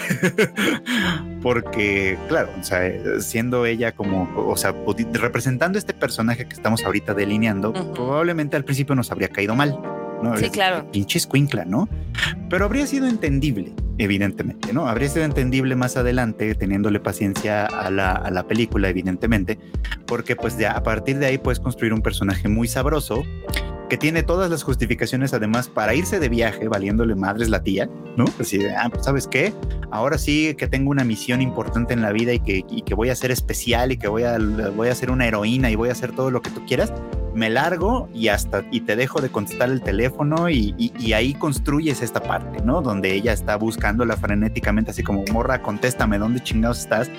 Porque, 1.43 2.19
claro, 2.29 2.51
o 2.61 2.63
sea, 2.65 3.21
siendo 3.21 3.65
ella 3.65 3.93
como, 3.93 4.29
o 4.37 4.57
sea, 4.57 4.75
representando 5.13 5.79
este 5.79 5.95
personaje 5.95 6.47
que 6.47 6.55
estamos 6.55 6.85
ahorita 6.85 7.15
delineando, 7.15 7.73
probablemente 7.73 8.57
al 8.57 8.65
principio 8.65 8.95
nos 8.95 9.11
habría 9.13 9.29
caído 9.29 9.55
mal. 9.55 9.79
¿no? 10.23 10.37
Sí, 10.37 10.51
claro. 10.51 10.91
Pinche 10.91 11.19
escuincla, 11.19 11.65
¿no? 11.65 11.89
Pero 12.51 12.65
habría 12.65 12.87
sido 12.87 13.07
entendible, 13.07 13.73
evidentemente, 13.99 14.73
¿no? 14.73 14.89
Habría 14.89 15.09
sido 15.09 15.25
entendible 15.25 15.77
más 15.77 15.97
adelante, 15.97 16.55
teniéndole 16.55 16.99
paciencia 16.99 17.67
a 17.67 17.91
la, 17.91 18.13
a 18.13 18.31
la 18.31 18.47
película, 18.47 18.89
evidentemente, 18.89 19.59
porque 20.07 20.35
pues 20.35 20.59
ya 20.59 20.73
a 20.73 20.83
partir 20.83 21.19
de 21.19 21.27
ahí 21.27 21.39
puedes 21.39 21.61
construir 21.61 21.93
un 21.93 22.03
personaje 22.03 22.49
muy 22.49 22.67
sabroso 22.67 23.23
que 23.88 23.96
tiene 23.96 24.22
todas 24.22 24.51
las 24.51 24.62
justificaciones 24.62 25.33
además 25.33 25.68
para 25.68 25.94
irse 25.94 26.20
de 26.20 26.29
viaje, 26.29 26.68
valiéndole 26.68 27.14
madres 27.14 27.48
la 27.48 27.62
tía, 27.62 27.88
¿no? 28.16 28.27
Así 28.38 28.59
de, 28.59 28.74
ah, 28.74 28.88
pues 28.90 29.05
sabes 29.05 29.27
qué, 29.27 29.53
ahora 29.90 30.18
sí 30.18 30.55
que 30.57 30.68
tengo 30.68 30.90
una 30.90 31.05
misión 31.05 31.40
importante 31.40 31.94
en 31.94 32.03
la 32.03 32.12
vida 32.12 32.33
y 32.35 32.40
que, 32.40 32.64
y 32.68 32.83
que 32.83 32.94
voy 32.94 33.11
a 33.11 33.16
ser 33.16 33.31
especial 33.31 33.92
y 33.92 33.96
que 33.96 34.09
voy 34.09 34.24
a, 34.24 34.38
voy 34.77 34.88
a 34.88 34.94
ser 34.94 35.11
una 35.11 35.27
heroína 35.27 35.70
y 35.70 35.74
voy 35.74 35.88
a 35.88 35.92
hacer 35.92 36.12
todo 36.14 36.31
lo 36.31 36.42
que 36.42 36.51
tú 36.51 36.64
quieras, 36.66 36.92
me 37.35 37.51
largo 37.51 38.09
y 38.12 38.29
hasta 38.29 38.64
y 38.70 38.81
te 38.81 38.96
dejo 38.96 39.20
de 39.20 39.29
contestar 39.29 39.70
el 39.70 39.81
teléfono 39.81 40.51
y, 40.51 40.74
y, 40.77 41.12
ahí 41.12 41.35
construyes 41.35 42.03
esta 42.03 42.20
parte, 42.20 42.62
¿no? 42.64 42.83
Donde 42.83 43.14
ella 43.14 43.33
está 43.33 43.57
buscándola 43.57 44.16
frenéticamente, 44.16 44.90
así 44.90 45.03
como 45.03 45.24
morra, 45.33 45.62
contéstame 45.62 46.18
dónde 46.18 46.42
chingados 46.42 46.81
estás 46.81 47.11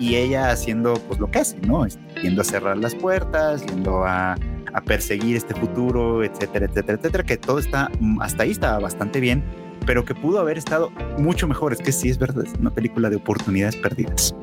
y 0.00 0.16
ella 0.16 0.50
haciendo 0.50 0.94
pues 0.94 1.20
lo 1.20 1.30
que 1.30 1.38
hace, 1.38 1.58
¿no? 1.60 1.86
Yendo 2.22 2.42
a 2.42 2.44
cerrar 2.44 2.76
las 2.76 2.94
puertas, 2.94 3.64
yendo 3.66 4.04
a 4.04 4.36
a 4.72 4.80
perseguir 4.80 5.36
este 5.36 5.54
futuro, 5.54 6.22
etcétera, 6.24 6.66
etcétera, 6.66 6.98
etcétera, 6.98 7.24
que 7.24 7.36
todo 7.36 7.58
está, 7.58 7.90
mm, 8.00 8.20
hasta 8.20 8.42
ahí 8.42 8.50
estaba 8.50 8.78
bastante 8.78 9.20
bien, 9.20 9.44
pero 9.86 10.04
que 10.04 10.14
pudo 10.14 10.40
haber 10.40 10.58
estado 10.58 10.90
mucho 11.18 11.48
mejor. 11.48 11.72
Es 11.72 11.78
que 11.78 11.92
sí, 11.92 12.08
es 12.08 12.18
verdad, 12.18 12.44
es 12.46 12.52
una 12.58 12.70
película 12.70 13.10
de 13.10 13.16
oportunidades 13.16 13.76
perdidas. 13.76 14.34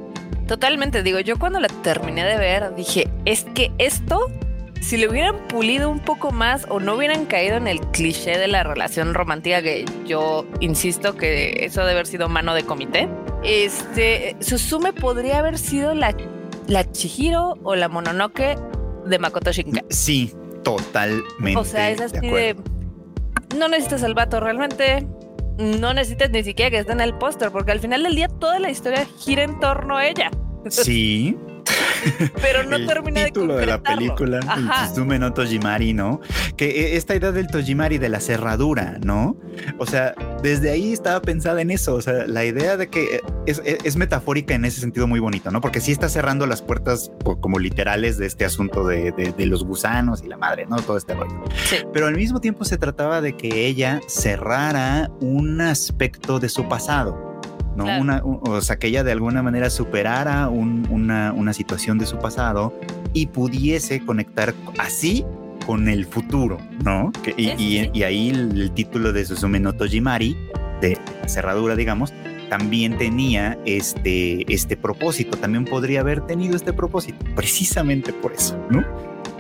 Totalmente, 0.48 1.02
digo, 1.04 1.20
yo 1.20 1.40
cuando 1.40 1.60
la 1.60 1.68
terminé 1.68 2.24
de 2.24 2.38
ver 2.38 2.76
dije, 2.76 3.08
es 3.26 3.46
que 3.56 3.72
esto, 3.80 4.32
si 4.80 4.98
le 4.98 5.10
hubieran 5.10 5.48
pulido 5.48 5.90
un 5.90 6.00
poco 6.00 6.32
más 6.32 6.68
o 6.70 6.80
no 6.80 6.96
hubieran 6.96 7.26
caído 7.26 7.58
en 7.58 7.68
el 7.68 7.80
cliché 7.80 8.38
de 8.38 8.48
la 8.48 8.64
relación 8.64 9.14
romántica, 9.16 9.62
que 9.64 9.86
yo 10.06 10.46
insisto 10.60 11.16
que 11.16 11.66
eso 11.66 11.82
debe 11.82 11.94
haber 11.94 12.08
sido 12.08 12.30
mano 12.30 12.54
de 12.54 12.64
comité, 12.64 13.10
este, 13.44 14.36
Susume 14.40 14.94
podría 14.94 15.40
haber 15.40 15.58
sido 15.58 15.96
la, 15.96 16.16
la 16.68 16.92
Chihiro 16.92 17.58
o 17.64 17.76
la 17.76 17.90
Mononoke 17.90 18.56
de 19.06 19.20
Makoto 19.20 19.52
Shinkai. 19.52 19.86
Sí, 19.90 20.34
totalmente. 20.64 21.60
O 21.60 21.64
sea, 21.64 21.90
es 21.90 22.02
así 22.02 22.20
de, 22.20 22.56
no 23.58 23.68
necesitas 23.68 24.04
al 24.04 24.14
vato 24.14 24.40
realmente. 24.40 25.08
No 25.58 25.94
necesitas 25.94 26.32
ni 26.32 26.44
siquiera 26.44 26.70
que 26.70 26.80
esté 26.80 26.92
en 26.92 27.00
el 27.00 27.18
póster, 27.18 27.50
porque 27.50 27.72
al 27.72 27.80
final 27.80 28.04
del 28.04 28.16
día 28.16 28.28
toda 28.28 28.60
la 28.60 28.70
historia 28.70 29.08
gira 29.20 29.44
en 29.44 29.58
torno 29.60 29.96
a 29.96 30.08
ella. 30.08 30.30
Sí. 30.70 31.38
pero 32.42 32.64
no 32.64 32.86
termina 32.86 33.22
de 33.22 33.28
título 33.28 33.56
de 33.56 33.66
la 33.66 33.82
película, 33.82 34.40
el 34.40 35.20
no 35.20 35.34
Tojimari, 35.34 35.94
¿no? 35.94 36.22
Que 36.58 36.66
e, 36.66 36.98
esta 36.98 37.16
idea 37.16 37.32
del 37.32 37.48
Tojimari 37.48 37.98
de 37.98 38.10
la 38.10 38.20
cerradura, 38.20 38.98
¿no? 39.04 39.38
O 39.78 39.86
sea, 39.86 40.14
desde 40.42 40.72
ahí 40.72 40.94
estaba 40.94 41.22
pensada 41.22 41.62
en 41.62 41.72
eso, 41.72 41.96
o 41.96 42.02
sea, 42.02 42.26
la 42.28 42.46
idea 42.46 42.78
de 42.78 42.88
que 42.88 43.22
es, 43.46 43.96
metafórica 43.96 44.54
en 44.54 44.66
ese 44.66 44.82
sentido 44.82 45.08
muy 45.08 45.20
bonito, 45.20 45.52
¿no? 45.52 45.62
Porque 45.62 45.80
sí 45.80 45.92
está 45.92 46.10
cerrando 46.10 46.46
las 46.46 46.62
puertas 46.62 47.12
como 47.42 47.60
literales 47.60 48.18
de 48.18 48.26
este 48.26 48.46
asunto 48.46 48.86
de, 48.86 49.12
de, 49.12 49.46
los 49.46 49.64
gusanos 49.64 50.24
y 50.24 50.28
la 50.28 50.38
madre, 50.38 50.66
¿no? 50.66 50.78
Todo 50.78 50.98
este 50.98 51.14
rollo. 51.14 51.44
Pero 51.94 52.08
al 52.08 52.16
mismo 52.16 52.42
tiempo 52.42 52.66
se 52.66 52.78
trataba 52.78 53.22
de 53.22 53.38
que 53.38 53.68
ella 53.68 54.02
cerrara 54.08 55.10
un 55.22 55.62
aspecto 55.62 56.40
de 56.40 56.50
su 56.50 56.68
pasado. 56.68 57.35
¿No? 57.76 57.86
Una, 58.00 58.22
o 58.24 58.62
sea, 58.62 58.78
que 58.78 58.88
ella 58.88 59.04
de 59.04 59.12
alguna 59.12 59.44
manera 59.44 59.70
superara 59.70 60.50
una, 60.50 61.34
una, 61.34 61.54
situación 61.54 61.98
de 61.98 62.06
su 62.06 62.18
pasado 62.18 62.74
y 63.14 63.28
pudiese 63.28 64.06
conectar 64.06 64.54
así 64.78 65.26
con 65.66 65.88
el 65.88 66.06
futuro, 66.06 66.58
¿no? 66.84 67.12
y, 67.38 67.90
y, 67.92 68.04
ahí 68.04 68.30
el, 68.30 68.72
título 68.72 69.14
de 69.14 69.26
Susume 69.26 69.60
no 69.60 69.74
Tojimari, 69.74 70.38
de 70.82 70.98
cerradura, 71.28 71.76
digamos, 71.76 72.14
también 72.50 72.98
tenía 72.98 73.58
este, 73.66 74.52
este 74.54 74.78
propósito, 74.78 75.38
también 75.38 75.66
podría 75.66 76.02
haber 76.02 76.22
tenido 76.22 76.56
este 76.56 76.74
propósito, 76.74 77.18
precisamente 77.36 78.14
por 78.14 78.34
eso, 78.34 78.58
¿no? 78.70 78.86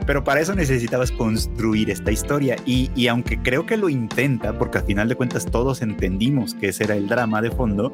Pero 0.06 0.24
para 0.24 0.39
eso 0.39 0.54
necesitabas 0.54 1.12
construir 1.12 1.89
esta 1.89 2.12
historia 2.12 2.56
y, 2.65 2.91
y, 2.96 3.08
aunque 3.08 3.38
creo 3.39 3.65
que 3.65 3.78
lo 3.78 3.89
intenta, 3.89 4.58
porque 4.58 4.78
al 4.78 4.86
final 4.86 5.10
de 5.10 5.15
cuentas 5.15 5.46
todos 5.46 5.82
entendimos 5.82 6.54
que 6.54 6.70
ese 6.70 6.84
era 6.84 6.96
el 6.96 7.08
drama 7.08 7.41
de 7.41 7.52
fondo, 7.52 7.94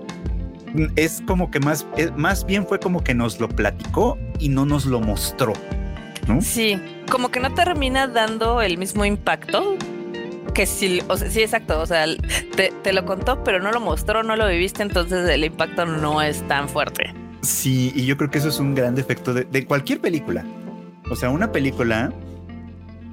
es 0.96 1.22
como 1.26 1.52
que 1.52 1.60
más, 1.60 1.86
más 2.16 2.46
bien 2.46 2.66
fue 2.66 2.80
como 2.80 3.04
que 3.04 3.14
nos 3.14 3.40
lo 3.40 3.48
platicó 3.50 4.18
y 4.40 4.50
no 4.50 4.66
nos 4.66 4.86
lo 4.86 5.00
mostró. 5.00 5.54
¿no? 6.28 6.42
Sí, 6.42 6.78
como 7.10 7.30
que 7.30 7.40
no 7.40 7.54
termina 7.54 8.08
dando 8.08 8.62
el 8.62 8.78
mismo 8.78 9.06
impacto 9.06 9.76
que 10.54 10.66
sí, 10.66 11.02
o 11.08 11.16
sea, 11.16 11.30
sí, 11.30 11.42
exacto, 11.42 11.80
o 11.80 11.86
sea, 11.86 12.06
te, 12.56 12.74
te, 12.84 12.94
lo 12.94 13.06
contó, 13.06 13.44
pero 13.44 13.62
no 13.62 13.72
lo 13.72 13.80
mostró, 13.80 14.22
no 14.22 14.36
lo 14.36 14.48
viviste, 14.48 14.84
entonces 14.84 15.30
el 15.30 15.46
impacto 15.46 15.86
no 15.86 16.22
es 16.22 16.46
tan 16.48 16.68
fuerte. 16.68 17.14
Sí, 17.42 17.92
y 17.96 18.06
yo 18.06 18.18
creo 18.18 18.30
que 18.30 18.38
eso 18.40 18.50
es 18.50 18.60
un 18.60 18.76
gran 18.76 18.94
defecto 18.94 19.34
de, 19.34 19.46
de 19.46 19.66
cualquier 19.66 20.02
película. 20.02 20.46
O 21.12 21.16
sea, 21.18 21.30
una 21.30 21.52
película, 21.52 22.14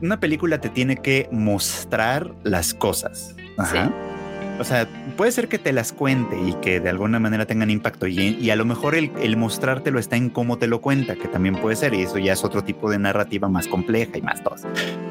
una 0.00 0.20
película 0.20 0.60
te 0.60 0.68
tiene 0.68 0.98
que 0.98 1.28
mostrar 1.32 2.32
las 2.44 2.72
cosas. 2.72 3.34
Ajá. 3.56 3.92
O 4.60 4.64
sea, 4.64 4.88
puede 5.16 5.32
ser 5.32 5.48
que 5.48 5.58
te 5.58 5.72
las 5.72 5.92
cuente 5.92 6.40
y 6.40 6.52
que 6.54 6.78
de 6.78 6.90
alguna 6.90 7.18
manera 7.18 7.44
tengan 7.44 7.70
impacto 7.70 8.06
y, 8.06 8.50
a 8.50 8.56
lo 8.56 8.64
mejor 8.64 8.94
el, 8.94 9.10
el, 9.20 9.36
mostrártelo 9.36 9.98
está 9.98 10.16
en 10.16 10.30
cómo 10.30 10.58
te 10.58 10.68
lo 10.68 10.80
cuenta, 10.80 11.16
que 11.16 11.26
también 11.26 11.56
puede 11.56 11.74
ser 11.74 11.92
y 11.92 12.02
eso 12.02 12.18
ya 12.18 12.34
es 12.34 12.44
otro 12.44 12.62
tipo 12.62 12.88
de 12.88 13.00
narrativa 13.00 13.48
más 13.48 13.66
compleja 13.66 14.16
y 14.16 14.22
más 14.22 14.44
todo. 14.44 14.54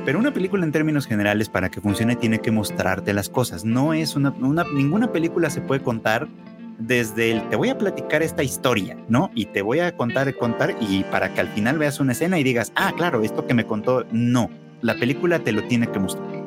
Pero 0.06 0.17
una 0.17 0.34
película 0.34 0.63
en 0.63 0.71
términos 0.71 1.08
generales 1.08 1.50
para 1.50 1.69
que 1.69 1.82
funcione 1.82 2.15
tiene 2.15 2.39
que 2.39 2.52
mostrarte 2.52 3.12
las 3.12 3.28
cosas. 3.28 3.65
No 3.65 3.93
es 3.93 4.15
una, 4.15 4.32
una 4.32 4.63
ninguna 4.63 5.12
película 5.12 5.50
se 5.50 5.60
puede 5.60 5.82
contar 5.82 6.30
desde 6.77 7.31
el 7.31 7.49
te 7.49 7.55
voy 7.55 7.69
a 7.69 7.77
platicar 7.77 8.21
esta 8.21 8.43
historia, 8.43 8.97
¿no? 9.09 9.31
Y 9.33 9.45
te 9.47 9.61
voy 9.61 9.79
a 9.79 9.95
contar, 9.95 10.33
contar 10.35 10.75
y 10.79 11.03
para 11.05 11.33
que 11.33 11.41
al 11.41 11.47
final 11.49 11.77
veas 11.77 11.99
una 11.99 12.11
escena 12.11 12.39
y 12.39 12.43
digas, 12.43 12.71
ah, 12.75 12.93
claro, 12.95 13.23
esto 13.23 13.45
que 13.47 13.53
me 13.53 13.65
contó, 13.65 14.05
no, 14.11 14.49
la 14.81 14.95
película 14.95 15.39
te 15.39 15.51
lo 15.51 15.63
tiene 15.63 15.87
que 15.87 15.99
mostrar 15.99 16.37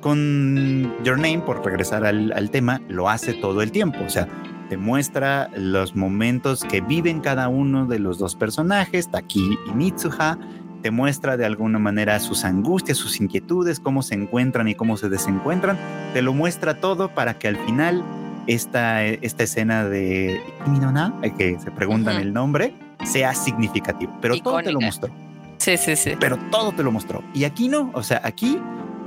con 0.00 0.92
Your 1.04 1.18
Name, 1.18 1.40
por 1.40 1.64
regresar 1.64 2.04
al, 2.04 2.50
tema, 2.50 2.80
lo 2.88 3.08
hace 3.08 3.34
todo 3.34 3.62
el 3.62 3.70
tiempo. 3.70 3.98
O 4.04 4.08
sea, 4.08 4.26
te 4.68 4.76
muestra 4.76 5.50
los 5.56 5.94
momentos 5.94 6.64
que 6.64 6.80
viven 6.80 7.20
cada 7.20 7.48
uno 7.48 7.86
de 7.86 7.98
los 7.98 8.18
dos 8.18 8.34
personajes, 8.34 9.10
Taki 9.10 9.58
y 9.66 9.74
Mitsuha. 9.74 10.38
Te 10.82 10.90
muestra 10.90 11.36
de 11.36 11.44
alguna 11.44 11.78
manera 11.78 12.18
sus 12.20 12.44
angustias, 12.44 12.96
sus 12.96 13.20
inquietudes, 13.20 13.80
cómo 13.80 14.02
se 14.02 14.14
encuentran 14.14 14.68
y 14.68 14.74
cómo 14.74 14.96
se 14.96 15.10
desencuentran. 15.10 15.78
Te 16.14 16.22
lo 16.22 16.32
muestra 16.32 16.80
todo 16.80 17.14
para 17.14 17.38
que 17.38 17.48
al 17.48 17.56
final 17.58 18.02
esta, 18.46 19.04
esta 19.04 19.44
escena 19.44 19.88
de 19.88 20.40
Minona, 20.66 21.14
eh, 21.22 21.32
que 21.36 21.58
se 21.58 21.70
preguntan 21.70 22.20
el 22.20 22.32
nombre, 22.32 22.74
sea 23.04 23.34
significativo. 23.34 24.16
Pero 24.20 24.38
todo 24.40 24.60
te 24.62 24.72
lo 24.72 24.80
mostró. 24.80 25.10
Sí, 25.58 25.76
sí, 25.76 25.96
sí. 25.96 26.12
Pero 26.18 26.38
todo 26.50 26.72
te 26.72 26.82
lo 26.82 26.90
mostró. 26.90 27.22
Y 27.34 27.44
aquí 27.44 27.68
no. 27.68 27.90
O 27.94 28.02
sea, 28.02 28.20
aquí 28.24 28.58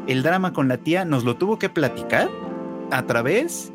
el 0.08 0.24
drama 0.24 0.54
con 0.54 0.68
la 0.68 0.78
tía 0.78 1.06
nos 1.06 1.24
lo 1.24 1.36
tuvo 1.36 1.58
que 1.58 1.70
platicar 1.70 2.30
a 2.92 3.04
través 3.04 3.72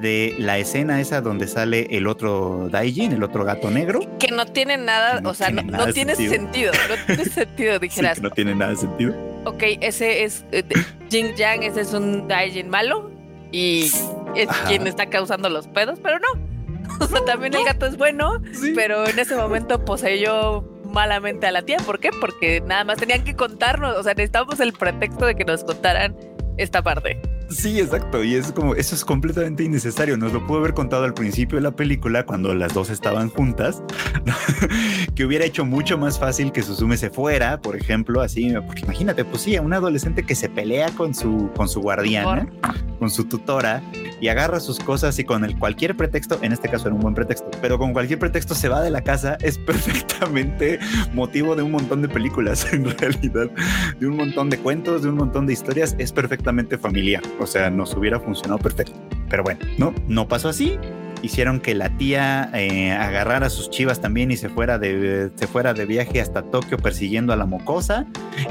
de 0.00 0.34
la 0.38 0.58
escena 0.58 1.00
esa 1.00 1.20
donde 1.20 1.46
sale 1.46 1.86
el 1.90 2.06
otro 2.06 2.68
Daijin, 2.70 3.12
el 3.12 3.22
otro 3.22 3.44
gato 3.44 3.70
negro. 3.70 4.00
Que 4.18 4.28
no 4.28 4.46
tiene 4.46 4.78
nada, 4.78 5.20
o 5.24 5.34
sea, 5.34 5.50
no, 5.50 5.92
tiene 5.92 6.16
sentido. 6.16 6.72
no 6.88 6.94
tiene 7.06 7.24
sentido, 7.30 7.78
dijeras. 7.78 8.20
no 8.20 8.30
tiene 8.30 8.54
nada 8.54 8.70
de 8.70 8.76
sentido. 8.78 9.14
Ok, 9.44 9.62
ese 9.80 10.24
es 10.24 10.44
eh, 10.52 10.64
Jing 11.10 11.34
Yang, 11.34 11.64
ese 11.64 11.82
es 11.82 11.92
un 11.92 12.26
Daijin 12.26 12.70
malo 12.70 13.10
y 13.52 13.90
es 14.36 14.48
quien 14.66 14.86
está 14.86 15.06
causando 15.06 15.48
los 15.48 15.68
pedos, 15.68 15.98
pero 16.02 16.18
no. 16.18 16.54
O 17.00 17.06
sea, 17.06 17.24
también 17.24 17.54
el 17.54 17.64
gato 17.64 17.86
es 17.86 17.96
bueno, 17.96 18.42
pero 18.74 19.08
en 19.08 19.18
ese 19.18 19.34
momento 19.34 19.84
poseyó 19.84 20.62
malamente 20.84 21.46
a 21.46 21.50
la 21.50 21.62
tía. 21.62 21.78
¿Por 21.78 21.98
qué? 21.98 22.10
Porque 22.20 22.60
nada 22.60 22.84
más 22.84 22.98
tenían 22.98 23.24
que 23.24 23.34
contarnos, 23.34 23.96
o 23.96 24.02
sea, 24.02 24.12
necesitábamos 24.12 24.60
el 24.60 24.74
pretexto 24.74 25.24
de 25.24 25.34
que 25.34 25.44
nos 25.44 25.64
contaran 25.64 26.14
esta 26.58 26.82
parte. 26.82 27.20
Sí, 27.50 27.80
exacto. 27.80 28.24
Y 28.24 28.34
es 28.34 28.52
como, 28.52 28.74
eso 28.74 28.94
es 28.94 29.04
completamente 29.04 29.62
innecesario. 29.62 30.16
Nos 30.16 30.32
lo 30.32 30.46
pudo 30.46 30.58
haber 30.58 30.74
contado 30.74 31.04
al 31.04 31.14
principio 31.14 31.56
de 31.56 31.62
la 31.62 31.70
película, 31.72 32.24
cuando 32.24 32.54
las 32.54 32.74
dos 32.74 32.90
estaban 32.90 33.28
juntas, 33.28 33.82
que 35.14 35.24
hubiera 35.24 35.44
hecho 35.44 35.64
mucho 35.64 35.98
más 35.98 36.18
fácil 36.18 36.52
que 36.52 36.62
Susume 36.62 36.96
se 36.96 37.10
fuera, 37.10 37.60
por 37.60 37.76
ejemplo, 37.76 38.20
así, 38.20 38.52
porque 38.66 38.82
imagínate, 38.82 39.24
pues 39.24 39.42
sí, 39.42 39.58
un 39.58 39.72
adolescente 39.72 40.24
que 40.24 40.34
se 40.34 40.48
pelea 40.48 40.90
con 40.90 41.14
su, 41.14 41.50
con 41.56 41.68
su 41.68 41.80
guardiana, 41.80 42.48
con 42.98 43.10
su 43.10 43.24
tutora, 43.24 43.82
y 44.20 44.28
agarra 44.28 44.60
sus 44.60 44.78
cosas 44.80 45.18
y 45.18 45.24
con 45.24 45.44
el 45.44 45.58
cualquier 45.58 45.96
pretexto, 45.96 46.38
en 46.42 46.52
este 46.52 46.68
caso 46.68 46.86
era 46.86 46.94
un 46.94 47.02
buen 47.02 47.14
pretexto, 47.14 47.50
pero 47.60 47.78
con 47.78 47.92
cualquier 47.92 48.18
pretexto 48.18 48.54
se 48.54 48.68
va 48.68 48.80
de 48.80 48.90
la 48.90 49.02
casa, 49.02 49.36
es 49.42 49.58
perfectamente 49.58 50.78
motivo 51.12 51.54
de 51.54 51.62
un 51.62 51.72
montón 51.72 52.02
de 52.02 52.08
películas, 52.08 52.72
en 52.72 52.84
realidad, 52.98 53.50
de 53.98 54.06
un 54.06 54.16
montón 54.16 54.50
de 54.50 54.58
cuentos, 54.58 55.02
de 55.02 55.08
un 55.08 55.16
montón 55.16 55.46
de 55.46 55.52
historias, 55.52 55.94
es 55.98 56.12
perfectamente 56.12 56.78
familiar. 56.78 57.22
O 57.40 57.46
sea, 57.46 57.70
nos 57.70 57.94
hubiera 57.94 58.20
funcionado 58.20 58.58
perfecto. 58.58 58.94
Pero 59.28 59.42
bueno, 59.42 59.60
no, 59.78 59.94
no 60.08 60.28
pasó 60.28 60.48
así. 60.48 60.78
Hicieron 61.22 61.60
que 61.60 61.74
la 61.74 61.88
tía 61.96 62.50
eh, 62.52 62.92
agarrara 62.92 63.48
sus 63.48 63.70
chivas 63.70 64.00
también 64.00 64.30
y 64.30 64.36
se 64.36 64.50
fuera 64.50 64.78
de, 64.78 65.30
se 65.34 65.46
fuera 65.46 65.72
de 65.72 65.86
viaje 65.86 66.20
hasta 66.20 66.42
Tokio 66.42 66.76
persiguiendo 66.76 67.32
a 67.32 67.36
la 67.36 67.46
mocosa. 67.46 68.06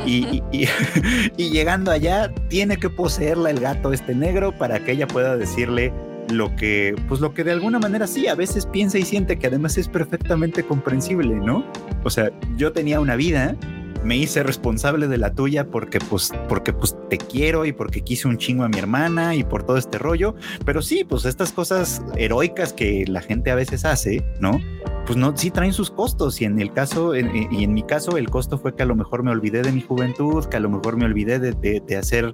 Y, 0.06 0.42
y, 0.52 1.50
llegando 1.52 1.92
allá, 1.92 2.34
tiene 2.50 2.78
que 2.78 2.90
poseerla 2.90 3.52
el 3.52 3.60
gato 3.60 3.94
este 3.94 4.16
negro 4.16 4.58
para 4.58 4.80
que 4.84 4.94
ella 4.94 5.08
pueda 5.08 5.38
decirle 5.38 5.94
lo 6.32 6.56
que, 6.56 6.96
pues 7.08 7.22
lo 7.22 7.34
que 7.34 7.44
de 7.44 7.52
alguna 7.52 7.80
manera 7.80 8.08
sí, 8.08 8.28
a 8.28 8.36
veces 8.36 8.66
piensa 8.66 8.98
y 8.98 9.04
siente 9.04 9.38
que 9.38 9.48
además 9.48 9.78
es 9.78 9.88
perfectamente 9.88 10.64
comprensible, 10.64 11.36
¿no? 11.36 11.66
O 12.04 12.10
sea, 12.10 12.32
yo 12.58 12.72
tenía 12.72 13.00
una 13.00 13.16
vida 13.16 13.56
me 14.04 14.18
hice 14.18 14.44
responsable 14.44 15.08
de 15.08 15.18
la 15.18 15.34
tuya 15.34 15.68
porque 15.70 16.00
pues, 16.00 16.32
porque 16.50 16.74
pues 16.74 16.96
te 17.10 17.18
quiero 17.18 17.66
y 17.66 17.72
porque 17.72 18.02
quise 18.02 18.28
un 18.28 18.38
chingo 18.38 18.64
a 18.64 18.70
mi 18.70 18.78
hermana 18.78 19.36
y 19.36 19.44
por 19.44 19.64
todo 19.64 19.78
este 19.78 19.98
rollo. 19.98 20.36
Pero 20.66 20.82
sí, 20.82 21.04
pues 21.04 21.26
estas 21.26 21.52
cosas 21.52 22.02
heroicas 22.18 22.74
que 22.74 23.06
la 23.08 23.22
gente 23.22 23.52
a 23.52 23.56
veces 23.56 23.86
hace, 23.86 24.24
¿no? 24.40 24.60
Pues 25.06 25.18
no, 25.18 25.36
sí 25.36 25.52
traen 25.52 25.74
sus 25.74 25.92
costos 25.92 26.40
y 26.42 26.46
en 26.46 26.60
el 26.62 26.72
caso, 26.72 27.14
y 27.16 27.64
en 27.64 27.74
mi 27.74 27.84
caso 27.84 28.18
el 28.18 28.30
costo 28.30 28.58
fue 28.58 28.74
que 28.74 28.84
a 28.84 28.86
lo 28.86 28.96
mejor 28.96 29.22
me 29.22 29.32
olvidé 29.32 29.62
de 29.62 29.72
mi 29.74 29.82
juventud, 29.82 30.46
que 30.46 30.56
a 30.56 30.62
lo 30.62 30.70
mejor 30.70 30.96
me 30.96 31.04
olvidé 31.04 31.40
de, 31.40 31.98
hacer, 31.98 32.34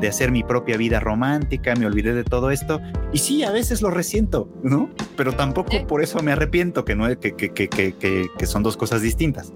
de 0.00 0.08
hacer 0.08 0.30
mi 0.30 0.42
propia 0.42 0.76
vida 0.76 1.00
romántica, 1.00 1.74
me 1.76 1.86
olvidé 1.86 2.12
de 2.12 2.24
todo 2.24 2.50
esto. 2.50 2.78
Y 3.14 3.18
sí, 3.18 3.42
a 3.42 3.50
veces 3.50 3.80
lo 3.80 3.90
resiento, 3.90 4.50
¿no? 4.62 4.90
Pero 5.16 5.32
tampoco 5.32 5.86
por 5.86 6.02
eso 6.02 6.22
me 6.22 6.32
arrepiento, 6.32 6.84
que, 6.84 6.94
no, 6.94 7.06
que, 7.18 7.34
que, 7.34 7.52
que, 7.54 8.26
que 8.38 8.46
son 8.46 8.62
dos 8.62 8.76
cosas 8.76 9.00
distintas 9.00 9.54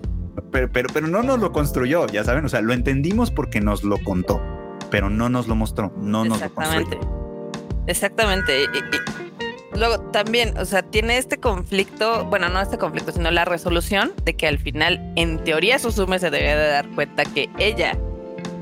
pero, 0.54 0.70
pero, 0.70 0.88
pero 0.94 1.08
no 1.08 1.24
nos 1.24 1.40
lo 1.40 1.50
construyó, 1.50 2.06
ya 2.06 2.22
saben, 2.22 2.44
o 2.44 2.48
sea, 2.48 2.60
lo 2.60 2.72
entendimos 2.72 3.32
porque 3.32 3.60
nos 3.60 3.82
lo 3.82 3.98
contó, 3.98 4.40
pero 4.88 5.10
no 5.10 5.28
nos 5.28 5.48
lo 5.48 5.56
mostró, 5.56 5.92
no 5.96 6.24
nos 6.24 6.40
lo 6.40 6.54
construyó. 6.54 7.50
Exactamente. 7.88 8.62
Y, 8.62 9.76
luego 9.76 9.98
también, 10.12 10.56
o 10.56 10.64
sea, 10.64 10.82
tiene 10.82 11.18
este 11.18 11.38
conflicto, 11.38 12.24
bueno, 12.26 12.48
no 12.50 12.60
este 12.60 12.78
conflicto, 12.78 13.10
sino 13.10 13.32
la 13.32 13.44
resolución 13.44 14.12
de 14.24 14.36
que 14.36 14.46
al 14.46 14.60
final, 14.60 15.12
en 15.16 15.42
teoría, 15.42 15.80
Susume 15.80 16.20
se 16.20 16.30
debía 16.30 16.56
de 16.56 16.68
dar 16.68 16.88
cuenta 16.90 17.24
que 17.24 17.50
ella 17.58 17.98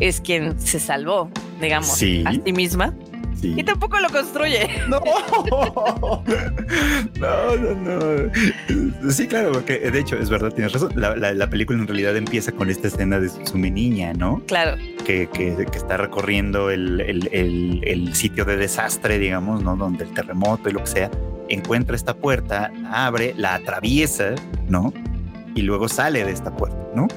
es 0.01 0.23
quien 0.23 0.59
se 0.59 0.81
salvó, 0.81 1.31
digamos, 1.61 1.93
a 1.93 1.97
sí 1.97 2.53
misma 2.55 2.95
y 3.43 3.63
tampoco 3.63 3.99
lo 4.01 4.09
construye. 4.09 4.69
No, 4.89 5.01
no, 7.21 7.57
no, 7.57 7.75
no. 7.75 9.11
Sí, 9.11 9.27
claro, 9.27 9.53
porque 9.53 9.79
de 9.79 9.99
hecho 9.99 10.17
es 10.17 10.29
verdad, 10.29 10.53
tienes 10.53 10.73
razón. 10.73 10.93
La, 10.97 11.47
película 11.49 11.79
en 11.79 11.87
realidad 11.87 12.17
empieza 12.17 12.53
con 12.53 12.69
esta 12.69 12.89
escena 12.89 13.21
de 13.21 13.29
su 13.29 13.59
niña, 13.59 14.13
¿no? 14.13 14.43
Claro. 14.47 14.77
Que, 15.05 15.29
que, 15.33 15.57
está 15.75 15.97
recorriendo 15.97 16.71
el, 16.71 17.01
el, 17.01 17.81
el, 17.85 18.15
sitio 18.15 18.45
de 18.45 18.57
desastre, 18.57 19.19
digamos, 19.19 19.63
¿no? 19.63 19.77
Donde 19.77 20.05
el 20.05 20.13
terremoto 20.13 20.69
y 20.69 20.73
lo 20.73 20.81
que 20.81 20.87
sea. 20.89 21.11
Encuentra 21.49 21.97
esta 21.97 22.15
puerta, 22.15 22.71
abre, 22.91 23.35
la 23.37 23.55
atraviesa, 23.55 24.35
¿no? 24.69 24.93
y 25.55 25.63
luego 25.63 25.89
sale 25.89 26.25
de 26.25 26.33
esta 26.33 26.55
puerta, 26.55 26.79
¿no? 26.95 27.09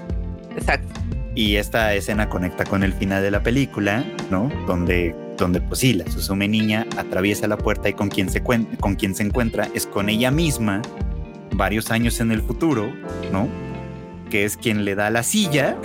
Exacto. 0.55 0.87
Y 1.35 1.57
esta 1.57 1.93
escena 1.93 2.29
conecta 2.29 2.63
con 2.63 2.81
el 2.83 2.93
final 2.93 3.21
de 3.21 3.29
la 3.29 3.43
película, 3.43 4.05
¿no? 4.31 4.49
Donde, 4.67 5.13
donde 5.37 5.59
pues 5.59 5.81
sí, 5.81 5.93
la 5.93 6.09
Susume 6.09 6.47
niña 6.47 6.87
atraviesa 6.97 7.47
la 7.47 7.57
puerta 7.57 7.89
y 7.89 7.93
con 7.93 8.07
quien 8.07 8.29
se, 8.29 8.41
con 8.41 8.95
quien 8.95 9.13
se 9.13 9.23
encuentra 9.23 9.67
es 9.73 9.85
con 9.85 10.07
ella 10.07 10.31
misma 10.31 10.81
varios 11.53 11.91
años 11.91 12.21
en 12.21 12.31
el 12.31 12.41
futuro, 12.41 12.89
¿no? 13.33 13.49
Que 14.29 14.45
es 14.45 14.55
quien 14.55 14.85
le 14.85 14.95
da 14.95 15.09
la 15.09 15.23
silla, 15.23 15.77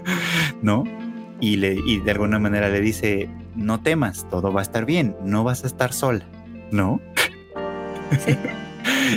¿no? 0.62 0.84
Y, 1.40 1.56
le, 1.56 1.74
y 1.86 2.00
de 2.00 2.10
alguna 2.10 2.38
manera 2.38 2.70
le 2.70 2.80
dice, 2.80 3.28
no 3.54 3.82
temas, 3.82 4.26
todo 4.30 4.50
va 4.50 4.60
a 4.60 4.62
estar 4.62 4.86
bien, 4.86 5.14
no 5.22 5.44
vas 5.44 5.64
a 5.64 5.66
estar 5.66 5.92
sola, 5.92 6.26
¿no? 6.70 7.02
Sí. 8.24 8.34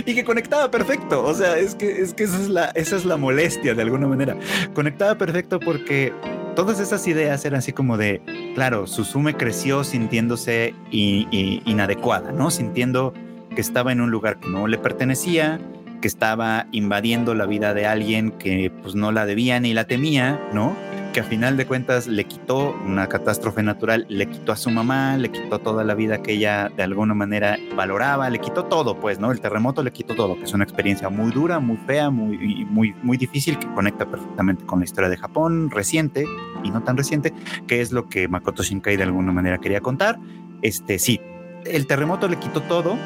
y 0.06 0.14
que 0.14 0.24
conectaba 0.24 0.70
perfecto. 0.70 1.24
O 1.24 1.34
sea, 1.34 1.58
es 1.58 1.74
que, 1.74 2.02
es 2.02 2.14
que 2.14 2.24
esa, 2.24 2.40
es 2.40 2.48
la, 2.48 2.64
esa 2.74 2.96
es 2.96 3.04
la 3.04 3.16
molestia 3.16 3.74
de 3.74 3.82
alguna 3.82 4.06
manera. 4.06 4.36
Conectaba 4.74 5.16
perfecto 5.16 5.60
porque 5.60 6.12
todas 6.54 6.80
esas 6.80 7.06
ideas 7.06 7.44
eran 7.44 7.58
así 7.58 7.72
como 7.72 7.96
de, 7.96 8.20
claro, 8.54 8.86
Susume 8.86 9.34
creció 9.34 9.84
sintiéndose 9.84 10.74
inadecuada, 10.90 12.32
¿no? 12.32 12.50
Sintiendo 12.50 13.14
que 13.54 13.60
estaba 13.60 13.92
en 13.92 14.00
un 14.00 14.10
lugar 14.10 14.38
que 14.38 14.48
no 14.48 14.66
le 14.66 14.78
pertenecía, 14.78 15.60
que 16.00 16.08
estaba 16.08 16.66
invadiendo 16.72 17.34
la 17.34 17.46
vida 17.46 17.74
de 17.74 17.86
alguien 17.86 18.30
que 18.32 18.72
pues 18.82 18.94
no 18.94 19.12
la 19.12 19.26
debía 19.26 19.60
ni 19.60 19.74
la 19.74 19.84
temía, 19.84 20.40
¿no? 20.52 20.76
Que 21.12 21.20
a 21.20 21.24
final 21.24 21.56
de 21.56 21.66
cuentas 21.66 22.06
le 22.06 22.24
quitó 22.24 22.76
una 22.84 23.08
catástrofe 23.08 23.62
natural, 23.62 24.06
le 24.08 24.26
quitó 24.26 24.52
a 24.52 24.56
su 24.56 24.70
mamá, 24.70 25.16
le 25.16 25.30
quitó 25.30 25.58
toda 25.58 25.82
la 25.82 25.94
vida 25.94 26.22
que 26.22 26.32
ella 26.32 26.70
de 26.76 26.82
alguna 26.82 27.14
manera 27.14 27.58
valoraba, 27.74 28.30
le 28.30 28.38
quitó 28.38 28.64
todo, 28.64 28.98
pues, 28.98 29.18
¿no? 29.18 29.32
El 29.32 29.40
terremoto 29.40 29.82
le 29.82 29.92
quitó 29.92 30.14
todo, 30.14 30.36
que 30.36 30.44
es 30.44 30.52
una 30.52 30.64
experiencia 30.64 31.08
muy 31.08 31.32
dura, 31.32 31.58
muy 31.58 31.76
fea, 31.78 32.10
muy, 32.10 32.64
muy, 32.66 32.94
muy 33.02 33.16
difícil, 33.16 33.58
que 33.58 33.66
conecta 33.74 34.06
perfectamente 34.06 34.64
con 34.64 34.80
la 34.80 34.84
historia 34.84 35.10
de 35.10 35.16
Japón 35.16 35.70
reciente 35.70 36.24
y 36.62 36.70
no 36.70 36.82
tan 36.82 36.96
reciente, 36.96 37.32
que 37.66 37.80
es 37.80 37.90
lo 37.92 38.08
que 38.08 38.28
Makoto 38.28 38.62
Shinkai 38.62 38.96
de 38.96 39.02
alguna 39.02 39.32
manera 39.32 39.58
quería 39.58 39.80
contar. 39.80 40.18
Este, 40.62 40.98
sí, 40.98 41.20
el 41.64 41.86
terremoto 41.86 42.28
le 42.28 42.36
quitó 42.36 42.62
todo, 42.62 42.96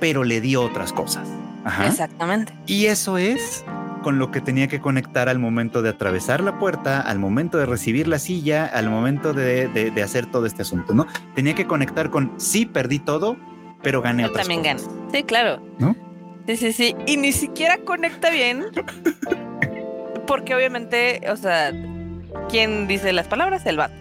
pero 0.00 0.24
le 0.24 0.40
dio 0.40 0.62
otras 0.62 0.92
cosas. 0.92 1.28
Exactamente. 1.84 2.54
Y 2.66 2.86
eso 2.86 3.18
es 3.18 3.64
con 4.00 4.18
lo 4.18 4.30
que 4.30 4.40
tenía 4.40 4.68
que 4.68 4.80
conectar 4.80 5.28
al 5.28 5.38
momento 5.38 5.82
de 5.82 5.90
atravesar 5.90 6.42
la 6.42 6.58
puerta, 6.58 7.00
al 7.00 7.18
momento 7.18 7.58
de 7.58 7.66
recibir 7.66 8.08
la 8.08 8.18
silla, 8.18 8.66
al 8.66 8.90
momento 8.90 9.32
de, 9.32 9.92
hacer 10.02 10.26
todo 10.26 10.46
este 10.46 10.62
asunto, 10.62 10.94
¿no? 10.94 11.06
Tenía 11.34 11.54
que 11.54 11.66
conectar 11.66 12.10
con, 12.10 12.32
sí, 12.38 12.66
perdí 12.66 12.98
todo, 12.98 13.36
pero 13.82 14.02
gané 14.02 14.24
Yo 14.24 14.32
también 14.32 14.62
gané. 14.62 14.80
Sí, 15.12 15.22
claro. 15.22 15.62
¿No? 15.78 15.96
Sí, 16.46 16.56
sí, 16.56 16.72
sí. 16.72 16.96
Y 17.06 17.16
ni 17.16 17.32
siquiera 17.32 17.78
conecta 17.78 18.30
bien. 18.30 18.66
porque 20.26 20.54
obviamente, 20.54 21.20
o 21.30 21.36
sea, 21.36 21.72
¿quién 22.48 22.86
dice 22.86 23.12
las 23.12 23.26
palabras? 23.28 23.64
El 23.66 23.76
vato. 23.76 23.94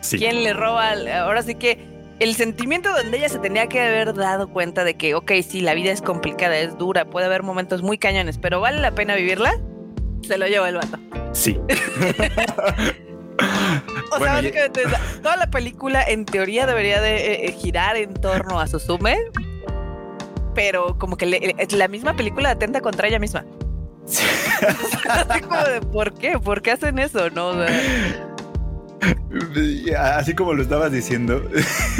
Sí. 0.00 0.18
¿Quién 0.18 0.44
le 0.44 0.52
roba? 0.52 0.92
Ahora 1.22 1.42
sí 1.42 1.54
que 1.54 1.78
el 2.20 2.36
sentimiento 2.36 2.92
donde 2.92 3.16
ella 3.16 3.28
se 3.30 3.38
tenía 3.38 3.66
que 3.66 3.80
haber 3.80 4.14
dado 4.14 4.48
cuenta 4.48 4.84
de 4.84 4.94
que, 4.94 5.14
ok, 5.14 5.32
sí, 5.46 5.62
la 5.62 5.74
vida 5.74 5.90
es 5.90 6.02
complicada, 6.02 6.58
es 6.58 6.76
dura, 6.76 7.06
puede 7.06 7.26
haber 7.26 7.42
momentos 7.42 7.82
muy 7.82 7.98
cañones, 7.98 8.38
pero 8.38 8.60
vale 8.60 8.78
la 8.80 8.94
pena 8.94 9.16
vivirla, 9.16 9.52
se 10.22 10.36
lo 10.36 10.46
lleva 10.46 10.68
el 10.68 10.76
vato. 10.76 10.98
Sí. 11.32 11.58
o 14.12 14.18
sea, 14.18 14.34
básicamente, 14.34 14.82
toda 15.22 15.38
la 15.38 15.50
película 15.50 16.02
en 16.02 16.26
teoría 16.26 16.66
debería 16.66 17.00
de 17.00 17.16
eh, 17.16 17.46
eh, 17.46 17.52
girar 17.52 17.96
en 17.96 18.12
torno 18.12 18.60
a 18.60 18.66
Susume, 18.66 19.16
pero 20.54 20.98
como 20.98 21.16
que 21.16 21.54
la 21.70 21.88
misma 21.88 22.14
película 22.16 22.50
atenta 22.50 22.82
contra 22.82 23.08
ella 23.08 23.18
misma. 23.18 23.46
Sí. 24.04 24.26
Así 25.08 25.40
como 25.40 25.56
de, 25.56 25.80
¿por 25.80 26.12
qué? 26.12 26.38
¿Por 26.38 26.60
qué 26.60 26.72
hacen 26.72 26.98
eso? 26.98 27.30
No, 27.30 27.54
Así 29.98 30.34
como 30.34 30.54
lo 30.54 30.62
estabas 30.62 30.92
diciendo, 30.92 31.42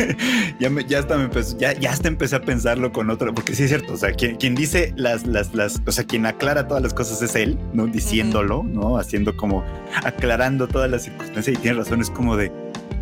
ya, 0.60 0.70
ya, 0.86 0.98
hasta 0.98 1.16
me 1.16 1.24
empezó, 1.24 1.56
ya, 1.58 1.72
ya 1.72 1.90
hasta 1.90 2.08
empecé 2.08 2.36
a 2.36 2.42
pensarlo 2.42 2.92
con 2.92 3.10
otro, 3.10 3.34
porque 3.34 3.54
sí 3.54 3.64
es 3.64 3.70
cierto, 3.70 3.94
o 3.94 3.96
sea, 3.96 4.12
quien, 4.12 4.36
quien 4.36 4.54
dice 4.54 4.92
las, 4.96 5.26
las, 5.26 5.54
las, 5.54 5.80
o 5.86 5.92
sea, 5.92 6.04
quien 6.04 6.26
aclara 6.26 6.68
todas 6.68 6.82
las 6.82 6.94
cosas 6.94 7.22
es 7.22 7.34
él, 7.34 7.58
¿no? 7.72 7.86
Diciéndolo, 7.86 8.62
¿no? 8.62 8.98
Haciendo 8.98 9.36
como, 9.36 9.64
aclarando 10.04 10.68
todas 10.68 10.90
las 10.90 11.04
circunstancias 11.04 11.56
y 11.56 11.60
tiene 11.60 11.78
razón, 11.78 12.00
es 12.00 12.10
como 12.10 12.36
de, 12.36 12.52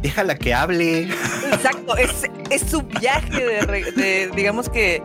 déjala 0.03 0.37
que 0.37 0.55
hable. 0.55 1.09
Exacto, 1.53 1.97
es, 1.97 2.25
es 2.51 2.63
su 2.63 2.83
viaje 2.83 3.45
de 3.97 4.31
digamos 4.35 4.69
que 4.69 5.03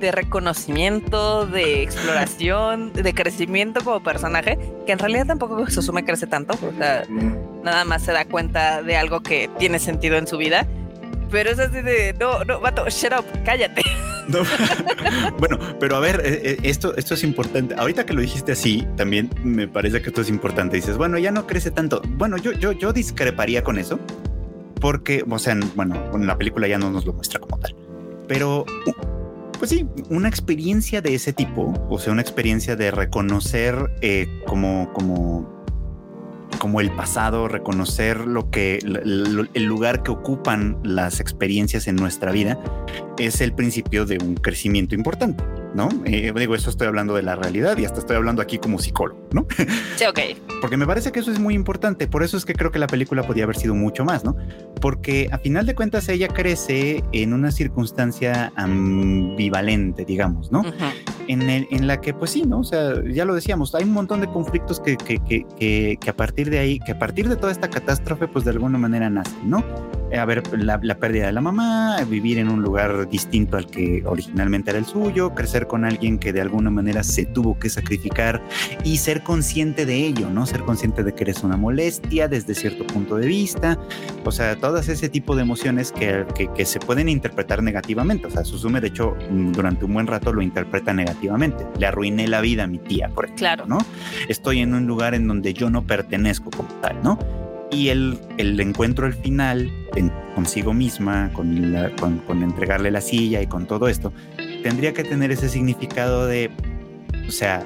de 0.00 0.12
reconocimiento, 0.12 1.46
de 1.46 1.82
exploración, 1.82 2.92
de 2.92 3.14
crecimiento 3.14 3.82
como 3.82 4.02
personaje, 4.02 4.58
que 4.86 4.92
en 4.92 4.98
realidad 4.98 5.26
tampoco 5.26 5.68
Susume 5.70 6.04
crece 6.04 6.26
tanto, 6.26 6.54
o 6.54 6.76
sea, 6.78 7.04
nada 7.62 7.84
más 7.84 8.02
se 8.02 8.12
da 8.12 8.24
cuenta 8.24 8.82
de 8.82 8.96
algo 8.96 9.20
que 9.20 9.50
tiene 9.58 9.78
sentido 9.78 10.16
en 10.16 10.26
su 10.26 10.36
vida. 10.36 10.66
Pero 11.30 11.50
es 11.50 11.58
así 11.58 11.80
de, 11.80 12.14
no, 12.18 12.44
no, 12.44 12.60
vato, 12.60 12.88
shut 12.88 13.12
up, 13.18 13.24
cállate. 13.44 13.82
bueno, 15.38 15.58
pero 15.78 15.96
a 15.96 16.00
ver, 16.00 16.22
eh, 16.24 16.40
eh, 16.42 16.56
esto, 16.62 16.96
esto 16.96 17.14
es 17.14 17.24
importante. 17.24 17.74
Ahorita 17.76 18.06
que 18.06 18.12
lo 18.12 18.20
dijiste 18.20 18.52
así, 18.52 18.86
también 18.96 19.30
me 19.42 19.68
parece 19.68 20.00
que 20.00 20.08
esto 20.08 20.20
es 20.20 20.28
importante. 20.28 20.76
Dices, 20.76 20.96
bueno, 20.96 21.18
ya 21.18 21.30
no 21.30 21.46
crece 21.46 21.70
tanto. 21.70 22.02
Bueno, 22.08 22.36
yo, 22.36 22.52
yo, 22.52 22.72
yo 22.72 22.92
discreparía 22.92 23.62
con 23.62 23.78
eso, 23.78 23.98
porque, 24.80 25.24
o 25.28 25.38
sea, 25.38 25.56
bueno, 25.74 25.96
en 26.14 26.26
la 26.26 26.38
película 26.38 26.66
ya 26.68 26.78
no 26.78 26.90
nos 26.90 27.04
lo 27.04 27.12
muestra 27.12 27.40
como 27.40 27.58
tal. 27.58 27.74
Pero 28.26 28.64
pues 29.58 29.70
sí, 29.70 29.86
una 30.10 30.28
experiencia 30.28 31.00
de 31.00 31.14
ese 31.14 31.32
tipo, 31.32 31.72
o 31.88 31.98
sea, 31.98 32.12
una 32.12 32.22
experiencia 32.22 32.76
de 32.76 32.90
reconocer 32.90 33.90
eh, 34.00 34.26
como, 34.46 34.92
como, 34.92 35.53
como 36.58 36.80
el 36.80 36.90
pasado, 36.90 37.48
reconocer 37.48 38.26
lo 38.26 38.50
que 38.50 38.78
el 38.82 39.64
lugar 39.64 40.02
que 40.02 40.10
ocupan 40.10 40.78
las 40.82 41.20
experiencias 41.20 41.86
en 41.86 41.96
nuestra 41.96 42.32
vida, 42.32 42.58
es 43.18 43.40
el 43.40 43.52
principio 43.54 44.06
de 44.06 44.18
un 44.18 44.34
crecimiento 44.34 44.94
importante. 44.94 45.44
¿no? 45.74 45.88
Eh, 46.04 46.32
digo, 46.36 46.54
eso 46.54 46.70
estoy 46.70 46.86
hablando 46.86 47.14
de 47.14 47.22
la 47.22 47.36
realidad 47.36 47.76
y 47.76 47.84
hasta 47.84 47.98
estoy 47.98 48.16
hablando 48.16 48.40
aquí 48.40 48.58
como 48.58 48.78
psicólogo, 48.78 49.28
¿no? 49.32 49.46
Sí, 49.96 50.04
ok. 50.04 50.20
Porque 50.60 50.76
me 50.76 50.86
parece 50.86 51.12
que 51.12 51.20
eso 51.20 51.30
es 51.30 51.38
muy 51.38 51.54
importante, 51.54 52.06
por 52.06 52.22
eso 52.22 52.36
es 52.36 52.44
que 52.44 52.54
creo 52.54 52.70
que 52.70 52.78
la 52.78 52.86
película 52.86 53.22
podía 53.24 53.44
haber 53.44 53.56
sido 53.56 53.74
mucho 53.74 54.04
más, 54.04 54.24
¿no? 54.24 54.36
Porque 54.80 55.28
a 55.30 55.38
final 55.38 55.66
de 55.66 55.74
cuentas 55.74 56.08
ella 56.08 56.28
crece 56.28 57.02
en 57.12 57.34
una 57.34 57.50
circunstancia 57.50 58.52
ambivalente, 58.56 60.04
digamos, 60.04 60.50
¿no? 60.50 60.62
En, 61.28 61.86
la 61.86 62.00
que, 62.00 62.14
pues 62.14 62.32
sí, 62.32 62.42
¿no? 62.42 62.60
O 62.60 62.64
sea, 62.64 62.94
ya 63.10 63.24
lo 63.24 63.34
decíamos, 63.34 63.74
hay 63.74 63.84
un 63.84 63.92
montón 63.92 64.20
de 64.20 64.26
conflictos 64.28 64.80
que, 64.80 64.96
que, 64.96 65.18
que, 65.18 65.98
que 66.00 66.10
a 66.10 66.16
partir 66.16 66.50
de 66.50 66.58
ahí, 66.58 66.78
que 66.80 66.92
a 66.92 66.98
partir 66.98 67.28
de 67.28 67.36
toda 67.36 67.52
esta 67.52 67.68
catástrofe, 67.68 68.28
pues 68.28 68.44
de 68.44 68.52
alguna 68.52 68.78
manera 68.78 69.10
nacen, 69.10 69.48
¿no? 69.48 69.64
Eh, 70.14 70.18
a 70.18 70.24
ver, 70.26 70.44
la, 70.56 70.78
la, 70.80 70.94
pérdida 70.94 71.26
de 71.26 71.32
la 71.32 71.40
mamá, 71.40 71.96
vivir 72.08 72.38
en 72.38 72.48
un 72.48 72.62
lugar 72.62 73.08
distinto 73.08 73.56
al 73.56 73.66
que 73.66 74.04
originalmente 74.06 74.70
era 74.70 74.78
el 74.78 74.84
suyo, 74.84 75.34
crecer 75.34 75.66
con 75.66 75.84
alguien 75.84 76.20
que 76.20 76.32
de 76.32 76.40
alguna 76.40 76.70
manera 76.70 77.02
se 77.02 77.26
tuvo 77.26 77.58
que 77.58 77.68
sacrificar 77.68 78.40
y 78.84 78.98
ser 78.98 79.24
consciente 79.24 79.84
de 79.86 80.06
ello, 80.06 80.30
¿no? 80.30 80.46
Ser 80.46 80.60
consciente 80.60 81.02
de 81.02 81.12
que 81.14 81.24
eres 81.24 81.42
una 81.42 81.56
molestia 81.56 82.28
desde 82.28 82.54
cierto 82.54 82.86
punto 82.86 83.16
de 83.16 83.26
vista, 83.26 83.76
o 84.24 84.30
sea, 84.30 84.54
todas 84.54 84.88
ese 84.88 85.08
tipo 85.08 85.34
de 85.34 85.42
emociones 85.42 85.90
que, 85.90 86.24
que, 86.32 86.46
que 86.46 86.64
se 86.64 86.78
pueden 86.78 87.08
interpretar 87.08 87.60
negativamente, 87.64 88.28
o 88.28 88.30
sea, 88.30 88.44
Susume 88.44 88.80
de 88.80 88.88
hecho 88.88 89.16
durante 89.30 89.84
un 89.84 89.94
buen 89.94 90.06
rato 90.06 90.32
lo 90.32 90.42
interpreta 90.42 90.94
negativamente, 90.94 91.66
le 91.76 91.86
arruiné 91.86 92.28
la 92.28 92.40
vida 92.40 92.62
a 92.62 92.66
mi 92.68 92.78
tía, 92.78 93.08
por 93.08 93.24
ejemplo, 93.24 93.40
claro. 93.40 93.66
¿no? 93.66 93.78
Estoy 94.28 94.60
en 94.60 94.74
un 94.74 94.86
lugar 94.86 95.16
en 95.16 95.26
donde 95.26 95.54
yo 95.54 95.70
no 95.70 95.82
pertenezco 95.82 96.50
como 96.50 96.68
tal, 96.80 97.02
¿no? 97.02 97.43
Y 97.70 97.88
el, 97.88 98.18
el 98.38 98.58
encuentro 98.60 99.06
al 99.06 99.14
final 99.14 99.70
consigo 100.34 100.74
misma, 100.74 101.30
con, 101.32 102.20
con, 102.26 102.42
entregarle 102.42 102.90
la 102.90 103.00
silla 103.00 103.40
y 103.40 103.46
con 103.46 103.66
todo 103.66 103.88
esto, 103.88 104.12
tendría 104.62 104.92
que 104.92 105.04
tener 105.04 105.30
ese 105.30 105.48
significado 105.48 106.26
de, 106.26 106.50
o 107.26 107.30
sea, 107.30 107.64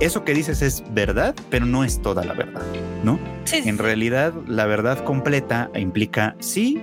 eso 0.00 0.24
que 0.24 0.34
dices 0.34 0.62
es 0.62 0.84
verdad, 0.92 1.34
pero 1.50 1.66
no 1.66 1.84
es 1.84 2.00
toda 2.00 2.24
la 2.24 2.34
verdad, 2.34 2.62
¿no? 3.02 3.18
En 3.52 3.78
realidad, 3.78 4.32
la 4.46 4.66
verdad 4.66 5.02
completa 5.04 5.70
implica, 5.74 6.36
sí, 6.38 6.80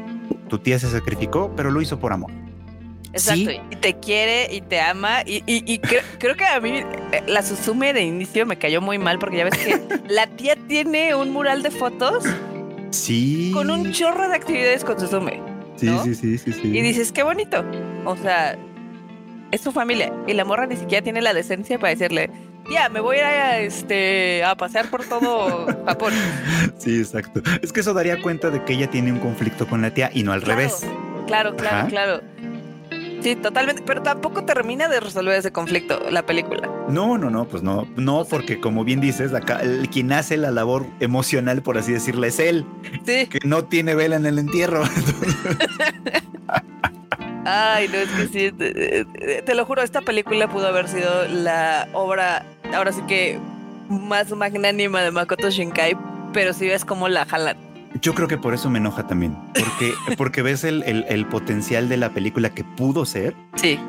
tu 0.49 0.59
tía 0.59 0.79
se 0.79 0.89
sacrificó, 0.89 1.53
pero 1.55 1.71
lo 1.71 1.81
hizo 1.81 1.99
por 1.99 2.13
amor. 2.13 2.31
Exacto, 3.13 3.51
y 3.51 3.75
te 3.75 3.93
quiere 3.95 4.53
y 4.53 4.61
te 4.61 4.81
ama. 4.81 5.21
Y, 5.25 5.43
y, 5.45 5.79
creo, 5.79 6.35
que 6.35 6.45
a 6.45 6.59
mí 6.59 6.83
eh, 7.11 7.23
la 7.27 7.43
Susume 7.43 7.93
de 7.93 8.01
inicio 8.01 8.45
me 8.45 8.57
cayó 8.57 8.81
muy 8.81 8.97
mal 8.97 9.19
porque 9.19 9.37
ya 9.37 9.45
ves 9.45 9.57
que 9.57 9.79
la 10.07 10.27
tía 10.27 10.55
tiene 10.67 11.15
un 11.15 11.31
mural 11.31 11.61
de 11.61 11.71
fotos 11.71 12.25
Sí. 12.93 13.51
Con 13.53 13.71
un 13.71 13.91
chorro 13.91 14.29
de 14.29 14.35
actividades 14.35 14.83
con 14.83 14.99
Susume. 14.99 15.41
Sí, 15.75 15.89
sí, 16.03 16.15
sí, 16.15 16.37
sí, 16.37 16.53
sí. 16.53 16.77
Y 16.77 16.81
dices, 16.81 17.11
qué 17.11 17.23
bonito. 17.23 17.65
O 18.05 18.15
sea, 18.15 18.55
es 19.51 19.61
su 19.61 19.71
familia. 19.71 20.13
Y 20.27 20.33
la 20.33 20.45
morra 20.45 20.67
ni 20.67 20.75
siquiera 20.75 21.03
tiene 21.03 21.21
la 21.21 21.33
decencia 21.33 21.79
para 21.79 21.89
decirle, 21.89 22.29
tía, 22.67 22.89
me 22.89 22.99
voy 22.99 23.17
a, 23.17 23.59
este, 23.59 24.43
a 24.43 24.55
pasear 24.55 24.89
por 24.89 25.03
todo 25.03 25.65
Japón. 25.85 26.13
Sí, 26.77 26.99
exacto. 26.99 27.41
Es 27.61 27.71
que 27.71 27.79
eso 27.79 27.93
daría 27.93 28.21
cuenta 28.21 28.49
de 28.49 28.63
que 28.65 28.73
ella 28.73 28.89
tiene 28.89 29.11
un 29.11 29.19
conflicto 29.19 29.67
con 29.67 29.81
la 29.81 29.93
tía 29.93 30.09
y 30.13 30.23
no 30.23 30.33
al 30.33 30.41
revés. 30.41 30.85
Claro, 31.27 31.55
claro, 31.55 31.87
claro. 31.87 32.21
Sí, 33.23 33.35
totalmente, 33.37 33.81
pero 33.85 34.01
tampoco 34.01 34.43
termina 34.43 34.89
de 34.89 34.99
resolver 34.99 35.35
ese 35.37 35.51
conflicto 35.51 35.97
la 36.11 36.25
película. 36.25 36.69
No, 36.89 37.17
no, 37.17 37.29
no, 37.29 37.45
pues 37.47 37.63
no, 37.63 37.87
no, 37.95 38.25
porque 38.25 38.59
como 38.59 38.83
bien 38.83 38.99
dices, 38.99 39.33
acá, 39.33 39.61
el, 39.61 39.87
quien 39.89 40.11
hace 40.11 40.35
la 40.35 40.51
labor 40.51 40.85
emocional, 40.99 41.61
por 41.63 41.77
así 41.77 41.93
decirlo, 41.93 42.25
es 42.27 42.37
él, 42.39 42.65
Sí. 43.05 43.27
que 43.27 43.39
no 43.45 43.63
tiene 43.63 43.95
vela 43.95 44.17
en 44.17 44.25
el 44.25 44.39
entierro. 44.39 44.83
Ay, 47.45 47.87
no, 47.89 47.95
es 47.97 48.09
que 48.09 48.27
sí, 48.27 48.51
te, 48.51 48.73
te- 49.05 49.41
te 49.41 49.55
lo 49.55 49.65
juro, 49.65 49.81
esta 49.81 50.01
película 50.01 50.47
pudo 50.49 50.67
haber 50.67 50.87
sido 50.87 51.27
la 51.27 51.87
obra, 51.93 52.45
ahora 52.73 52.91
sí 52.93 53.01
que 53.07 53.37
más 53.89 54.31
magnánima 54.31 55.01
de 55.01 55.11
Makoto 55.11 55.49
Shinkai, 55.49 55.97
pero 56.31 56.53
si 56.53 56.67
ves 56.67 56.85
cómo 56.85 57.09
la 57.09 57.25
jalan. 57.25 57.57
Yo 58.03 58.13
creo 58.13 58.27
que 58.27 58.37
por 58.37 58.53
eso 58.53 58.69
me 58.69 58.79
enoja 58.79 59.07
también, 59.07 59.35
porque, 59.53 59.93
porque 60.17 60.41
ves 60.41 60.63
el, 60.65 60.83
el- 60.83 61.05
el 61.07 61.25
potencial 61.25 61.87
de 61.89 61.95
la 61.97 62.09
película 62.13 62.49
que 62.49 62.63
pudo 62.63 63.05
ser, 63.05 63.33
Sí, 63.55 63.79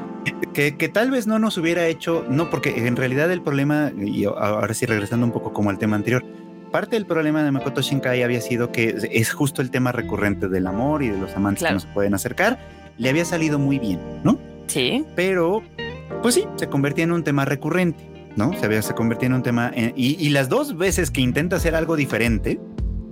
que, 0.55 0.77
que 0.77 0.89
tal 0.89 1.11
vez 1.11 1.27
no 1.27 1.39
nos 1.41 1.59
hubiera 1.59 1.87
hecho, 1.89 2.25
no, 2.31 2.49
porque 2.49 2.87
en 2.87 2.95
realidad 2.97 3.31
el 3.33 3.43
problema, 3.43 3.91
y 4.01 4.25
ahora 4.25 4.73
sí 4.73 4.87
regresando 4.87 5.27
un 5.27 5.33
poco 5.33 5.53
como 5.53 5.69
al 5.71 5.79
tema 5.79 5.97
anterior, 5.97 6.25
parte 6.71 6.95
del 6.97 7.07
problema 7.07 7.43
de 7.43 7.51
Makoto 7.51 7.83
Shinkai 7.83 8.23
había 8.23 8.41
sido 8.41 8.71
que 8.71 8.95
es 9.11 9.33
justo 9.33 9.61
el 9.63 9.71
tema 9.73 9.91
recurrente 9.93 10.49
del 10.49 10.67
amor 10.69 11.03
y 11.03 11.09
de 11.09 11.19
los 11.19 11.35
amantes 11.37 11.61
Claro. 11.63 11.73
que 11.73 11.75
no 11.75 11.89
se 11.89 11.95
pueden 11.95 12.15
acercar, 12.15 12.59
le 12.97 13.09
había 13.11 13.25
salido 13.25 13.59
muy 13.59 13.79
bien, 13.81 13.99
¿no? 14.23 14.39
sí, 14.69 15.05
pero 15.17 15.61
pues 16.23 16.37
sí, 16.37 16.45
se 16.55 16.69
convertía 16.69 17.03
en 17.05 17.11
un 17.13 17.25
tema 17.25 17.45
recurrente, 17.45 18.09
¿no? 18.37 18.53
Se, 18.59 18.65
había, 18.65 18.81
se 18.81 18.95
convertía 18.95 19.27
en 19.27 19.35
un 19.35 19.43
tema 19.43 19.71
en- 19.75 19.93
y, 19.97 20.15
y 20.25 20.31
las 20.31 20.49
dos 20.49 20.77
veces 20.79 21.11
que 21.11 21.21
intenta 21.21 21.57
hacer 21.57 21.75
algo 21.75 21.97
diferente, 21.97 22.59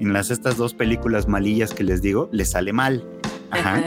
en 0.03 0.13
las 0.13 0.31
estas 0.31 0.57
dos 0.57 0.75
películas 0.75 1.29
malillas 1.29 1.73
que 1.73 1.85
les 1.85 2.03
digo, 2.03 2.29
le 2.33 2.45
sale 2.45 2.73
mal. 2.73 3.07
Ajá. 3.51 3.83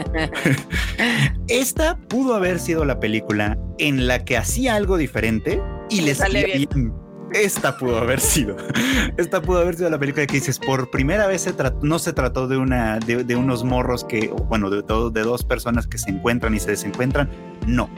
Esta 1.48 1.96
pudo 2.08 2.34
haber 2.34 2.58
sido 2.58 2.84
la 2.84 3.00
película 3.00 3.58
en 3.78 4.06
la 4.06 4.24
que 4.24 4.36
hacía 4.36 4.76
algo 4.76 4.96
diferente 4.96 5.60
y 5.90 6.00
Le 6.00 6.06
le 6.06 6.14
sale 6.14 6.44
bien. 6.44 6.68
bien. 6.72 6.92
Esta 7.32 7.76
pudo 7.76 7.98
haber 7.98 8.20
sido. 8.20 8.56
Esta 9.18 9.42
pudo 9.42 9.58
haber 9.58 9.76
sido 9.76 9.90
la 9.90 9.98
película 9.98 10.26
que 10.26 10.34
dices, 10.34 10.58
por 10.58 10.90
primera 10.90 11.26
vez 11.26 11.42
se 11.42 11.54
no 11.82 11.98
se 11.98 12.12
trató 12.12 12.46
de 12.48 12.56
una 12.56 12.98
de, 13.00 13.24
de 13.24 13.36
unos 13.36 13.64
morros 13.64 14.04
que, 14.04 14.28
bueno, 14.48 14.70
de, 14.70 14.82
de 14.82 15.22
dos 15.22 15.44
personas 15.44 15.86
que 15.86 15.98
se 15.98 16.10
encuentran 16.10 16.54
y 16.54 16.60
se 16.60 16.70
desencuentran. 16.70 17.28
No. 17.66 17.90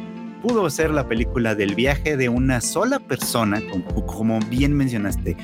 Pudo 0.43 0.69
ser 0.71 0.91
la 0.91 1.09
película 1.09 1.55
del 1.55 1.75
viaje 1.75 2.17
de 2.17 2.29
una 2.29 2.61
sola 2.61 3.01
persona, 3.01 3.61
como, 3.71 4.07
como 4.07 4.41
bien 4.49 4.73
mencionaste, 4.73 5.37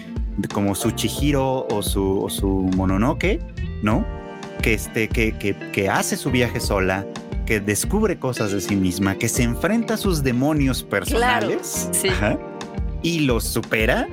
como 0.52 0.74
su 0.74 0.92
Chihiro 0.92 1.66
o 1.68 1.82
su, 1.82 2.24
o 2.24 2.30
su 2.30 2.48
Mononoke, 2.76 3.40
¿no? 3.82 4.06
Que, 4.62 4.74
este, 4.74 5.08
que, 5.08 5.36
que, 5.36 5.56
que 5.72 5.88
hace 5.88 6.16
su 6.16 6.30
viaje 6.30 6.60
sola, 6.60 7.06
que 7.46 7.60
descubre 7.60 8.18
cosas 8.18 8.52
de 8.52 8.60
sí 8.60 8.76
misma, 8.76 9.16
que 9.16 9.28
se 9.28 9.42
enfrenta 9.42 9.94
a 9.94 9.96
sus 9.96 10.22
demonios 10.22 10.82
personales 10.82 11.88
sí. 11.92 12.08
ajá, 12.08 12.38
y 13.02 13.20
los 13.20 13.44
supera. 13.44 14.08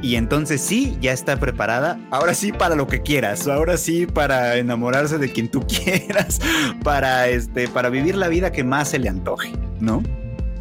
Y 0.00 0.14
entonces 0.14 0.60
sí, 0.60 0.96
ya 1.00 1.12
está 1.12 1.40
preparada. 1.40 1.98
Ahora 2.10 2.32
sí 2.32 2.52
para 2.52 2.76
lo 2.76 2.86
que 2.86 3.02
quieras. 3.02 3.48
Ahora 3.48 3.76
sí 3.76 4.06
para 4.06 4.56
enamorarse 4.56 5.18
de 5.18 5.32
quien 5.32 5.48
tú 5.48 5.66
quieras. 5.66 6.38
Para 6.84 7.26
este, 7.26 7.66
para 7.66 7.88
vivir 7.88 8.14
la 8.14 8.28
vida 8.28 8.52
que 8.52 8.62
más 8.62 8.90
se 8.90 9.00
le 9.00 9.08
antoje, 9.08 9.50
¿no? 9.80 10.00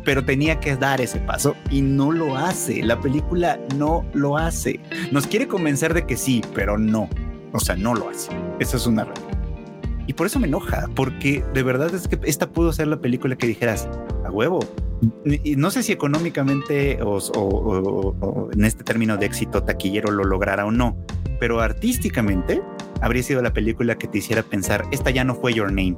Pero 0.08 0.24
tenía 0.24 0.62
que 0.62 0.78
dar 0.78 1.02
ese 1.02 1.20
paso 1.20 1.54
y 1.70 1.82
no 1.82 2.14
lo 2.14 2.38
hace. 2.38 2.82
La 2.82 2.98
película 2.98 3.60
no 3.76 4.06
lo 4.14 4.38
hace. 4.38 4.80
Nos 5.12 5.28
quiere 5.28 5.50
convencer 5.50 5.94
de 5.94 6.06
que 6.06 6.16
sí, 6.16 6.42
pero 6.56 6.78
no. 6.78 7.10
O 7.52 7.60
sea, 7.60 7.76
no 7.76 7.94
lo 7.94 8.10
hace. 8.10 8.32
Eso 8.60 8.78
es 8.78 8.88
una 8.88 9.04
realidad. 9.04 9.28
Y 10.08 10.14
por 10.14 10.26
eso 10.28 10.40
me 10.40 10.48
enoja, 10.48 10.86
porque 10.96 11.44
de 11.54 11.62
verdad 11.62 11.94
es 11.94 12.08
que 12.08 12.18
esta 12.24 12.50
pudo 12.50 12.72
ser 12.72 12.88
la 12.88 13.02
película 13.02 13.36
que 13.36 13.48
dijeras, 13.48 13.90
a 14.26 14.32
huevo. 14.32 14.62
Y 15.26 15.58
no 15.58 15.72
sé 15.72 15.84
si 15.84 15.92
económicamente 15.92 17.02
o, 17.04 17.18
o- 17.18 17.42
o- 17.42 18.16
o 18.22 18.50
en 18.54 18.64
este 18.64 18.86
término 18.86 19.18
de 19.18 19.26
éxito 19.26 19.62
taquillero 19.64 20.10
lo 20.12 20.24
lograra 20.24 20.66
o 20.66 20.72
no, 20.72 20.96
pero 21.42 21.60
artísticamente 21.60 22.62
habría 23.02 23.24
sido 23.24 23.42
la 23.42 23.52
película 23.52 23.98
que 23.98 24.08
te 24.08 24.20
hiciera 24.20 24.42
pensar, 24.42 24.86
esta 24.92 25.10
ya 25.10 25.26
no 25.26 25.36
fue 25.36 25.54
Your 25.54 25.68
Name, 25.68 25.98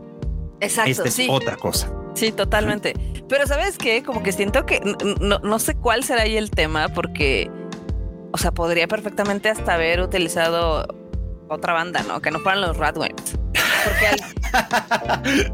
Exacto, 0.62 0.90
esta 0.90 1.08
es 1.08 1.14
sí. 1.14 1.28
otra 1.30 1.56
cosa. 1.56 1.94
Sí, 2.20 2.32
totalmente. 2.32 2.94
Pero 3.28 3.46
¿sabes 3.48 3.78
qué? 3.78 4.04
Como 4.04 4.24
que 4.24 4.32
siento 4.32 4.66
que 4.66 4.82
no, 5.22 5.40
no 5.40 5.60
sé 5.60 5.76
cuál 5.76 6.04
será 6.04 6.24
ahí 6.24 6.36
el 6.38 6.50
tema 6.52 6.90
porque, 6.90 7.50
o 8.32 8.38
sea, 8.38 8.52
podría 8.52 8.88
perfectamente 8.88 9.50
hasta 9.50 9.76
haber 9.76 10.02
utilizado 10.02 10.88
otra 11.48 11.74
banda, 11.74 12.04
¿no? 12.04 12.22
Que 12.22 12.32
no 12.32 12.40
fueran 12.40 12.62
los 12.62 12.76
Radwimps. 12.78 13.38
Porque 13.86 14.08
al- 14.08 15.54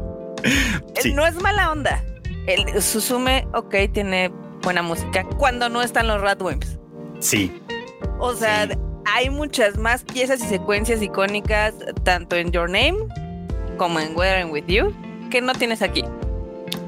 Sí. 1.00 1.12
no 1.12 1.26
es 1.26 1.34
mala 1.40 1.70
onda. 1.72 2.02
El 2.46 2.80
Susume, 2.82 3.46
ok, 3.54 3.74
tiene 3.92 4.30
buena 4.62 4.82
música 4.82 5.24
cuando 5.38 5.68
no 5.68 5.82
están 5.82 6.06
los 6.06 6.20
Radwimps. 6.20 6.78
Sí, 7.20 7.52
O 8.18 8.34
sea, 8.34 8.66
Sí. 8.66 8.72
hay 9.14 9.30
muchas 9.30 9.76
más 9.78 10.02
piezas 10.04 10.40
y 10.42 10.46
secuencias 10.46 11.02
icónicas, 11.02 11.74
tanto 12.04 12.36
en 12.36 12.50
Your 12.52 12.68
Name 12.70 12.96
como 13.78 13.98
en 14.00 14.16
Where 14.16 14.38
I'm 14.40 14.50
With 14.50 14.64
You, 14.68 14.94
que 15.30 15.40
no 15.42 15.52
tienes 15.54 15.82
aquí. 15.82 16.02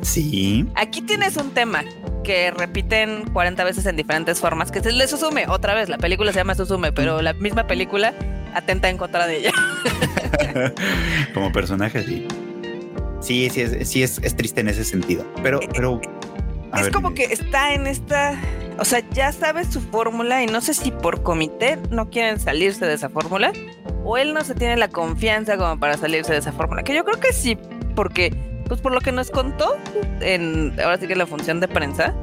Sí, 0.02 0.66
Aquí 0.74 1.02
tienes 1.02 1.36
un 1.36 1.50
tema 1.50 1.84
que 2.24 2.50
repiten 2.50 3.24
40 3.32 3.64
veces 3.64 3.86
en 3.86 3.96
diferentes 3.96 4.40
formas, 4.40 4.70
que 4.70 4.80
es 4.80 4.86
el 4.86 4.98
de 4.98 5.08
Susume. 5.08 5.46
Otra 5.48 5.74
vez, 5.74 5.88
la 5.88 5.98
película 5.98 6.32
se 6.32 6.38
llama 6.38 6.54
Susume, 6.54 6.92
pero 6.92 7.22
la 7.22 7.32
misma 7.32 7.66
película 7.66 8.14
atenta 8.54 8.88
en 8.88 8.98
contra 8.98 9.26
de 9.26 9.38
ella. 9.38 9.52
como 11.34 11.52
personaje, 11.52 12.02
sí. 12.04 12.26
Sí, 13.20 13.50
sí, 13.50 13.60
es, 13.62 13.88
sí 13.88 14.02
es, 14.02 14.20
es 14.22 14.36
triste 14.36 14.60
en 14.60 14.68
ese 14.68 14.84
sentido. 14.84 15.26
Pero, 15.42 15.60
pero. 15.74 16.00
a 16.72 16.78
es 16.78 16.84
ver, 16.84 16.92
como 16.92 17.14
que 17.14 17.24
está 17.24 17.74
en 17.74 17.86
esta... 17.86 18.38
O 18.78 18.84
sea, 18.84 19.02
ya 19.10 19.32
sabes 19.32 19.68
su 19.68 19.80
fórmula 19.80 20.42
y 20.42 20.46
no 20.46 20.60
sé 20.60 20.72
si 20.72 20.92
por 20.92 21.22
comité 21.22 21.78
no 21.90 22.10
quieren 22.10 22.38
salirse 22.38 22.86
de 22.86 22.94
esa 22.94 23.08
fórmula 23.08 23.52
o 24.04 24.16
él 24.16 24.32
no 24.34 24.44
se 24.44 24.54
tiene 24.54 24.76
la 24.76 24.88
confianza 24.88 25.56
como 25.58 25.78
para 25.80 25.96
salirse 25.96 26.32
de 26.32 26.38
esa 26.38 26.52
fórmula. 26.52 26.82
Que 26.82 26.94
yo 26.94 27.04
creo 27.04 27.18
que 27.18 27.32
sí, 27.32 27.58
porque, 27.94 28.32
pues 28.68 28.80
por 28.80 28.92
lo 28.92 29.00
que 29.00 29.12
nos 29.12 29.30
contó 29.30 29.76
en, 30.20 30.74
ahora 30.80 30.98
sí 30.98 31.06
que 31.06 31.14
en 31.14 31.18
la 31.18 31.26
función 31.26 31.60
de 31.60 31.68
prensa, 31.68 32.14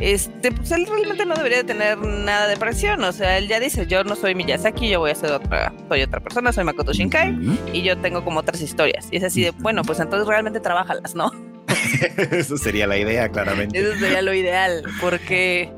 este, 0.00 0.50
pues 0.50 0.72
él 0.72 0.86
realmente 0.86 1.24
no 1.24 1.36
debería 1.36 1.58
de 1.58 1.64
tener 1.64 1.98
nada 1.98 2.48
de 2.48 2.56
presión. 2.56 3.04
O 3.04 3.12
sea, 3.12 3.38
él 3.38 3.46
ya 3.46 3.60
dice, 3.60 3.86
yo 3.86 4.02
no 4.02 4.16
soy 4.16 4.34
Miyazaki, 4.34 4.88
yo 4.88 4.98
voy 4.98 5.12
a 5.12 5.14
ser 5.14 5.30
otra, 5.30 5.72
soy 5.88 6.02
otra 6.02 6.20
persona, 6.20 6.52
soy 6.52 6.64
Makoto 6.64 6.92
Shinkai 6.92 7.36
y 7.72 7.82
yo 7.82 7.96
tengo 7.98 8.24
como 8.24 8.40
otras 8.40 8.60
historias. 8.60 9.06
Y 9.10 9.18
es 9.18 9.24
así 9.24 9.42
de, 9.42 9.50
bueno, 9.50 9.82
pues 9.82 10.00
entonces 10.00 10.26
realmente 10.26 10.58
trabajalas, 10.58 11.14
¿no? 11.14 11.30
Eso 12.32 12.56
sería 12.56 12.86
la 12.86 12.98
idea, 12.98 13.28
claramente. 13.28 13.78
Eso 13.78 13.98
sería 13.98 14.22
lo 14.22 14.34
ideal, 14.34 14.82
porque, 15.00 15.70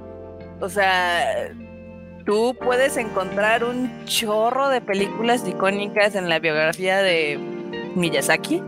o 0.60 0.68
sea, 0.68 1.52
tú 2.24 2.56
puedes 2.58 2.96
encontrar 2.96 3.64
un 3.64 4.06
chorro 4.06 4.70
de 4.70 4.80
películas 4.80 5.46
icónicas 5.46 6.14
en 6.14 6.28
la 6.28 6.38
biografía 6.38 6.98
de 6.98 7.38
Miyazaki, 7.94 8.62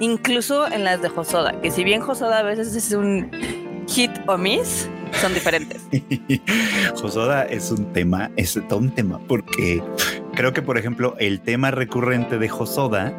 incluso 0.00 0.70
en 0.70 0.84
las 0.84 1.02
de 1.02 1.08
Hosoda, 1.08 1.60
que 1.60 1.70
si 1.70 1.84
bien 1.84 2.02
Hosoda 2.02 2.38
a 2.38 2.42
veces 2.42 2.74
es 2.74 2.92
un 2.92 3.30
hit 3.88 4.10
o 4.26 4.36
miss, 4.36 4.88
son 5.20 5.34
diferentes. 5.34 5.82
Josoda 7.00 7.44
es 7.44 7.70
un 7.70 7.92
tema, 7.92 8.30
es 8.36 8.58
todo 8.68 8.78
un 8.78 8.90
tema, 8.90 9.18
porque 9.26 9.82
creo 10.34 10.52
que, 10.52 10.62
por 10.62 10.78
ejemplo, 10.78 11.14
el 11.18 11.40
tema 11.40 11.70
recurrente 11.70 12.38
de 12.38 12.48
Josoda 12.48 13.12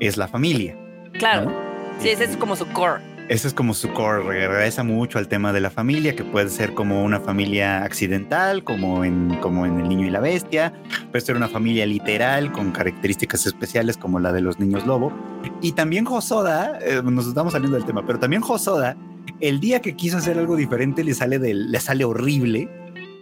es 0.00 0.16
la 0.16 0.28
familia. 0.28 0.76
Claro, 1.12 1.50
¿no? 1.50 1.56
sí, 2.00 2.08
ese 2.10 2.24
es 2.24 2.36
como 2.36 2.56
su 2.56 2.66
core. 2.68 3.02
Ese 3.28 3.46
es 3.46 3.52
como 3.52 3.74
su 3.74 3.92
core, 3.92 4.22
regresa 4.24 4.82
mucho 4.82 5.18
al 5.18 5.28
tema 5.28 5.52
de 5.52 5.60
la 5.60 5.68
familia, 5.68 6.16
que 6.16 6.24
puede 6.24 6.48
ser 6.48 6.72
como 6.72 7.04
una 7.04 7.20
familia 7.20 7.84
accidental, 7.84 8.64
como 8.64 9.04
en, 9.04 9.36
como 9.42 9.66
en 9.66 9.78
El 9.80 9.88
Niño 9.90 10.06
y 10.06 10.10
la 10.10 10.20
Bestia, 10.20 10.72
puede 11.10 11.22
ser 11.22 11.36
una 11.36 11.48
familia 11.48 11.84
literal 11.84 12.50
con 12.52 12.72
características 12.72 13.44
especiales 13.44 13.98
como 13.98 14.18
la 14.18 14.32
de 14.32 14.40
los 14.40 14.58
niños 14.58 14.86
lobo. 14.86 15.12
Y 15.60 15.72
también 15.72 16.06
Josoda, 16.06 16.78
eh, 16.80 17.02
nos 17.04 17.26
estamos 17.26 17.52
saliendo 17.52 17.76
del 17.76 17.84
tema, 17.84 18.02
pero 18.06 18.18
también 18.18 18.40
Josoda, 18.40 18.96
el 19.40 19.60
día 19.60 19.82
que 19.82 19.94
quiso 19.94 20.16
hacer 20.16 20.38
algo 20.38 20.56
diferente 20.56 21.04
le 21.04 21.12
sale, 21.12 21.38
del, 21.38 21.70
le 21.70 21.80
sale 21.80 22.06
horrible, 22.06 22.70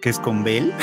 que 0.01 0.11
es 0.11 0.21
con 0.21 0.45
Bell. 0.45 0.73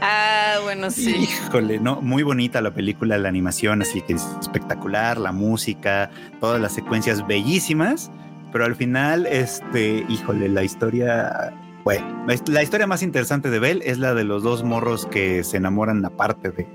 Ah, 0.00 0.58
bueno, 0.62 0.92
sí. 0.92 1.28
Híjole, 1.48 1.80
no, 1.80 2.00
muy 2.00 2.22
bonita 2.22 2.60
la 2.60 2.72
película, 2.72 3.18
la 3.18 3.28
animación, 3.28 3.82
así 3.82 4.00
que 4.00 4.12
es 4.12 4.24
espectacular, 4.40 5.18
la 5.18 5.32
música, 5.32 6.10
todas 6.38 6.60
las 6.60 6.72
secuencias 6.72 7.26
bellísimas, 7.26 8.12
pero 8.52 8.64
al 8.64 8.74
final, 8.76 9.26
este, 9.26 10.04
híjole, 10.08 10.48
la 10.48 10.62
historia, 10.64 11.52
bueno, 11.84 12.24
la, 12.26 12.34
hist- 12.34 12.48
la 12.48 12.62
historia 12.62 12.86
más 12.86 13.02
interesante 13.02 13.50
de 13.50 13.58
Belle 13.58 13.82
es 13.84 13.98
la 13.98 14.14
de 14.14 14.24
los 14.24 14.42
dos 14.42 14.64
morros 14.64 15.06
que 15.06 15.44
se 15.44 15.56
enamoran 15.58 16.04
aparte 16.04 16.50
de, 16.50 16.66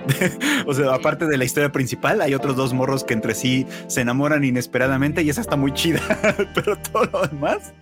o 0.66 0.74
sea, 0.74 0.94
aparte 0.94 1.26
de 1.26 1.36
la 1.36 1.44
historia 1.44 1.70
principal, 1.72 2.20
hay 2.20 2.34
otros 2.34 2.56
dos 2.56 2.72
morros 2.72 3.04
que 3.04 3.14
entre 3.14 3.34
sí 3.34 3.66
se 3.86 4.00
enamoran 4.00 4.44
inesperadamente 4.44 5.22
y 5.22 5.30
esa 5.30 5.40
está 5.40 5.56
muy 5.56 5.72
chida, 5.72 6.00
pero 6.54 6.76
todo 6.76 7.04
lo 7.12 7.26
demás, 7.26 7.72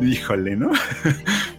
híjole, 0.00 0.56
¿no? 0.56 0.70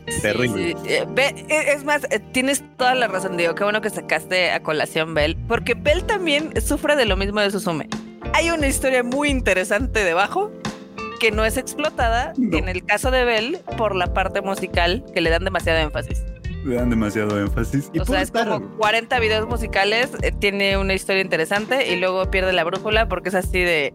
Sí, 0.07 0.21
Terrible. 0.21 0.75
sí. 0.83 0.89
Eh, 0.89 1.05
eh, 1.49 1.65
es 1.75 1.83
más, 1.83 2.05
eh, 2.09 2.19
tienes 2.31 2.63
toda 2.77 2.95
la 2.95 3.07
razón, 3.07 3.37
digo, 3.37 3.53
qué 3.55 3.63
bueno 3.63 3.81
que 3.81 3.89
sacaste 3.89 4.51
a 4.51 4.61
colación 4.61 5.13
Bell, 5.13 5.37
porque 5.47 5.73
Bell 5.75 6.03
también 6.05 6.49
sufre 6.61 6.95
de 6.95 7.05
lo 7.05 7.17
mismo 7.17 7.39
de 7.39 7.51
Susume. 7.51 7.87
Hay 8.33 8.49
una 8.51 8.67
historia 8.67 9.03
muy 9.03 9.29
interesante 9.29 10.03
debajo 10.03 10.51
que 11.19 11.31
no 11.31 11.45
es 11.45 11.57
explotada 11.57 12.33
en 12.37 12.69
el 12.69 12.85
caso 12.85 13.11
de 13.11 13.25
Bell 13.25 13.59
por 13.77 13.95
la 13.95 14.13
parte 14.13 14.41
musical 14.41 15.03
que 15.13 15.21
le 15.21 15.29
dan 15.29 15.43
demasiado 15.43 15.79
énfasis. 15.79 16.23
Le 16.63 16.75
dan 16.75 16.89
demasiado 16.89 17.39
énfasis. 17.39 17.91
o 17.99 18.05
sea, 18.05 18.21
es 18.21 18.31
como 18.31 18.61
40 18.77 19.19
videos 19.19 19.47
musicales, 19.47 20.11
eh, 20.21 20.31
tiene 20.31 20.77
una 20.77 20.93
historia 20.93 21.21
interesante 21.21 21.91
y 21.91 21.95
luego 21.97 22.29
pierde 22.29 22.53
la 22.53 22.63
brújula 22.63 23.07
porque 23.07 23.29
es 23.29 23.35
así 23.35 23.59
de, 23.59 23.91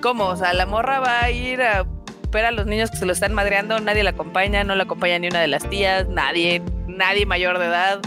¿cómo? 0.00 0.26
O 0.26 0.36
sea, 0.36 0.52
la 0.54 0.66
morra 0.66 1.00
va 1.00 1.22
a 1.22 1.30
ir 1.30 1.62
a 1.62 1.86
ver 2.32 2.46
a 2.46 2.50
los 2.50 2.66
niños 2.66 2.90
que 2.90 2.96
se 2.96 3.06
lo 3.06 3.12
están 3.12 3.32
madreando, 3.32 3.78
nadie 3.78 4.02
la 4.02 4.10
acompaña, 4.10 4.64
no 4.64 4.74
la 4.74 4.84
acompaña 4.84 5.18
ni 5.18 5.28
una 5.28 5.40
de 5.40 5.48
las 5.48 5.68
tías, 5.68 6.08
nadie, 6.08 6.62
nadie 6.88 7.26
mayor 7.26 7.58
de 7.58 7.66
edad. 7.66 8.00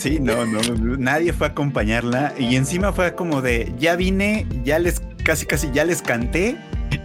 Sí, 0.00 0.18
no, 0.18 0.46
no, 0.46 0.62
nadie 0.96 1.34
fue 1.34 1.48
a 1.48 1.50
acompañarla 1.50 2.32
y 2.38 2.56
encima 2.56 2.90
fue 2.90 3.14
como 3.14 3.42
de, 3.42 3.70
ya 3.78 3.96
vine, 3.96 4.46
ya 4.64 4.78
les, 4.78 5.02
casi, 5.22 5.44
casi, 5.44 5.70
ya 5.74 5.84
les 5.84 6.00
canté 6.00 6.56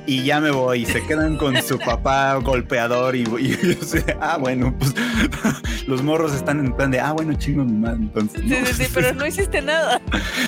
y 0.05 0.23
ya 0.23 0.39
me 0.39 0.51
voy. 0.51 0.83
Y 0.83 0.86
se 0.86 1.01
quedan 1.05 1.38
con 1.38 1.61
su 1.61 1.79
papá 1.79 2.36
golpeador 2.36 3.15
y, 3.15 3.23
y, 3.23 3.77
ah, 4.21 4.38
bueno, 4.38 4.75
pues 4.77 4.93
los 5.88 6.03
morros 6.03 6.33
están 6.33 6.59
en 6.59 6.73
plan 6.73 6.91
de, 6.91 6.99
ah, 6.99 7.11
bueno, 7.11 7.33
chingo 7.33 7.63
mi 7.63 7.73
madre. 7.73 8.01
Entonces, 8.01 8.41
sí, 8.41 8.55
sí, 8.65 8.83
sí, 8.86 8.91
pero 8.93 9.13
no 9.13 9.25
hiciste 9.25 9.61
nada. 9.61 10.01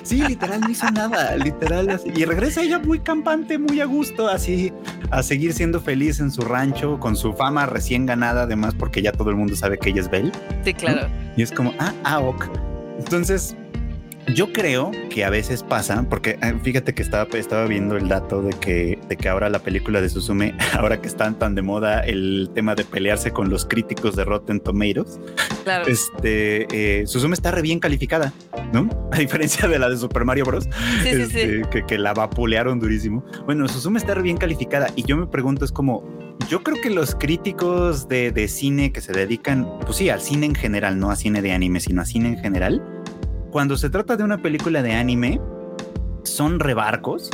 Sí, 0.04 0.22
literal, 0.28 0.62
no 0.62 0.70
hizo 0.70 0.90
nada, 0.92 1.36
literal. 1.38 1.90
Así. 1.90 2.12
Y 2.16 2.26
regresa 2.26 2.62
ella 2.62 2.80
muy 2.80 3.00
campante, 3.00 3.58
muy 3.58 3.82
a 3.82 3.86
gusto, 3.86 4.28
así 4.28 4.74
a 5.12 5.24
seguir 5.24 5.54
siendo 5.54 5.80
feliz 5.80 6.20
en 6.20 6.32
su 6.32 6.42
rancho, 6.42 7.00
con 7.00 7.16
su 7.16 7.34
fama 7.34 7.66
recién 7.66 8.06
ganada, 8.06 8.44
además, 8.44 8.76
porque 8.78 9.02
ya 9.02 9.12
todo 9.12 9.30
el 9.30 9.36
mundo 9.36 9.56
sabe 9.56 9.78
que 9.78 9.90
ella 9.90 10.02
es 10.02 10.10
Belle. 10.10 10.32
Sí, 10.64 10.74
claro. 10.74 11.08
Y 11.36 11.42
es 11.42 11.52
como, 11.52 11.74
ah, 11.80 11.94
ah, 12.04 12.20
ok. 12.20 12.50
Entonces, 13.00 13.56
yo 14.34 14.52
creo 14.52 14.92
que 15.10 15.24
a 15.24 15.30
veces 15.30 15.64
pasa, 15.64 16.06
porque 16.10 16.38
eh, 16.42 16.54
fíjate 16.62 16.94
que 16.94 17.02
estaba, 17.02 17.28
estaba 17.38 17.66
viendo 17.66 17.96
el 17.96 18.08
dato 18.08 18.42
de 18.42 18.54
que, 18.54 19.00
de 19.08 19.18
que 19.18 19.30
ahora 19.30 19.50
la 19.50 19.60
película 19.60 20.02
de 20.02 20.10
Suzume, 20.10 20.56
ahora 20.74 21.02
que 21.02 21.08
están 21.08 21.40
tan 21.40 21.56
de 21.56 21.62
moda 21.62 22.02
el 22.02 22.50
tema 22.54 22.76
de 22.76 22.84
pelearse 22.84 23.32
con 23.32 23.50
los 23.50 23.66
críticos 23.66 24.16
de 24.16 24.26
Rotten 24.26 24.60
Tomatoes, 24.60 25.20
claro. 25.64 25.88
este, 25.88 26.68
eh, 26.72 27.08
Suzume 27.08 27.34
está 27.34 27.52
re 27.52 27.62
bien 27.62 27.80
calificada, 27.80 28.34
¿no? 28.74 28.90
A 29.12 29.18
diferencia 29.20 29.68
de 29.68 29.80
la 29.80 29.90
de 29.90 29.98
Super 29.98 30.26
Mario 30.26 30.46
Bros. 30.46 30.66
Sí, 31.04 31.10
sí, 31.14 31.26
sí. 31.26 31.40
Este, 31.40 31.62
que, 31.72 31.86
que, 31.86 31.98
la 31.98 32.14
vapulearon 32.14 32.80
durísimo. 32.80 33.26
Bueno, 33.46 33.68
Suzume 33.68 33.98
está 33.98 34.14
re 34.14 34.22
bien 34.22 34.38
calificada 34.38 34.90
y 34.96 35.04
yo 35.04 35.18
me 35.18 35.28
pregunto, 35.28 35.66
es 35.66 35.72
como, 35.72 36.04
yo 36.50 36.64
creo 36.64 36.80
que 36.82 36.90
los 36.90 37.16
críticos 37.16 38.08
de, 38.08 38.32
de 38.32 38.48
cine 38.48 38.92
que 38.92 39.02
se 39.02 39.14
dedican, 39.14 39.68
pues 39.86 39.98
sí, 39.98 40.10
al 40.10 40.22
cine 40.22 40.46
en 40.46 40.56
general, 40.56 41.00
no 41.00 41.12
a 41.12 41.16
cine 41.16 41.42
de 41.42 41.52
anime, 41.52 41.80
sino 41.80 42.02
a 42.02 42.06
cine 42.06 42.30
en 42.30 42.38
general, 42.38 42.84
cuando 43.52 43.78
se 43.78 43.90
trata 43.90 44.18
de 44.18 44.24
una 44.24 44.38
película 44.42 44.82
de 44.82 44.94
anime, 44.94 45.42
son 46.24 46.60
rebarcos 46.60 47.30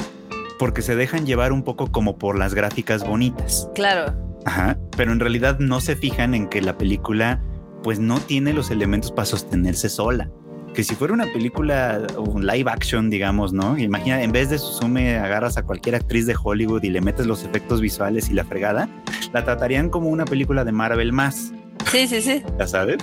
porque 0.60 0.82
se 0.82 0.96
dejan 0.96 1.26
llevar 1.26 1.52
un 1.52 1.64
poco 1.64 1.92
como 1.92 2.18
por 2.18 2.38
las 2.38 2.54
gráficas 2.54 3.06
bonitas. 3.06 3.70
Claro. 3.76 4.14
Ajá, 4.46 4.78
pero 4.96 5.12
en 5.12 5.20
realidad 5.20 5.60
no 5.60 5.82
se 5.82 5.96
fijan 5.96 6.34
en 6.34 6.48
que 6.48 6.62
la 6.62 6.78
película 6.78 7.42
pues 7.82 8.00
no 8.00 8.20
tiene 8.20 8.54
los 8.54 8.72
elementos 8.72 9.12
para 9.12 9.26
sostenerse 9.26 9.90
sola. 9.90 10.30
Que 10.74 10.84
si 10.84 10.96
fuera 10.96 11.14
una 11.14 11.26
película, 11.26 12.02
un 12.18 12.48
live 12.48 12.70
action, 12.72 13.10
digamos, 13.10 13.54
¿no? 13.54 13.78
Imagina, 13.78 14.24
en 14.24 14.32
vez 14.32 14.50
de 14.50 14.58
Susume 14.58 15.18
agarras 15.18 15.58
a 15.58 15.64
cualquier 15.64 15.96
actriz 15.96 16.26
de 16.26 16.36
Hollywood 16.42 16.82
y 16.84 16.90
le 16.90 17.02
metes 17.02 17.28
los 17.28 17.44
efectos 17.44 17.80
visuales 17.80 18.30
y 18.30 18.34
la 18.34 18.44
fregada, 18.44 18.90
la 19.34 19.44
tratarían 19.44 19.90
como 19.90 20.10
una 20.10 20.26
película 20.26 20.64
de 20.64 20.72
Marvel 20.72 21.12
más. 21.12 21.52
Sí, 21.92 22.08
sí, 22.08 22.22
sí. 22.22 22.44
¿Ya 22.58 22.66
sabes? 22.66 22.98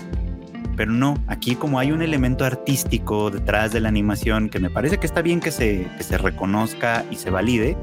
Pero 0.81 0.93
no, 0.93 1.23
aquí 1.27 1.57
como 1.57 1.79
hay 1.79 1.93
un 1.93 2.01
elemento 2.01 2.47
artístico 2.47 3.31
detrás 3.31 3.71
de 3.71 3.81
la 3.81 3.91
animación 3.91 4.49
que 4.49 4.59
me 4.61 4.71
parece 4.71 4.97
que 4.97 5.07
está 5.07 5.21
bien 5.21 5.39
que 5.39 5.51
se, 5.51 5.87
que 5.99 6.03
se 6.03 6.17
reconozca 6.17 7.05
y 7.11 7.17
se 7.17 7.29
valide, 7.29 7.77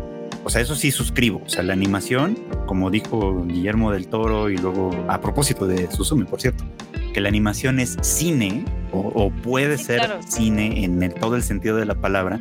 o 0.43 0.49
sea, 0.49 0.61
eso 0.61 0.73
sí 0.73 0.89
suscribo, 0.89 1.43
o 1.45 1.47
sea, 1.47 1.61
la 1.61 1.73
animación, 1.73 2.39
como 2.65 2.89
dijo 2.89 3.45
Guillermo 3.45 3.91
del 3.91 4.07
Toro 4.07 4.49
y 4.49 4.57
luego 4.57 4.89
a 5.09 5.21
propósito 5.21 5.67
de 5.67 5.91
Susume, 5.91 6.25
por 6.25 6.41
cierto, 6.41 6.63
que 7.17 7.21
la 7.21 7.29
animación 7.29 7.79
es 7.79 7.97
cine 8.01 8.63
o, 8.91 9.31
puede 9.31 9.79
ser 9.79 10.19
cine 10.27 10.83
en 10.83 11.11
todo 11.19 11.35
el 11.35 11.41
sentido 11.41 11.75
de 11.77 11.83
la 11.83 11.95
palabra. 11.95 12.39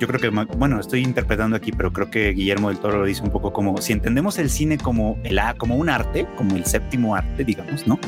Yo 0.00 0.08
creo 0.08 0.18
que, 0.18 0.30
bueno, 0.56 0.80
estoy 0.80 1.04
interpretando 1.04 1.54
aquí, 1.54 1.70
pero 1.70 1.92
creo 1.92 2.10
que 2.10 2.32
Guillermo 2.32 2.70
del 2.70 2.78
Toro 2.78 2.98
lo 2.98 3.06
dice 3.06 3.22
un 3.22 3.30
poco 3.30 3.52
como 3.52 3.80
si 3.80 3.92
entendemos 3.92 4.40
el 4.40 4.50
cine 4.50 4.78
como, 4.78 5.16
el, 5.22 5.38
como 5.58 5.76
un 5.76 5.88
arte, 5.88 6.26
como 6.34 6.56
el 6.56 6.64
séptimo 6.64 7.14
arte, 7.14 7.44
digamos, 7.44 7.86
¿no? 7.86 8.00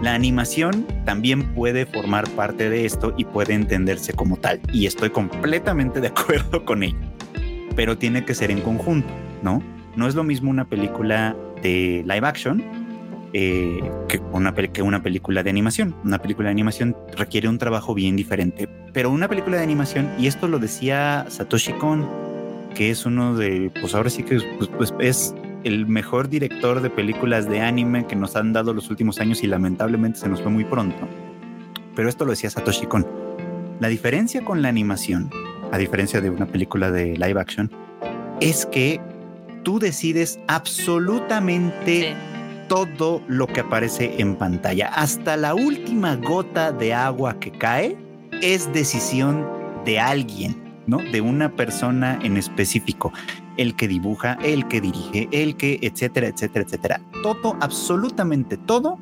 La 0.00 0.14
animación 0.14 0.86
también 1.04 1.42
puede 1.52 1.84
formar 1.84 2.26
parte 2.30 2.70
de 2.70 2.86
esto 2.86 3.12
y 3.18 3.26
puede 3.26 3.52
entenderse 3.52 4.14
como 4.14 4.38
tal. 4.38 4.62
Y 4.72 4.86
estoy 4.86 5.10
completamente 5.10 6.00
de 6.00 6.06
acuerdo 6.08 6.64
con 6.64 6.84
ello. 6.84 6.96
Pero 7.74 7.98
tiene 7.98 8.24
que 8.24 8.34
ser 8.34 8.50
en 8.50 8.62
conjunto, 8.62 9.12
¿no? 9.42 9.62
No 9.94 10.08
es 10.08 10.14
lo 10.14 10.24
mismo 10.24 10.48
una 10.48 10.64
película 10.64 11.36
de 11.60 12.02
live 12.06 12.26
action 12.26 12.85
eh, 13.32 13.80
que, 14.08 14.18
una, 14.18 14.54
que 14.54 14.82
una 14.82 15.02
película 15.02 15.42
de 15.42 15.50
animación. 15.50 15.94
Una 16.04 16.18
película 16.18 16.48
de 16.48 16.52
animación 16.52 16.96
requiere 17.16 17.48
un 17.48 17.58
trabajo 17.58 17.94
bien 17.94 18.16
diferente. 18.16 18.68
Pero 18.92 19.10
una 19.10 19.28
película 19.28 19.56
de 19.56 19.62
animación, 19.62 20.10
y 20.18 20.26
esto 20.26 20.48
lo 20.48 20.58
decía 20.58 21.26
Satoshi 21.28 21.72
Kon, 21.74 22.06
que 22.74 22.90
es 22.90 23.06
uno 23.06 23.36
de, 23.36 23.70
pues 23.80 23.94
ahora 23.94 24.10
sí 24.10 24.22
que 24.22 24.40
pues, 24.58 24.70
pues 24.76 24.94
es 25.00 25.34
el 25.64 25.86
mejor 25.86 26.28
director 26.28 26.80
de 26.80 26.90
películas 26.90 27.48
de 27.48 27.60
anime 27.60 28.06
que 28.06 28.14
nos 28.14 28.36
han 28.36 28.52
dado 28.52 28.72
los 28.72 28.88
últimos 28.90 29.18
años 29.18 29.42
y 29.42 29.48
lamentablemente 29.48 30.20
se 30.20 30.28
nos 30.28 30.40
fue 30.40 30.52
muy 30.52 30.64
pronto. 30.64 31.08
Pero 31.94 32.08
esto 32.08 32.24
lo 32.24 32.30
decía 32.30 32.50
Satoshi 32.50 32.86
Kon. 32.86 33.06
La 33.80 33.88
diferencia 33.88 34.44
con 34.44 34.62
la 34.62 34.68
animación, 34.68 35.30
a 35.72 35.78
diferencia 35.78 36.20
de 36.20 36.30
una 36.30 36.46
película 36.46 36.90
de 36.90 37.16
live 37.16 37.40
action, 37.40 37.70
es 38.40 38.66
que 38.66 39.00
tú 39.64 39.78
decides 39.78 40.38
absolutamente 40.46 42.14
todo 42.68 43.22
lo 43.28 43.46
que 43.46 43.60
aparece 43.60 44.20
en 44.20 44.36
pantalla. 44.36 44.88
Hasta 44.88 45.36
la 45.36 45.54
última 45.54 46.16
gota 46.16 46.72
de 46.72 46.94
agua 46.94 47.38
que 47.38 47.50
cae 47.52 47.96
es 48.42 48.72
decisión 48.72 49.46
de 49.84 50.00
alguien, 50.00 50.56
¿no? 50.86 50.98
De 50.98 51.20
una 51.20 51.54
persona 51.54 52.18
en 52.22 52.36
específico 52.36 53.12
el 53.56 53.74
que 53.74 53.88
dibuja, 53.88 54.38
el 54.42 54.68
que 54.68 54.80
dirige, 54.80 55.28
el 55.32 55.56
que, 55.56 55.78
etcétera, 55.82 56.28
etcétera, 56.28 56.64
etcétera. 56.64 57.00
Todo, 57.22 57.56
absolutamente 57.60 58.56
todo 58.56 58.98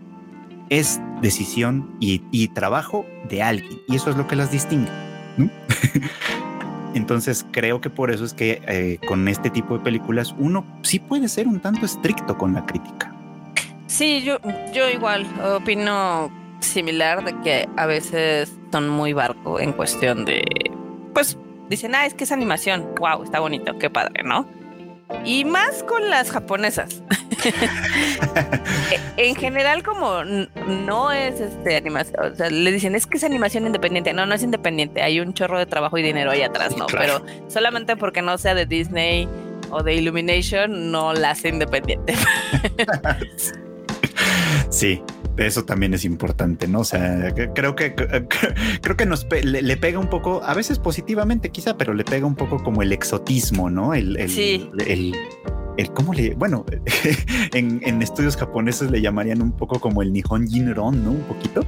es 0.70 1.00
decisión 1.20 1.96
y, 2.00 2.48
trabajo 2.48 3.04
de 3.28 3.42
alguien. 3.42 3.80
Y 3.88 3.96
eso 3.96 4.10
es 4.10 4.16
lo 4.16 4.26
que 4.26 4.36
las 4.36 4.50
distingue. 4.50 4.90
Entonces 6.94 7.44
creo 7.50 7.80
que 7.80 7.90
por 7.90 8.10
eso 8.10 8.24
es 8.24 8.34
que 8.34 8.62
eh, 8.68 8.98
con 9.06 9.26
este 9.26 9.50
tipo 9.50 9.76
de 9.76 9.82
películas 9.82 10.34
uno 10.38 10.64
sí 10.82 11.00
puede 11.00 11.28
ser 11.28 11.48
un 11.48 11.58
tanto 11.58 11.84
estricto 11.84 12.38
con 12.38 12.54
la 12.54 12.64
crítica. 12.66 13.13
Sí, 13.94 14.24
yo, 14.24 14.38
yo 14.72 14.90
igual 14.90 15.24
opino 15.40 16.28
similar 16.58 17.24
de 17.24 17.40
que 17.42 17.68
a 17.76 17.86
veces 17.86 18.52
son 18.72 18.88
muy 18.88 19.12
barco 19.12 19.60
en 19.60 19.72
cuestión 19.72 20.24
de, 20.24 20.42
pues 21.14 21.38
dicen, 21.68 21.94
ah, 21.94 22.04
es 22.04 22.12
que 22.12 22.24
es 22.24 22.32
animación, 22.32 22.92
wow, 22.98 23.22
está 23.22 23.38
bonito, 23.38 23.78
qué 23.78 23.90
padre, 23.90 24.24
¿no? 24.24 24.48
Y 25.24 25.44
más 25.44 25.84
con 25.84 26.10
las 26.10 26.32
japonesas. 26.32 27.04
en 29.16 29.36
general, 29.36 29.84
como 29.84 30.24
no 30.24 31.12
es 31.12 31.38
este 31.38 31.76
animación, 31.76 32.32
o 32.32 32.34
sea, 32.34 32.50
le 32.50 32.72
dicen 32.72 32.96
es 32.96 33.06
que 33.06 33.18
es 33.18 33.22
animación 33.22 33.64
independiente. 33.64 34.12
No, 34.12 34.26
no 34.26 34.34
es 34.34 34.42
independiente. 34.42 35.02
Hay 35.02 35.20
un 35.20 35.34
chorro 35.34 35.56
de 35.56 35.66
trabajo 35.66 35.98
y 35.98 36.02
dinero 36.02 36.32
ahí 36.32 36.42
atrás, 36.42 36.76
¿no? 36.76 36.86
Pero 36.86 37.24
solamente 37.46 37.96
porque 37.96 38.22
no 38.22 38.38
sea 38.38 38.56
de 38.56 38.66
Disney 38.66 39.28
o 39.70 39.84
de 39.84 39.94
Illumination, 39.94 40.90
no 40.90 41.12
la 41.12 41.30
hace 41.30 41.50
independiente. 41.50 42.14
sí, 44.70 45.02
eso 45.36 45.64
también 45.64 45.94
es 45.94 46.04
importante, 46.04 46.68
¿no? 46.68 46.80
O 46.80 46.84
sea, 46.84 47.32
creo 47.54 47.74
que 47.74 47.94
creo 47.94 48.96
que 48.96 49.06
nos 49.06 49.26
le, 49.42 49.76
pega 49.76 49.98
un 49.98 50.08
poco, 50.08 50.42
a 50.44 50.54
veces 50.54 50.78
positivamente 50.78 51.50
quizá, 51.50 51.76
pero 51.76 51.94
le 51.94 52.04
pega 52.04 52.26
un 52.26 52.36
poco 52.36 52.62
como 52.62 52.82
el 52.82 52.92
exotismo, 52.92 53.70
¿no? 53.70 53.94
El, 53.94 54.16
el, 54.16 54.30
sí. 54.30 54.70
el, 54.86 55.14
el 55.76 55.90
cómo 55.92 56.14
le, 56.14 56.34
bueno, 56.34 56.64
en, 57.52 57.80
en, 57.84 58.02
estudios 58.02 58.36
japoneses 58.36 58.90
le 58.90 59.00
llamarían 59.00 59.42
un 59.42 59.52
poco 59.52 59.80
como 59.80 60.02
el 60.02 60.12
Nihon 60.12 60.46
Jinron, 60.46 61.04
¿no? 61.04 61.10
Un 61.10 61.22
poquito. 61.22 61.62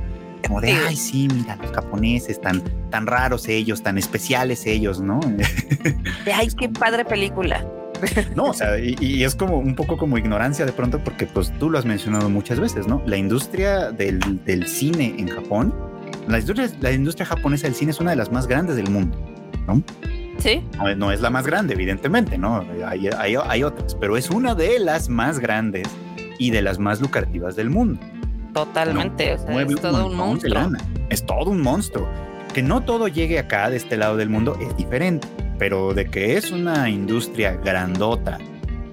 Como 0.46 0.60
de, 0.60 0.70
ay, 0.70 0.94
sí, 0.94 1.26
mira, 1.32 1.56
los 1.56 1.72
japoneses, 1.72 2.40
tan, 2.40 2.62
tan 2.90 3.06
raros 3.06 3.48
ellos, 3.48 3.82
tan 3.82 3.98
especiales 3.98 4.64
ellos, 4.66 5.00
¿no? 5.00 5.18
De, 6.24 6.32
ay, 6.32 6.48
qué 6.56 6.68
padre 6.68 7.04
película. 7.04 7.66
No, 8.34 8.44
o 8.44 8.54
sea, 8.54 8.78
y, 8.78 9.24
es 9.24 9.34
como 9.34 9.58
un 9.58 9.74
poco 9.74 9.96
como 9.96 10.18
ignorancia 10.18 10.66
de 10.66 10.72
pronto, 10.72 10.98
porque 11.02 11.26
pues 11.26 11.52
tú 11.58 11.70
lo 11.70 11.78
has 11.78 11.84
mencionado 11.84 12.28
muchas 12.28 12.60
veces, 12.60 12.86
¿no? 12.86 13.02
La 13.06 13.16
industria 13.16 13.90
del, 13.90 14.66
cine 14.66 15.14
en 15.18 15.28
Japón, 15.28 15.74
la 16.28 16.38
industria, 16.38 16.70
la 16.80 16.92
industria 16.92 17.26
japonesa 17.26 17.66
del 17.66 17.74
cine 17.74 17.90
es 17.90 18.00
una 18.00 18.10
de 18.10 18.16
las 18.16 18.30
más 18.30 18.46
grandes 18.46 18.76
del 18.76 18.90
mundo, 18.90 19.16
¿no? 19.66 19.82
Sí. 20.38 20.62
No, 20.96 21.10
es 21.10 21.20
la 21.20 21.30
más 21.30 21.46
grande, 21.46 21.74
evidentemente, 21.74 22.36
¿no? 22.36 22.64
Hay, 22.86 23.08
hay, 23.08 23.62
otras, 23.62 23.94
pero 23.94 24.16
es 24.16 24.30
una 24.30 24.54
de 24.54 24.78
las 24.78 25.08
más 25.08 25.38
grandes 25.38 25.88
y 26.38 26.50
de 26.50 26.62
las 26.62 26.78
más 26.78 27.00
lucrativas 27.00 27.56
del 27.56 27.70
mundo. 27.70 28.00
Totalmente, 28.52 29.34
o 29.34 29.38
sea, 29.38 29.62
es 29.62 29.80
todo 29.80 30.06
un 30.06 30.14
monstruo. 30.14 30.70
Es 31.08 31.24
todo 31.24 31.50
un 31.50 31.62
monstruo. 31.62 32.08
Que 32.52 32.62
no 32.62 32.82
todo 32.82 33.08
llegue 33.08 33.38
acá 33.38 33.70
de 33.70 33.76
este 33.76 33.96
lado 33.96 34.16
del 34.16 34.30
mundo 34.30 34.58
es 34.60 34.74
diferente 34.76 35.28
pero 35.58 35.94
de 35.94 36.06
que 36.06 36.36
es 36.36 36.50
una 36.50 36.88
industria 36.88 37.56
grandota 37.56 38.38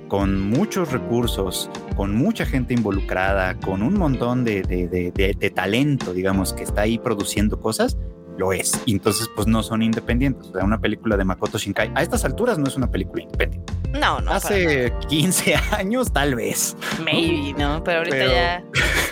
con 0.07 0.39
muchos 0.39 0.91
recursos, 0.91 1.69
con 1.95 2.15
mucha 2.15 2.45
gente 2.45 2.73
involucrada, 2.73 3.55
con 3.59 3.81
un 3.81 3.95
montón 3.95 4.43
de, 4.43 4.61
de, 4.61 5.49
talento, 5.49 6.13
digamos, 6.13 6.53
que 6.53 6.63
está 6.63 6.83
ahí 6.83 6.99
produciendo 6.99 7.59
cosas, 7.59 7.97
lo 8.37 8.53
es. 8.53 8.79
Y 8.85 8.91
entonces, 8.93 9.27
pues 9.35 9.47
no 9.47 9.63
son 9.63 9.81
independientes. 9.81 10.49
O 10.49 10.53
sea, 10.53 10.63
una 10.63 10.79
película 10.79 11.17
de 11.17 11.25
Makoto 11.25 11.57
Shinkai 11.57 11.91
a 11.95 12.03
estas 12.03 12.25
alturas 12.25 12.59
no 12.59 12.67
es 12.67 12.75
una 12.75 12.91
película 12.91 13.23
independiente. 13.23 13.73
No, 13.99 14.19
no. 14.21 14.31
Hace 14.31 14.93
15 15.07 15.55
años, 15.71 16.11
tal 16.11 16.35
vez. 16.35 16.75
Maybe, 17.03 17.53
¿no? 17.57 17.83
Pero 17.83 17.99
ahorita 17.99 18.25
ya. 18.25 18.63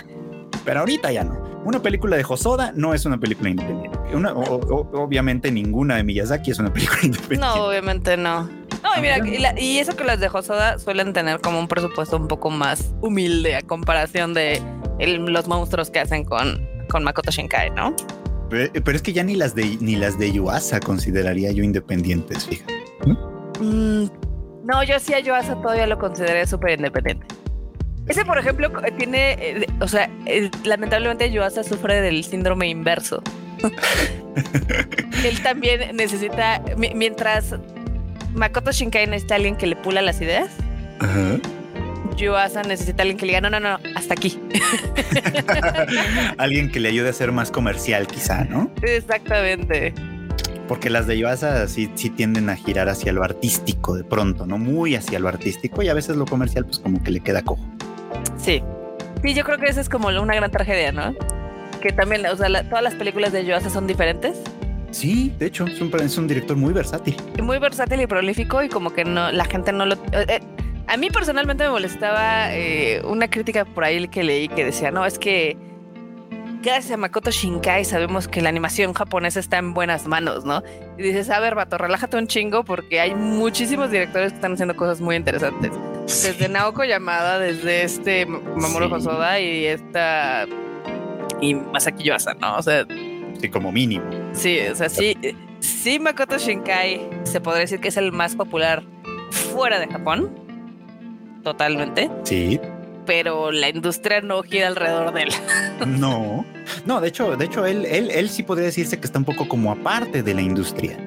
Pero 0.64 0.80
ahorita 0.80 1.10
ya 1.10 1.24
no. 1.24 1.51
Una 1.64 1.80
película 1.80 2.16
de 2.16 2.24
Hosoda 2.28 2.72
no 2.74 2.92
es 2.92 3.04
una 3.04 3.18
película 3.18 3.50
independiente. 3.50 3.98
Una, 4.14 4.32
obviamente 4.32 5.50
ninguna 5.52 5.96
de 5.96 6.04
Miyazaki 6.04 6.50
es 6.50 6.58
una 6.58 6.72
película 6.72 7.00
independiente. 7.02 7.46
No, 7.46 7.66
obviamente 7.66 8.16
no. 8.16 8.44
No, 8.82 8.90
y 8.98 9.00
mira, 9.00 9.18
y, 9.58 9.78
eso 9.78 9.94
que 9.94 10.02
las 10.02 10.18
de 10.18 10.26
Hosoda 10.26 10.78
suelen 10.78 11.12
tener 11.12 11.40
como 11.40 11.60
un 11.60 11.68
presupuesto 11.68 12.16
un 12.16 12.26
poco 12.26 12.50
más 12.50 12.92
humilde 13.00 13.54
a 13.54 13.62
comparación 13.62 14.34
de 14.34 14.60
los 14.98 15.46
monstruos 15.46 15.88
que 15.90 16.00
hacen 16.00 16.24
con, 16.24 16.66
con 16.88 17.04
Makoto 17.04 17.30
Shinkai, 17.30 17.70
¿no? 17.70 17.94
Pero, 18.50 18.96
es 18.96 19.02
que 19.02 19.12
ya 19.12 19.22
ni 19.22 19.34
las 19.34 19.54
de 19.54 19.78
ni 19.80 19.96
las 19.96 20.18
de 20.18 20.30
Yuasa 20.30 20.78
consideraría 20.80 21.52
yo 21.52 21.62
independientes, 21.62 22.46
fíjate. 22.46 22.74
Mm, 23.60 24.04
no, 24.64 24.82
yo 24.84 24.98
sí 24.98 25.14
a 25.14 25.20
Yuasa 25.20 25.60
todavía 25.62 25.86
lo 25.86 25.98
consideré 25.98 26.46
súper 26.46 26.72
independiente. 26.72 27.26
Ese, 28.08 28.24
por 28.24 28.38
ejemplo, 28.38 28.70
tiene, 28.98 29.32
eh, 29.32 29.66
o 29.80 29.88
sea, 29.88 30.10
lamentablemente 30.64 31.30
Yuasa 31.30 31.62
sufre 31.62 32.00
del 32.00 32.24
síndrome 32.24 32.68
inverso. 32.68 33.22
Él 35.24 35.40
también 35.42 35.96
necesita, 35.96 36.60
mientras 36.76 37.54
Makoto 38.34 38.72
Shinkai 38.72 39.06
necesita 39.06 39.36
alguien 39.36 39.56
que 39.56 39.66
le 39.66 39.76
pula 39.76 40.02
las 40.02 40.20
ideas, 40.20 40.50
Yuasa 42.16 42.62
necesita 42.62 43.02
alguien 43.02 43.18
que 43.18 43.26
le 43.26 43.32
diga, 43.32 43.40
no, 43.40 43.50
no, 43.50 43.60
no, 43.60 43.78
hasta 43.94 44.14
aquí. 44.14 44.38
alguien 46.38 46.70
que 46.70 46.80
le 46.80 46.88
ayude 46.88 47.08
a 47.08 47.12
ser 47.12 47.32
más 47.32 47.50
comercial, 47.50 48.06
quizá, 48.06 48.44
¿no? 48.44 48.70
Exactamente. 48.82 49.94
Porque 50.68 50.90
las 50.90 51.06
de 51.06 51.18
Yuasa 51.18 51.68
sí, 51.68 51.90
sí 51.94 52.10
tienden 52.10 52.48
a 52.48 52.56
girar 52.56 52.88
hacia 52.88 53.12
lo 53.12 53.22
artístico 53.22 53.94
de 53.94 54.04
pronto, 54.04 54.46
¿no? 54.46 54.58
Muy 54.58 54.94
hacia 54.94 55.18
lo 55.18 55.28
artístico 55.28 55.82
y 55.82 55.88
a 55.88 55.94
veces 55.94 56.16
lo 56.16 56.24
comercial 56.24 56.64
pues 56.64 56.78
como 56.78 57.02
que 57.02 57.10
le 57.10 57.20
queda 57.20 57.42
cojo. 57.42 57.62
Sí. 58.36 58.62
Sí, 59.22 59.34
yo 59.34 59.44
creo 59.44 59.58
que 59.58 59.66
esa 59.66 59.80
es 59.80 59.88
como 59.88 60.08
una 60.08 60.34
gran 60.34 60.50
tragedia, 60.50 60.92
¿no? 60.92 61.14
Que 61.80 61.92
también, 61.92 62.26
o 62.26 62.36
sea, 62.36 62.68
todas 62.68 62.82
las 62.82 62.94
películas 62.94 63.32
de 63.32 63.44
Yuasa 63.44 63.70
son 63.70 63.86
diferentes. 63.86 64.40
Sí, 64.90 65.32
de 65.38 65.46
hecho, 65.46 65.66
es 65.66 65.80
un, 65.80 65.92
es 66.00 66.18
un, 66.18 66.28
director 66.28 66.56
muy 66.56 66.72
versátil. 66.72 67.16
Muy 67.42 67.58
versátil 67.58 68.00
y 68.02 68.06
prolífico 68.06 68.62
y 68.62 68.68
como 68.68 68.92
que 68.92 69.04
no, 69.04 69.32
la 69.32 69.44
gente 69.44 69.72
no 69.72 69.86
lo... 69.86 69.94
Eh, 69.94 70.26
eh, 70.28 70.40
a 70.86 70.96
mí 70.96 71.08
personalmente 71.10 71.64
me 71.64 71.70
molestaba 71.70 72.54
eh, 72.54 73.00
una 73.04 73.28
crítica 73.28 73.64
por 73.64 73.84
ahí 73.84 74.06
que 74.08 74.22
leí 74.22 74.48
que 74.48 74.64
decía, 74.64 74.90
no, 74.90 75.06
es 75.06 75.18
que 75.18 75.56
gracias 76.62 76.92
a 76.92 76.96
Makoto 76.96 77.30
Shinkai 77.30 77.84
sabemos 77.84 78.28
que 78.28 78.40
la 78.40 78.48
animación 78.48 78.94
japonesa 78.94 79.40
está 79.40 79.58
en 79.58 79.74
buenas 79.74 80.06
manos, 80.06 80.44
¿no? 80.44 80.62
Y 80.96 81.02
dices, 81.02 81.28
a 81.30 81.40
ver, 81.40 81.54
vato, 81.54 81.76
relájate 81.76 82.16
un 82.16 82.28
chingo 82.28 82.64
porque 82.64 83.00
hay 83.00 83.14
muchísimos 83.14 83.90
directores 83.90 84.32
que 84.32 84.36
están 84.36 84.52
haciendo 84.52 84.76
cosas 84.76 85.00
muy 85.00 85.16
interesantes. 85.16 85.72
Desde 86.06 86.48
Naoko 86.48 86.84
Yamada, 86.84 87.38
desde 87.38 87.82
este 87.82 88.26
Mamoru 88.26 88.94
Hosoda 88.94 89.40
y 89.40 89.66
esta... 89.66 90.46
Y 91.40 91.54
Masaki 91.54 92.04
Yuasa, 92.04 92.34
¿no? 92.34 92.56
O 92.56 92.62
sea... 92.62 92.86
Sí, 93.40 93.48
como 93.48 93.72
mínimo. 93.72 94.04
Sí, 94.32 94.60
o 94.60 94.74
sea, 94.76 94.88
sí, 94.88 95.16
sí 95.58 95.98
Makoto 95.98 96.38
Shinkai 96.38 97.08
se 97.24 97.40
podría 97.40 97.62
decir 97.62 97.80
que 97.80 97.88
es 97.88 97.96
el 97.96 98.12
más 98.12 98.36
popular 98.36 98.84
fuera 99.30 99.80
de 99.80 99.88
Japón. 99.88 100.30
Totalmente. 101.42 102.08
Sí 102.22 102.60
pero 103.06 103.50
la 103.50 103.68
industria 103.68 104.20
no 104.20 104.42
gira 104.42 104.68
alrededor 104.68 105.12
de 105.12 105.22
él. 105.22 105.28
No, 105.86 106.44
no, 106.86 107.00
de 107.00 107.08
hecho, 107.08 107.36
de 107.36 107.44
hecho, 107.44 107.66
él, 107.66 107.86
él, 107.86 108.10
él 108.10 108.28
sí 108.28 108.42
podría 108.42 108.66
decirse 108.66 108.98
que 108.98 109.06
está 109.06 109.18
un 109.18 109.24
poco 109.24 109.48
como 109.48 109.72
aparte 109.72 110.22
de 110.22 110.34
la 110.34 110.42
industria. 110.42 110.98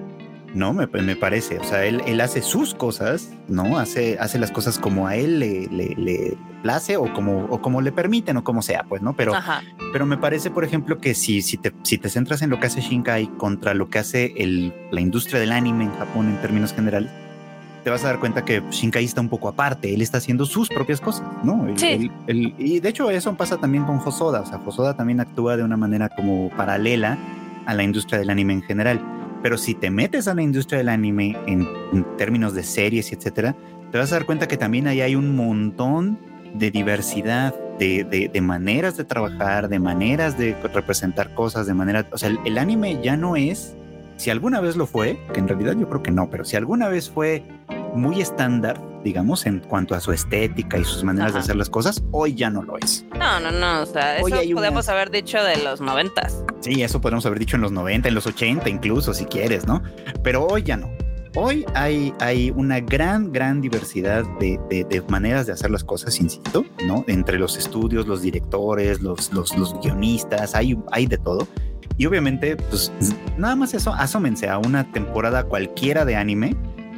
No, 0.56 0.72
me, 0.74 0.88
me 0.88 1.18
parece. 1.18 1.60
O 1.60 1.66
sea, 1.66 1.86
él, 1.86 2.02
él, 2.08 2.22
hace 2.22 2.42
sus 2.42 2.74
cosas, 2.74 3.30
¿no? 3.50 3.78
Hace, 3.78 4.18
hace 4.20 4.40
las 4.40 4.52
cosas 4.52 4.80
como 4.80 5.06
a 5.06 5.18
él 5.18 5.40
le, 5.40 5.68
le, 5.68 5.94
le 5.98 6.38
place 6.64 6.96
o 6.96 7.14
como, 7.14 7.44
o 7.50 7.62
como 7.62 7.82
le 7.82 7.92
permiten 7.92 8.38
o 8.38 8.44
como 8.46 8.62
sea, 8.62 8.86
pues, 8.88 9.02
¿no? 9.02 9.18
Pero, 9.18 9.34
pero 9.92 10.06
me 10.06 10.18
parece, 10.18 10.50
por 10.52 10.64
ejemplo, 10.64 11.00
que 11.00 11.14
si, 11.14 11.42
si, 11.42 11.58
te, 11.58 11.74
si 11.84 11.98
te 11.98 12.10
centras 12.10 12.42
en 12.42 12.50
lo 12.50 12.60
que 12.62 12.68
hace 12.68 12.80
Shinkai 12.80 13.28
contra 13.38 13.74
lo 13.74 13.90
que 13.90 14.00
hace 14.00 14.34
el, 14.38 14.74
la 14.92 15.02
industria 15.02 15.42
del 15.42 15.52
anime 15.52 15.84
en 15.84 15.94
Japón 15.98 16.30
en 16.30 16.42
términos 16.42 16.74
generales, 16.74 17.12
te 17.86 17.92
vas 17.92 18.04
a 18.04 18.08
dar 18.08 18.20
cuenta 18.20 18.44
que 18.44 18.64
Shinkai 18.72 19.06
está 19.06 19.22
un 19.22 19.30
poco 19.30 19.48
aparte, 19.48 19.94
él 19.94 20.02
está 20.02 20.18
haciendo 20.18 20.48
sus 20.48 20.70
propias 20.70 21.00
cosas, 21.00 21.28
¿no? 21.44 21.68
sí. 21.78 22.10
y 22.28 22.80
de 22.80 22.90
hecho 22.90 23.12
eso 23.12 23.36
pasa 23.36 23.58
también 23.58 23.84
con 23.84 24.00
Hosoda, 24.00 24.42
o 24.42 24.46
sea, 24.48 24.58
Hosoda 24.58 24.98
también 24.98 25.20
actúa 25.20 25.56
de 25.56 25.62
una 25.62 25.78
manera 25.78 26.10
como 26.10 26.50
paralela 26.50 27.20
a 27.68 27.76
la 27.76 27.84
industria 27.84 28.18
del 28.18 28.32
anime 28.32 28.54
en 28.54 28.64
general. 28.64 29.00
Pero 29.44 29.60
si 29.60 29.76
te 29.76 29.92
metes 29.92 30.28
a 30.28 30.34
la 30.34 30.42
industria 30.42 30.80
del 30.80 30.90
anime 30.90 31.38
en, 31.46 31.68
términos 32.18 32.56
de 32.56 32.64
series 32.64 33.12
y 33.12 33.16
etcétera, 33.16 33.56
te 33.92 34.00
vas 34.00 34.12
a 34.12 34.16
dar 34.16 34.26
cuenta 34.26 34.48
que 34.48 34.58
también 34.58 34.88
ahí 34.88 35.02
hay 35.02 35.16
un 35.16 35.36
montón 35.36 36.18
de 36.56 36.72
diversidad, 36.72 37.54
de, 37.78 38.04
de, 38.34 38.42
maneras 38.42 38.98
de 38.98 39.04
trabajar, 39.04 39.70
de 39.70 39.78
maneras 39.78 40.40
de 40.40 40.56
representar 40.74 41.36
cosas, 41.36 41.68
de 41.68 41.76
manera, 41.76 42.08
o 42.12 42.18
sea, 42.18 42.36
el 42.46 42.58
anime 42.58 43.00
ya 43.04 43.16
no 43.16 43.36
es 43.36 43.76
si 44.18 44.30
alguna 44.30 44.62
vez 44.62 44.76
lo 44.76 44.88
fue, 44.88 45.20
que 45.34 45.40
en 45.40 45.48
realidad 45.48 45.76
yo 45.78 45.90
creo 45.90 46.02
que 46.02 46.12
no, 46.12 46.30
pero 46.30 46.46
si 46.46 46.56
alguna 46.56 46.88
vez 46.88 47.10
fue 47.10 47.44
muy 47.96 48.22
estándar, 48.22 48.82
digamos, 49.04 49.46
en 49.46 49.60
cuanto 49.60 49.96
a 49.96 50.00
su 50.00 50.12
estética 50.12 50.78
y 50.78 50.84
sus 50.84 51.04
maneras 51.04 51.34
de 51.34 51.40
hacer 51.40 51.56
las 51.56 51.70
cosas, 51.70 52.04
hoy 52.12 52.36
ya 52.36 52.50
no 52.50 52.64
lo 52.64 52.78
es. 52.78 53.06
No, 53.18 53.40
no, 53.40 53.52
no, 53.52 53.82
o 53.82 53.86
sea, 53.86 54.18
eso 54.18 54.38
podemos 54.54 54.90
haber 54.90 55.12
dicho 55.12 55.44
de 55.44 55.58
los 55.64 55.82
noventas. 55.82 56.44
Sí, 56.62 56.82
eso 56.84 57.02
podemos 57.02 57.26
haber 57.26 57.40
dicho 57.40 57.56
en 57.56 57.62
los 57.62 57.72
90, 57.72 58.10
en 58.10 58.16
los 58.16 58.28
80 58.28 58.70
incluso, 58.70 59.14
si 59.14 59.26
quieres, 59.26 59.66
¿no? 59.68 59.82
Pero 60.24 60.46
hoy 60.48 60.64
ya 60.64 60.78
no. 60.78 60.90
Hoy 61.38 61.66
hay, 61.74 62.14
hay 62.22 62.52
una 62.56 62.80
gran, 62.80 63.34
gran 63.34 63.60
diversidad 63.60 64.24
de, 64.40 64.58
de, 64.70 65.04
maneras 65.10 65.46
de 65.46 65.52
hacer 65.52 65.70
las 65.70 65.84
cosas, 65.84 66.18
insisto, 66.22 66.66
¿no? 66.88 67.04
Entre 67.08 67.38
los 67.38 67.58
estudios, 67.58 68.08
los 68.08 68.22
directores, 68.22 69.02
los, 69.02 69.34
los, 69.34 69.56
los 69.58 69.78
guionistas, 69.82 70.56
hay, 70.56 70.78
hay 70.92 71.08
de 71.08 71.18
todo. 71.18 71.46
Y 71.98 72.06
obviamente, 72.06 72.56
pues 72.56 72.92
nada 73.38 73.56
más 73.58 73.74
eso, 73.74 73.94
asómense 73.94 74.50
a 74.50 74.58
una 74.58 74.92
temporada 74.92 75.44
cualquiera 75.44 76.06
de 76.06 76.16
anime 76.16 76.56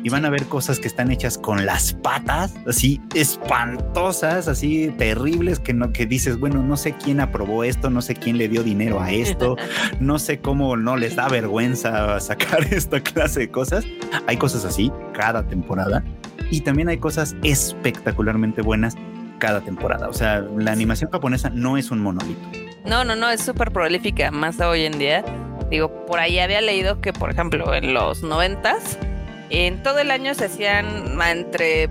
y 0.07 0.09
van 0.09 0.23
a 0.23 0.29
ver 0.29 0.45
cosas 0.45 0.79
que 0.79 0.87
están 0.87 1.11
hechas 1.11 1.37
con 1.37 1.65
las 1.65 1.91
patas, 1.91 2.55
así 2.65 3.01
espantosas, 3.13 4.47
así 4.47 4.87
terribles, 4.97 5.59
que 5.59 5.73
no, 5.73 5.91
que 5.91 6.05
dices, 6.05 6.39
bueno, 6.39 6.63
no 6.63 6.77
sé 6.77 6.93
quién 6.93 7.19
aprobó 7.19 7.65
esto, 7.65 7.89
no 7.89 8.01
sé 8.01 8.15
quién 8.15 8.37
le 8.37 8.47
dio 8.47 8.63
dinero 8.63 9.01
a 9.01 9.11
esto, 9.11 9.57
no 9.99 10.17
sé 10.17 10.39
cómo 10.39 10.77
no 10.77 10.95
les 10.95 11.17
da 11.17 11.27
vergüenza 11.27 12.21
sacar 12.21 12.63
esta 12.73 13.01
clase 13.01 13.41
de 13.41 13.51
cosas. 13.51 13.83
Hay 14.27 14.37
cosas 14.37 14.63
así 14.63 14.93
cada 15.13 15.45
temporada 15.45 16.05
y 16.51 16.61
también 16.61 16.87
hay 16.87 16.99
cosas 16.99 17.35
espectacularmente 17.43 18.61
buenas 18.61 18.95
cada 19.39 19.59
temporada. 19.59 20.07
O 20.07 20.13
sea, 20.13 20.39
la 20.39 20.71
animación 20.71 21.11
japonesa 21.11 21.49
no 21.49 21.75
es 21.75 21.91
un 21.91 21.99
monolito. 21.99 22.47
No, 22.85 23.03
no, 23.03 23.17
no, 23.17 23.29
es 23.29 23.41
súper 23.41 23.73
prolífica, 23.73 24.31
más 24.31 24.57
hoy 24.61 24.85
en 24.85 24.99
día. 24.99 25.25
Digo, 25.69 26.05
por 26.05 26.19
ahí 26.19 26.39
había 26.39 26.61
leído 26.61 27.01
que, 27.01 27.11
por 27.11 27.29
ejemplo, 27.29 27.73
en 27.73 27.93
los 27.93 28.23
noventas, 28.23 28.97
en 29.49 29.81
todo 29.83 29.99
el 29.99 30.11
año 30.11 30.33
se 30.33 30.45
hacían 30.45 31.19
entre 31.21 31.89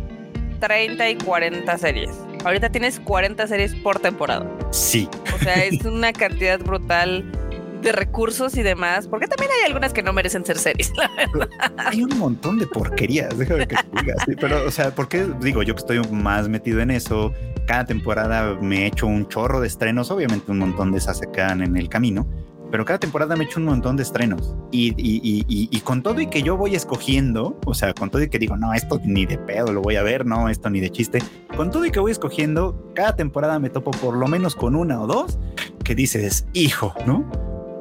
30 0.61 1.11
y 1.11 1.16
40 1.16 1.78
series. 1.78 2.11
Ahorita 2.44 2.70
tienes 2.70 3.00
40 3.00 3.46
series 3.46 3.74
por 3.74 3.98
temporada. 3.98 4.46
Sí. 4.70 5.09
O 5.34 5.38
sea, 5.38 5.64
es 5.64 5.84
una 5.84 6.12
cantidad 6.12 6.59
brutal 6.61 7.24
de 7.82 7.92
recursos 7.92 8.57
y 8.57 8.62
demás, 8.62 9.07
porque 9.07 9.26
también 9.26 9.50
hay 9.52 9.66
algunas 9.66 9.92
que 9.92 10.02
no 10.02 10.12
merecen 10.12 10.44
ser 10.44 10.59
series, 10.59 10.92
la 10.96 11.11
verdad. 11.16 11.48
Hay 11.76 12.02
un 12.02 12.18
montón 12.18 12.59
de 12.59 12.66
porquerías, 12.66 13.36
déjame 13.36 13.66
que 13.66 13.76
te 13.76 14.00
digas. 14.00 14.16
pero, 14.40 14.66
o 14.66 14.70
sea, 14.70 14.94
porque 14.94 15.26
digo 15.40 15.62
yo 15.62 15.74
que 15.74 15.80
estoy 15.80 16.00
más 16.11 16.48
metido 16.48 16.80
en 16.80 16.90
eso, 16.90 17.32
cada 17.66 17.84
temporada 17.84 18.57
me 18.61 18.82
he 18.82 18.86
hecho 18.86 19.07
un 19.07 19.28
chorro 19.28 19.61
de 19.61 19.68
estrenos, 19.68 20.11
obviamente 20.11 20.50
un 20.50 20.59
montón 20.59 20.90
de 20.92 20.98
esas 20.98 21.18
se 21.18 21.30
quedan 21.30 21.62
en 21.62 21.76
el 21.76 21.88
camino, 21.88 22.26
pero 22.70 22.84
cada 22.84 22.98
temporada 22.98 23.36
me 23.36 23.44
he 23.44 23.46
hecho 23.46 23.60
un 23.60 23.66
montón 23.66 23.96
de 23.96 24.02
estrenos. 24.02 24.56
Y, 24.70 24.88
y, 24.96 25.20
y, 25.22 25.68
y, 25.70 25.80
con 25.80 26.02
todo 26.02 26.20
y 26.20 26.26
que 26.26 26.42
yo 26.42 26.56
voy 26.56 26.74
escogiendo, 26.74 27.58
o 27.64 27.74
sea, 27.74 27.94
con 27.94 28.10
todo 28.10 28.22
y 28.22 28.28
que 28.28 28.38
digo, 28.38 28.56
no, 28.56 28.74
esto 28.74 29.00
ni 29.04 29.26
de 29.26 29.38
pedo 29.38 29.72
lo 29.72 29.82
voy 29.82 29.96
a 29.96 30.02
ver, 30.02 30.26
no, 30.26 30.48
esto 30.48 30.70
ni 30.70 30.80
de 30.80 30.90
chiste, 30.90 31.22
con 31.56 31.70
todo 31.70 31.84
y 31.86 31.90
que 31.90 32.00
voy 32.00 32.12
escogiendo, 32.12 32.92
cada 32.94 33.16
temporada 33.16 33.58
me 33.58 33.70
topo 33.70 33.90
por 33.92 34.16
lo 34.16 34.26
menos 34.26 34.54
con 34.54 34.74
una 34.74 35.00
o 35.00 35.06
dos 35.06 35.38
que 35.84 35.94
dices, 35.94 36.46
hijo, 36.52 36.94
¿no? 37.06 37.30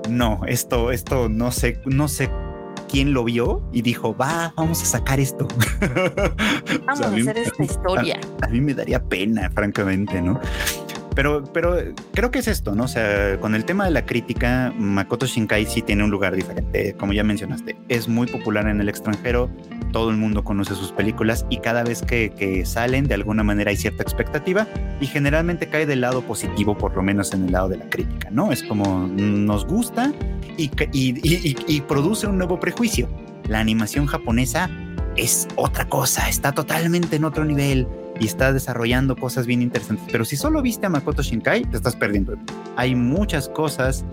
No, 0.09 0.41
esto, 0.47 0.91
esto 0.91 1.29
no 1.29 1.51
sé, 1.51 1.81
no 1.85 2.07
sé 2.07 2.29
quién 2.87 3.13
lo 3.13 3.23
vio 3.23 3.67
y 3.71 3.81
dijo, 3.81 4.15
va, 4.15 4.53
vamos 4.55 4.81
a 4.81 4.85
sacar 4.85 5.19
esto. 5.19 5.47
Vamos 6.85 7.01
a, 7.01 7.07
hacer 7.07 7.37
esta 7.37 7.63
historia. 7.63 8.19
A, 8.41 8.47
mí 8.47 8.61
me 8.61 8.73
daría 8.73 9.03
pena, 9.03 9.49
francamente, 9.49 10.21
¿no? 10.21 10.39
Pero, 11.15 11.43
pero 11.45 11.77
creo 12.13 12.29
que 12.29 12.39
es 12.39 12.47
esto, 12.47 12.75
¿no? 12.75 12.83
O 12.83 12.87
sea, 12.87 13.39
con 13.39 13.55
el 13.55 13.65
tema 13.65 13.85
de 13.85 13.91
la 13.91 14.05
crítica, 14.05 14.73
Makoto 14.77 15.25
Shinkai 15.25 15.65
sí 15.65 15.81
tiene 15.81 16.03
un 16.03 16.11
lugar 16.11 16.35
diferente, 16.35 16.93
como 16.93 17.13
ya 17.13 17.23
mencionaste. 17.23 17.77
Es 17.87 18.07
muy 18.07 18.27
popular 18.27 18.67
en 18.67 18.81
el 18.81 18.89
extranjero, 18.89 19.49
todo 19.91 20.09
el 20.09 20.17
mundo 20.17 20.43
conoce 20.43 20.75
sus 20.75 20.91
películas 20.91 21.45
y 21.49 21.57
cada 21.57 21.83
vez 21.83 22.01
que, 22.01 22.31
que 22.37 22.65
salen, 22.65 23.07
de 23.07 23.13
alguna 23.13 23.43
manera 23.43 23.71
hay 23.71 23.77
cierta 23.77 24.03
expectativa 24.03 24.67
y 24.99 25.07
generalmente 25.07 25.67
cae 25.69 25.85
del 25.85 26.01
lado 26.01 26.21
positivo, 26.21 26.77
por 26.77 26.95
lo 26.95 27.01
menos 27.01 27.33
en 27.33 27.45
el 27.45 27.53
lado 27.53 27.69
de 27.69 27.77
la 27.77 27.89
crítica, 27.89 28.29
¿no? 28.29 28.51
Es 28.51 28.61
como 28.61 29.07
nos 29.07 29.65
gusta 29.65 30.13
y, 30.57 30.69
y, 30.91 31.19
y, 31.23 31.55
y 31.67 31.81
produce 31.81 32.27
un 32.27 32.37
nuevo 32.37 32.59
prejuicio. 32.59 33.07
La 33.47 33.59
animación 33.59 34.05
japonesa 34.05 34.69
es 35.15 35.47
otra 35.55 35.85
cosa, 35.87 36.27
está 36.27 36.51
totalmente 36.51 37.15
en 37.15 37.23
otro 37.23 37.45
nivel 37.45 37.87
y 38.19 38.25
está 38.25 38.53
desarrollando 38.53 39.15
cosas 39.15 39.45
bien 39.45 39.61
interesantes. 39.61 40.07
Pero 40.11 40.25
si 40.25 40.35
solo 40.37 40.61
viste 40.61 40.85
a 40.85 40.89
Makoto 40.89 41.21
Shinkai, 41.21 41.65
te 41.65 41.77
estás 41.77 41.95
perdiendo. 41.95 42.35
Hay 42.75 42.95
muchas 42.95 43.49
cosas 43.49 44.05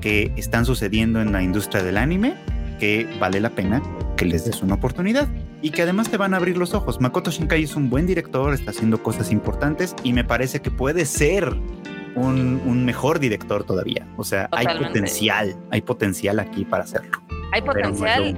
que 0.00 0.32
están 0.36 0.66
sucediendo 0.66 1.20
en 1.20 1.32
la 1.32 1.42
industria 1.42 1.82
del 1.82 1.96
anime 1.96 2.34
que 2.78 3.08
vale 3.20 3.40
la 3.40 3.50
pena 3.50 3.82
que 4.16 4.24
les 4.24 4.44
des 4.44 4.62
una 4.62 4.74
oportunidad 4.74 5.28
y 5.62 5.70
que 5.70 5.82
además 5.82 6.10
te 6.10 6.16
van 6.16 6.34
a 6.34 6.36
abrir 6.36 6.56
los 6.56 6.74
ojos. 6.74 7.00
Makoto 7.00 7.30
Shinkai 7.30 7.62
es 7.62 7.76
un 7.76 7.88
buen 7.88 8.06
director, 8.06 8.52
está 8.52 8.70
haciendo 8.70 9.02
cosas 9.02 9.32
importantes 9.32 9.94
y 10.02 10.12
me 10.12 10.24
parece 10.24 10.60
que 10.60 10.70
puede 10.70 11.06
ser 11.06 11.56
un, 12.14 12.84
mejor 12.84 13.18
director 13.18 13.64
todavía. 13.64 14.06
O 14.16 14.24
sea, 14.24 14.48
hay 14.52 14.66
potencial, 14.66 15.56
hay 15.70 15.80
potencial 15.80 16.38
aquí 16.38 16.64
para 16.64 16.84
hacerlo. 16.84 17.18
Hay 17.52 17.62
potencial 17.62 18.36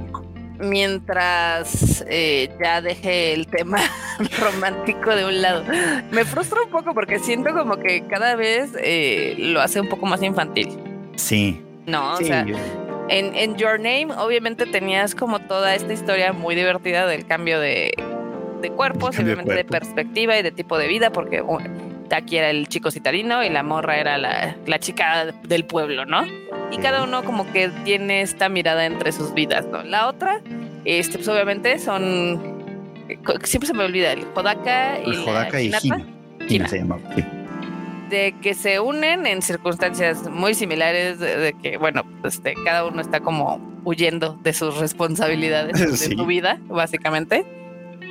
mientras 0.59 2.05
eh, 2.09 2.51
ya 2.63 2.81
dejé 2.81 3.33
el 3.33 3.47
tema 3.47 3.79
romántico 4.41 5.15
de 5.15 5.25
un 5.25 5.43
lado. 5.43 5.65
Me 6.11 6.25
frustra 6.25 6.63
un 6.63 6.71
poco 6.71 6.95
porque 6.95 7.19
siento 7.19 7.53
como 7.53 7.77
que 7.77 8.07
cada 8.09 8.35
vez 8.37 8.71
eh, 8.83 9.35
lo 9.39 9.61
hace 9.61 9.81
un 9.81 9.89
poco 9.89 10.07
más 10.07 10.23
infantil. 10.23 10.69
Sí. 11.17 11.61
No, 11.87 12.15
o 12.15 12.17
sea, 12.17 12.45
en, 13.09 13.57
Your 13.57 13.79
Name 13.79 14.09
obviamente 14.19 14.67
tenías 14.67 15.15
como 15.15 15.41
toda 15.41 15.75
esta 15.75 15.93
historia 15.93 16.33
muy 16.33 16.55
divertida 16.55 17.07
del 17.07 17.27
cambio 17.27 17.61
de, 17.61 17.93
de 18.61 18.71
cuerpos, 18.71 19.19
obviamente 19.19 19.55
de, 19.55 19.65
perspectiva 19.65 20.37
y 20.37 20.43
de 20.43 20.51
tipo 20.51 20.79
de 20.79 20.89
vida, 20.89 21.11
porque 21.11 21.43
Taki 22.07 22.37
era 22.37 22.51
el 22.51 22.69
chico 22.69 22.91
citarino 22.91 23.45
y 23.45 23.51
la 23.51 23.63
morra 23.63 23.99
era 23.99 24.19
la, 24.19 24.57
la 24.67 24.79
chica 24.79 25.27
del 25.45 25.65
pueblo, 25.65 26.07
¿no? 26.07 26.25
y 26.71 26.79
cada 26.79 27.05
uno 27.05 27.25
como 27.25 27.51
que 27.53 27.69
tiene 27.85 28.23
esta 28.23 28.49
mirada 28.49 28.87
entre 28.87 29.13
sus 29.13 29.35
vidas, 29.35 29.67
¿no? 29.67 29.83
La 29.83 30.09
otra, 30.09 30.41
este, 30.85 31.19
pues 31.19 31.29
obviamente 31.29 31.79
son, 31.79 32.41
siempre 33.45 33.67
se 33.67 33.75
me 33.75 33.85
olvida, 33.85 34.13
el 34.13 34.27
Hodaka 34.35 35.01
y 35.01 35.11
el 35.11 35.19
Hodaka 35.21 35.61
y 35.61 35.73
Hina. 36.49 36.69
se 36.69 36.79
llama, 36.79 36.99
De 38.11 38.35
que 38.43 38.55
se 38.55 38.81
unen 38.81 39.27
en 39.27 39.43
circunstancias 39.43 40.29
muy 40.29 40.55
similares, 40.55 41.19
de, 41.19 41.55
que, 41.63 41.77
bueno, 41.77 42.03
este, 42.25 42.55
cada 42.65 42.85
uno 42.85 43.01
está 43.01 43.21
como 43.21 43.61
huyendo 43.85 44.39
de 44.43 44.53
sus 44.53 44.77
responsabilidades 44.79 45.79
de 45.79 46.17
su 46.17 46.27
vida, 46.27 46.59
básicamente, 46.69 47.47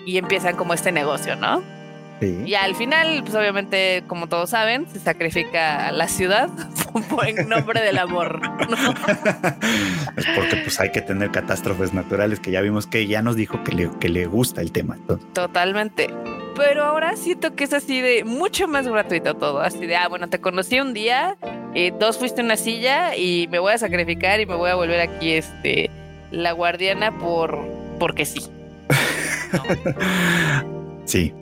y 0.05 0.17
empiezan 0.17 0.55
como 0.55 0.73
este 0.73 0.91
negocio, 0.91 1.35
¿no? 1.35 1.61
Y 2.21 2.53
al 2.55 2.75
final, 2.75 3.21
pues 3.23 3.35
obviamente, 3.35 4.03
como 4.07 4.27
todos 4.27 4.49
saben, 4.51 4.87
se 4.89 4.99
sacrifica 4.99 5.87
a 5.87 5.91
la 5.91 6.07
ciudad 6.07 6.49
en 7.27 7.49
nombre 7.49 7.81
del 7.81 7.97
amor. 7.97 8.41
es 10.17 10.25
porque 10.35 10.57
pues 10.57 10.79
hay 10.79 10.91
que 10.91 11.01
tener 11.01 11.31
catástrofes 11.31 11.93
naturales 11.93 12.39
que 12.39 12.51
ya 12.51 12.61
vimos 12.61 12.87
que 12.87 13.05
ya 13.05 13.21
nos 13.21 13.35
dijo 13.35 13.63
que 13.63 13.73
le, 13.73 13.89
que 13.99 14.09
le 14.09 14.25
gusta 14.25 14.61
el 14.61 14.71
tema. 14.71 14.97
Totalmente. 15.33 16.07
Pero 16.55 16.85
ahora 16.85 17.17
siento 17.17 17.53
que 17.53 17.65
es 17.65 17.73
así 17.73 17.99
de 17.99 18.23
mucho 18.23 18.67
más 18.67 18.87
gratuito 18.87 19.33
todo. 19.35 19.59
Así 19.59 19.85
de, 19.85 19.97
ah, 19.97 20.07
bueno, 20.07 20.29
te 20.29 20.39
conocí 20.39 20.79
un 20.79 20.93
día, 20.93 21.37
y 21.75 21.91
dos 21.91 22.17
fuiste 22.17 22.41
una 22.41 22.55
silla 22.55 23.15
y 23.17 23.47
me 23.51 23.59
voy 23.59 23.73
a 23.73 23.77
sacrificar 23.77 24.39
y 24.39 24.45
me 24.45 24.55
voy 24.55 24.71
a 24.71 24.75
volver 24.75 25.01
aquí 25.01 25.33
este 25.33 25.91
la 26.31 26.53
guardiana 26.53 27.11
por 27.19 27.59
porque 27.99 28.25
sí. 28.25 28.41
Sí, 31.05 31.33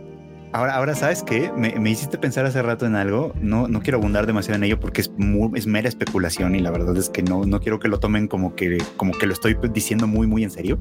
Ahora, 0.53 0.75
ahora 0.75 0.93
¿sabes 0.93 1.23
qué? 1.23 1.51
Me, 1.57 1.79
me, 1.79 1.89
hiciste 1.89 2.19
pensar 2.19 2.45
hace 2.45 2.61
rato 2.61 2.85
en 2.85 2.95
algo. 2.95 3.33
No, 3.41 3.67
no 3.67 3.81
quiero 3.81 3.97
abundar 3.97 4.27
demasiado 4.27 4.55
en 4.57 4.63
ello 4.63 4.79
porque 4.79 5.01
es, 5.01 5.11
es 5.55 5.65
mera 5.65 5.89
especulación 5.89 6.53
y 6.53 6.59
la 6.59 6.69
verdad 6.69 6.95
es 6.95 7.09
que 7.09 7.23
no, 7.23 7.43
no 7.43 7.59
quiero 7.59 7.79
que 7.79 7.87
lo 7.87 7.99
tomen 7.99 8.27
como 8.27 8.55
que, 8.55 8.77
como 8.95 9.13
que 9.13 9.25
lo 9.25 9.33
estoy 9.33 9.57
diciendo 9.73 10.05
muy, 10.05 10.27
muy 10.27 10.43
en 10.43 10.51
serio. 10.51 10.79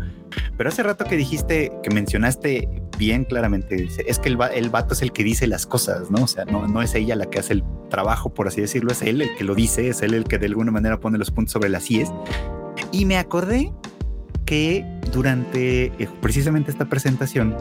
Pero 0.59 0.69
hace 0.69 0.83
rato 0.83 1.07
que 1.07 1.17
dijiste, 1.17 1.73
que 1.83 1.89
mencionaste 1.89 2.69
bien 2.99 3.25
claramente, 3.25 3.89
es 4.07 4.19
que 4.19 4.29
el, 4.29 4.39
el 4.55 4.69
vato 4.69 4.93
es 4.93 5.01
el 5.01 5.11
que 5.11 5.25
dice 5.25 5.47
las 5.47 5.65
cosas, 5.65 6.11
¿no? 6.11 6.25
O 6.25 6.29
sea, 6.29 6.45
no, 6.45 6.69
no 6.69 6.83
es 6.83 6.95
ella 6.95 7.17
la 7.17 7.25
que 7.25 7.39
hace 7.39 7.55
el 7.55 7.65
trabajo, 7.89 8.35
por 8.35 8.49
así 8.49 8.61
decirlo, 8.61 8.93
es 8.93 9.01
él 9.01 9.23
el 9.23 9.35
que 9.37 9.45
lo 9.45 9.55
dice, 9.55 9.89
es 9.89 10.03
él 10.03 10.13
el 10.13 10.25
que 10.25 10.37
de 10.37 10.47
alguna 10.47 10.71
manera 10.71 11.01
pone 11.01 11.17
los 11.17 11.31
puntos 11.31 11.53
sobre 11.53 11.71
las 11.71 11.91
IES. 11.91 12.13
Y 12.93 13.07
me 13.07 13.17
acordé 13.17 13.73
que 14.45 14.85
durante 15.13 15.87
eh, 15.87 16.09
precisamente 16.21 16.71
esta 16.71 16.91
presentación, 16.91 17.57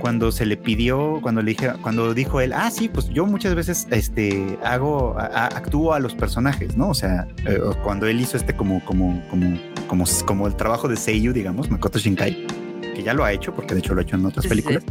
cuando 0.00 0.32
se 0.32 0.46
le 0.46 0.56
pidió, 0.56 1.20
cuando 1.22 1.42
le 1.42 1.50
dije, 1.50 1.72
cuando 1.82 2.12
dijo 2.14 2.40
él, 2.40 2.52
ah, 2.52 2.70
sí, 2.70 2.88
pues 2.88 3.08
yo 3.10 3.26
muchas 3.26 3.54
veces 3.54 3.86
este, 3.90 4.58
hago, 4.64 5.16
actúo 5.18 5.92
a 5.92 6.00
los 6.00 6.14
personajes, 6.14 6.76
¿no? 6.76 6.88
O 6.88 6.94
sea, 6.94 7.28
eh, 7.46 7.60
cuando 7.84 8.06
él 8.06 8.20
hizo 8.20 8.36
este 8.36 8.54
como, 8.54 8.84
como, 8.84 9.22
como, 9.30 9.58
como, 9.86 10.04
como 10.26 10.46
el 10.46 10.56
trabajo 10.56 10.88
de 10.88 10.96
Seiyu, 10.96 11.32
digamos, 11.32 11.70
Makoto 11.70 11.98
Shinkai, 11.98 12.46
que 12.94 13.02
ya 13.02 13.14
lo 13.14 13.24
ha 13.24 13.32
hecho, 13.32 13.54
porque 13.54 13.74
de 13.74 13.80
hecho 13.80 13.94
lo 13.94 14.00
ha 14.00 14.02
hecho 14.02 14.16
en 14.16 14.26
otras 14.26 14.46
películas, 14.46 14.82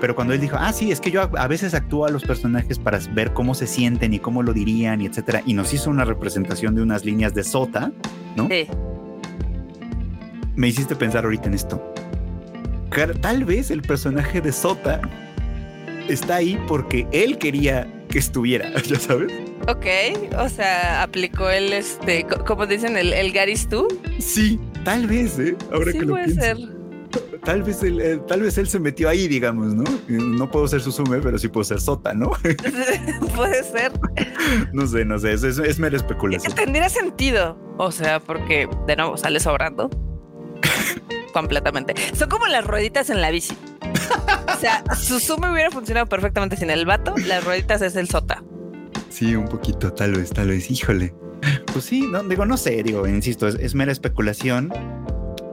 pero 0.00 0.14
cuando 0.14 0.34
él 0.34 0.40
dijo, 0.40 0.56
ah, 0.58 0.72
sí, 0.72 0.90
es 0.90 1.00
que 1.00 1.10
yo 1.10 1.22
a, 1.22 1.46
veces 1.46 1.74
actúo 1.74 2.06
a 2.06 2.10
los 2.10 2.24
personajes 2.24 2.78
para 2.78 2.98
ver 3.12 3.32
cómo 3.32 3.54
se 3.54 3.66
sienten 3.66 4.14
y 4.14 4.18
cómo 4.18 4.42
lo 4.42 4.52
dirían 4.52 5.00
y 5.00 5.06
etcétera, 5.06 5.42
y 5.46 5.54
nos 5.54 5.72
hizo 5.72 5.90
una 5.90 6.04
representación 6.04 6.74
de 6.74 6.82
unas 6.82 7.04
líneas 7.04 7.34
de 7.34 7.44
Sota, 7.44 7.92
¿no? 8.36 8.48
Sí. 8.48 8.66
Me 10.56 10.68
hiciste 10.68 10.94
pensar 10.94 11.24
ahorita 11.24 11.48
en 11.48 11.54
esto 11.54 11.94
tal 13.20 13.44
vez 13.44 13.70
el 13.70 13.82
personaje 13.82 14.40
de 14.40 14.52
Sota 14.52 15.00
está 16.08 16.36
ahí 16.36 16.60
porque 16.68 17.06
él 17.12 17.38
quería 17.38 17.88
que 18.08 18.18
estuviera, 18.18 18.70
ya 18.86 18.98
sabes. 18.98 19.32
Ok, 19.66 19.86
o 20.38 20.48
sea, 20.48 21.02
aplicó 21.02 21.50
el, 21.50 21.72
este, 21.72 22.26
como 22.46 22.66
dicen, 22.66 22.96
el, 22.96 23.12
el 23.12 23.32
Garis 23.32 23.68
tú. 23.68 23.88
Sí, 24.18 24.60
tal 24.84 25.06
vez, 25.06 25.38
¿eh? 25.38 25.56
Ahora 25.72 25.92
que 25.92 26.00
lo 26.00 26.08
puede 26.08 26.34
ser. 26.34 26.56
Tal 27.44 27.62
vez, 27.62 27.82
él, 27.82 28.00
eh, 28.00 28.20
tal 28.26 28.40
vez 28.40 28.56
él 28.56 28.66
se 28.68 28.80
metió 28.80 29.08
ahí, 29.08 29.28
digamos, 29.28 29.74
¿no? 29.74 29.84
No 30.08 30.50
puedo 30.50 30.66
ser 30.66 30.80
Susume, 30.80 31.18
pero 31.18 31.38
sí 31.38 31.48
puedo 31.48 31.64
ser 31.64 31.80
Sota, 31.80 32.14
¿no? 32.14 32.30
puede 33.36 33.62
ser. 33.64 33.92
No 34.72 34.86
sé, 34.86 35.04
no 35.04 35.18
sé, 35.18 35.32
es, 35.32 35.42
es, 35.42 35.58
es 35.58 35.78
mera 35.78 35.96
especulación. 35.96 36.54
Tendría 36.54 36.88
sentido, 36.88 37.58
o 37.76 37.90
sea, 37.90 38.20
porque 38.20 38.68
de 38.86 38.96
nuevo 38.96 39.16
sale 39.16 39.40
sobrando 39.40 39.90
completamente. 41.34 41.94
Son 42.14 42.30
como 42.30 42.46
las 42.46 42.64
rueditas 42.64 43.10
en 43.10 43.20
la 43.20 43.30
bici. 43.30 43.54
o 44.56 44.58
sea, 44.58 44.82
su 44.96 45.18
Susume 45.18 45.50
hubiera 45.50 45.70
funcionado 45.70 46.06
perfectamente 46.06 46.56
sin 46.56 46.70
el 46.70 46.86
vato. 46.86 47.14
Las 47.26 47.44
rueditas 47.44 47.82
es 47.82 47.96
el 47.96 48.08
sota. 48.08 48.42
Sí, 49.10 49.34
un 49.34 49.46
poquito, 49.46 49.92
tal 49.92 50.12
vez, 50.12 50.30
tal 50.30 50.48
vez. 50.48 50.70
Híjole. 50.70 51.12
Pues 51.72 51.84
sí, 51.84 52.06
no, 52.10 52.22
digo, 52.22 52.46
no 52.46 52.56
sé, 52.56 52.82
digo, 52.82 53.06
insisto, 53.06 53.48
es, 53.48 53.74
mera 53.74 53.92
especulación 53.92 54.72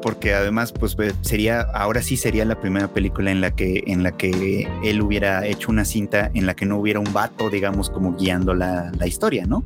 porque 0.01 0.33
además 0.33 0.71
pues 0.71 0.97
sería 1.21 1.61
ahora 1.61 2.01
sí 2.01 2.17
sería 2.17 2.43
la 2.43 2.59
primera 2.59 2.87
película 2.87 3.29
en 3.29 3.39
la 3.39 3.55
que 3.55 3.83
en 3.85 4.01
la 4.01 4.17
que 4.17 4.67
él 4.83 4.99
hubiera 4.99 5.45
hecho 5.45 5.69
una 5.69 5.85
cinta 5.85 6.31
en 6.33 6.47
la 6.47 6.55
que 6.55 6.65
no 6.65 6.79
hubiera 6.79 6.99
un 6.99 7.13
vato 7.13 7.51
digamos 7.51 7.91
como 7.91 8.15
guiando 8.15 8.55
la, 8.55 8.91
la 8.97 9.05
historia 9.05 9.45
no 9.45 9.63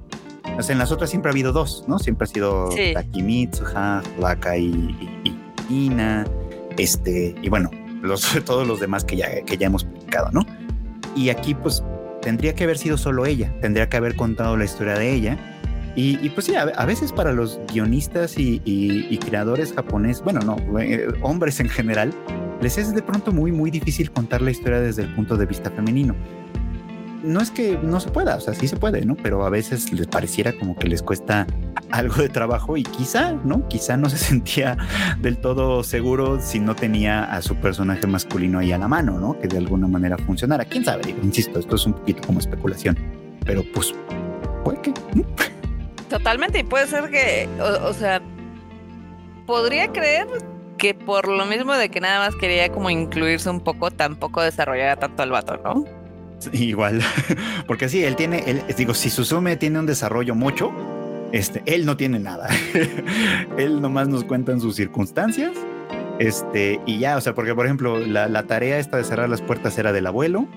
o 0.57 0.61
sea 0.61 0.73
en 0.73 0.79
las 0.79 0.91
otras 0.91 1.09
siempre 1.09 1.29
ha 1.29 1.31
habido 1.31 1.53
dos 1.53 1.85
no 1.87 1.99
siempre 1.99 2.25
ha 2.25 2.27
sido 2.27 2.69
sí. 2.71 2.91
Takimitsu 2.93 3.63
Laka 4.19 4.57
y, 4.57 4.65
y, 5.23 5.44
este, 6.77 7.35
y 7.41 7.49
bueno, 7.49 7.71
los, 8.01 8.37
todos 8.45 8.67
los 8.67 8.79
demás 8.79 9.03
que 9.03 9.17
ya, 9.17 9.41
que 9.41 9.57
ya 9.57 9.67
hemos 9.67 9.83
publicado, 9.83 10.31
¿no? 10.31 10.45
Y 11.15 11.29
aquí 11.29 11.55
pues 11.55 11.83
tendría 12.21 12.55
que 12.55 12.63
haber 12.63 12.77
sido 12.77 12.97
solo 12.97 13.25
ella, 13.25 13.53
tendría 13.61 13.87
que 13.87 13.97
haber 13.97 14.15
contado 14.15 14.57
la 14.57 14.65
historia 14.65 14.95
de 14.95 15.13
ella. 15.13 15.37
Y, 15.97 16.27
pues 16.31 16.47
sí, 16.47 16.55
a, 16.55 16.85
veces 16.85 17.13
para 17.13 17.31
los 17.31 17.57
guionistas 17.71 18.35
y, 18.37 19.17
creadores 19.25 19.71
japoneses, 19.71 20.21
bueno, 20.21 20.41
no, 20.41 20.57
eh, 20.77 21.07
hombres 21.21 21.61
en 21.61 21.69
general, 21.69 22.13
les 22.59 22.77
es 22.77 22.93
de 22.93 23.01
pronto 23.01 23.31
muy, 23.31 23.53
muy 23.53 23.71
difícil 23.71 24.11
contar 24.11 24.41
la 24.41 24.51
historia 24.51 24.81
desde 24.81 25.03
el 25.03 25.15
punto 25.15 25.37
de 25.37 25.45
vista 25.45 25.71
femenino 25.71 26.13
no 27.25 27.41
es 27.41 27.51
que 27.51 27.77
no 27.81 27.99
se 27.99 28.09
pueda, 28.09 28.35
o 28.35 28.39
sea, 28.39 28.53
sí 28.53 28.67
se 28.67 28.77
puede, 28.77 29.05
¿no? 29.05 29.15
Pero 29.15 29.45
a 29.45 29.49
veces 29.49 29.91
les 29.91 30.07
pareciera 30.07 30.53
como 30.53 30.75
que 30.77 30.87
les 30.87 31.01
cuesta 31.01 31.47
algo 31.91 32.15
de 32.15 32.29
trabajo 32.29 32.77
y 32.77 32.83
quizá, 32.83 33.33
¿no? 33.33 33.67
Quizá 33.67 33.97
no 33.97 34.09
se 34.09 34.17
sentía 34.29 34.77
del 35.19 35.37
todo 35.37 35.83
seguro 35.83 36.39
si 36.39 36.59
no 36.59 36.75
tenía 36.75 37.23
a 37.23 37.41
su 37.41 37.55
personaje 37.55 38.07
masculino 38.07 38.59
ahí 38.59 38.71
a 38.71 38.77
la 38.77 38.87
mano, 38.87 39.19
¿no? 39.19 39.39
Que 39.39 39.47
de 39.47 39.57
alguna 39.57 39.87
manera 39.87 40.17
funcionara. 40.17 40.65
¿Quién 40.65 40.85
sabe? 40.85 41.15
insisto, 41.23 41.59
esto 41.59 41.75
es 41.75 41.85
un 41.85 41.93
poquito 41.93 42.25
como 42.25 42.39
especulación, 42.39 42.97
pero 43.45 43.63
pues 43.73 43.93
puede 44.63 44.81
que. 44.81 44.93
Totalmente, 46.09 46.59
y 46.59 46.63
puede 46.63 46.87
ser 46.87 47.09
que, 47.09 47.49
o, 47.59 47.89
o 47.89 47.93
sea, 47.93 48.21
podría 49.47 49.91
creer 49.91 50.27
que 50.77 50.93
por 50.93 51.27
lo 51.27 51.45
mismo 51.45 51.73
de 51.73 51.89
que 51.89 51.99
nada 51.99 52.19
más 52.19 52.35
quería 52.35 52.71
como 52.71 52.89
incluirse 52.89 53.49
un 53.49 53.59
poco, 53.59 53.89
tampoco 53.89 54.41
desarrollara 54.41 54.97
tanto 54.97 55.23
el 55.23 55.31
vato, 55.31 55.57
¿no? 55.63 56.04
Igual, 56.53 57.01
porque 57.67 57.89
sí, 57.89 58.03
él 58.03 58.15
tiene, 58.15 58.43
él, 58.47 58.63
digo, 58.77 58.93
si 58.93 59.09
Susume 59.09 59.55
tiene 59.55 59.79
un 59.79 59.85
desarrollo 59.85 60.35
mucho, 60.35 60.71
este, 61.31 61.63
él 61.65 61.85
no 61.85 61.97
tiene 61.97 62.19
nada. 62.19 62.47
él 63.57 63.81
nomás 63.81 64.07
nos 64.07 64.23
cuenta 64.23 64.51
en 64.51 64.59
sus 64.59 64.75
circunstancias. 64.75 65.51
Este, 66.19 66.79
y 66.85 66.99
ya, 66.99 67.17
o 67.17 67.21
sea, 67.21 67.33
porque 67.35 67.53
por 67.53 67.65
ejemplo, 67.65 67.99
la, 67.99 68.27
la 68.29 68.43
tarea 68.43 68.79
esta 68.79 68.97
de 68.97 69.03
cerrar 69.03 69.29
las 69.29 69.41
puertas 69.41 69.77
era 69.77 69.91
del 69.91 70.07
abuelo 70.07 70.47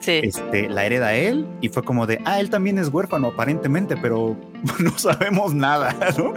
Sí. 0.00 0.20
este, 0.22 0.68
la 0.68 0.84
hereda 0.84 1.14
él 1.14 1.46
y 1.60 1.68
fue 1.68 1.82
como 1.82 2.06
de, 2.06 2.20
ah, 2.24 2.40
él 2.40 2.50
también 2.50 2.78
es 2.78 2.88
huérfano 2.88 3.28
aparentemente, 3.28 3.96
pero 3.96 4.36
no 4.78 4.98
sabemos 4.98 5.54
nada, 5.54 5.94
¿no? 6.18 6.34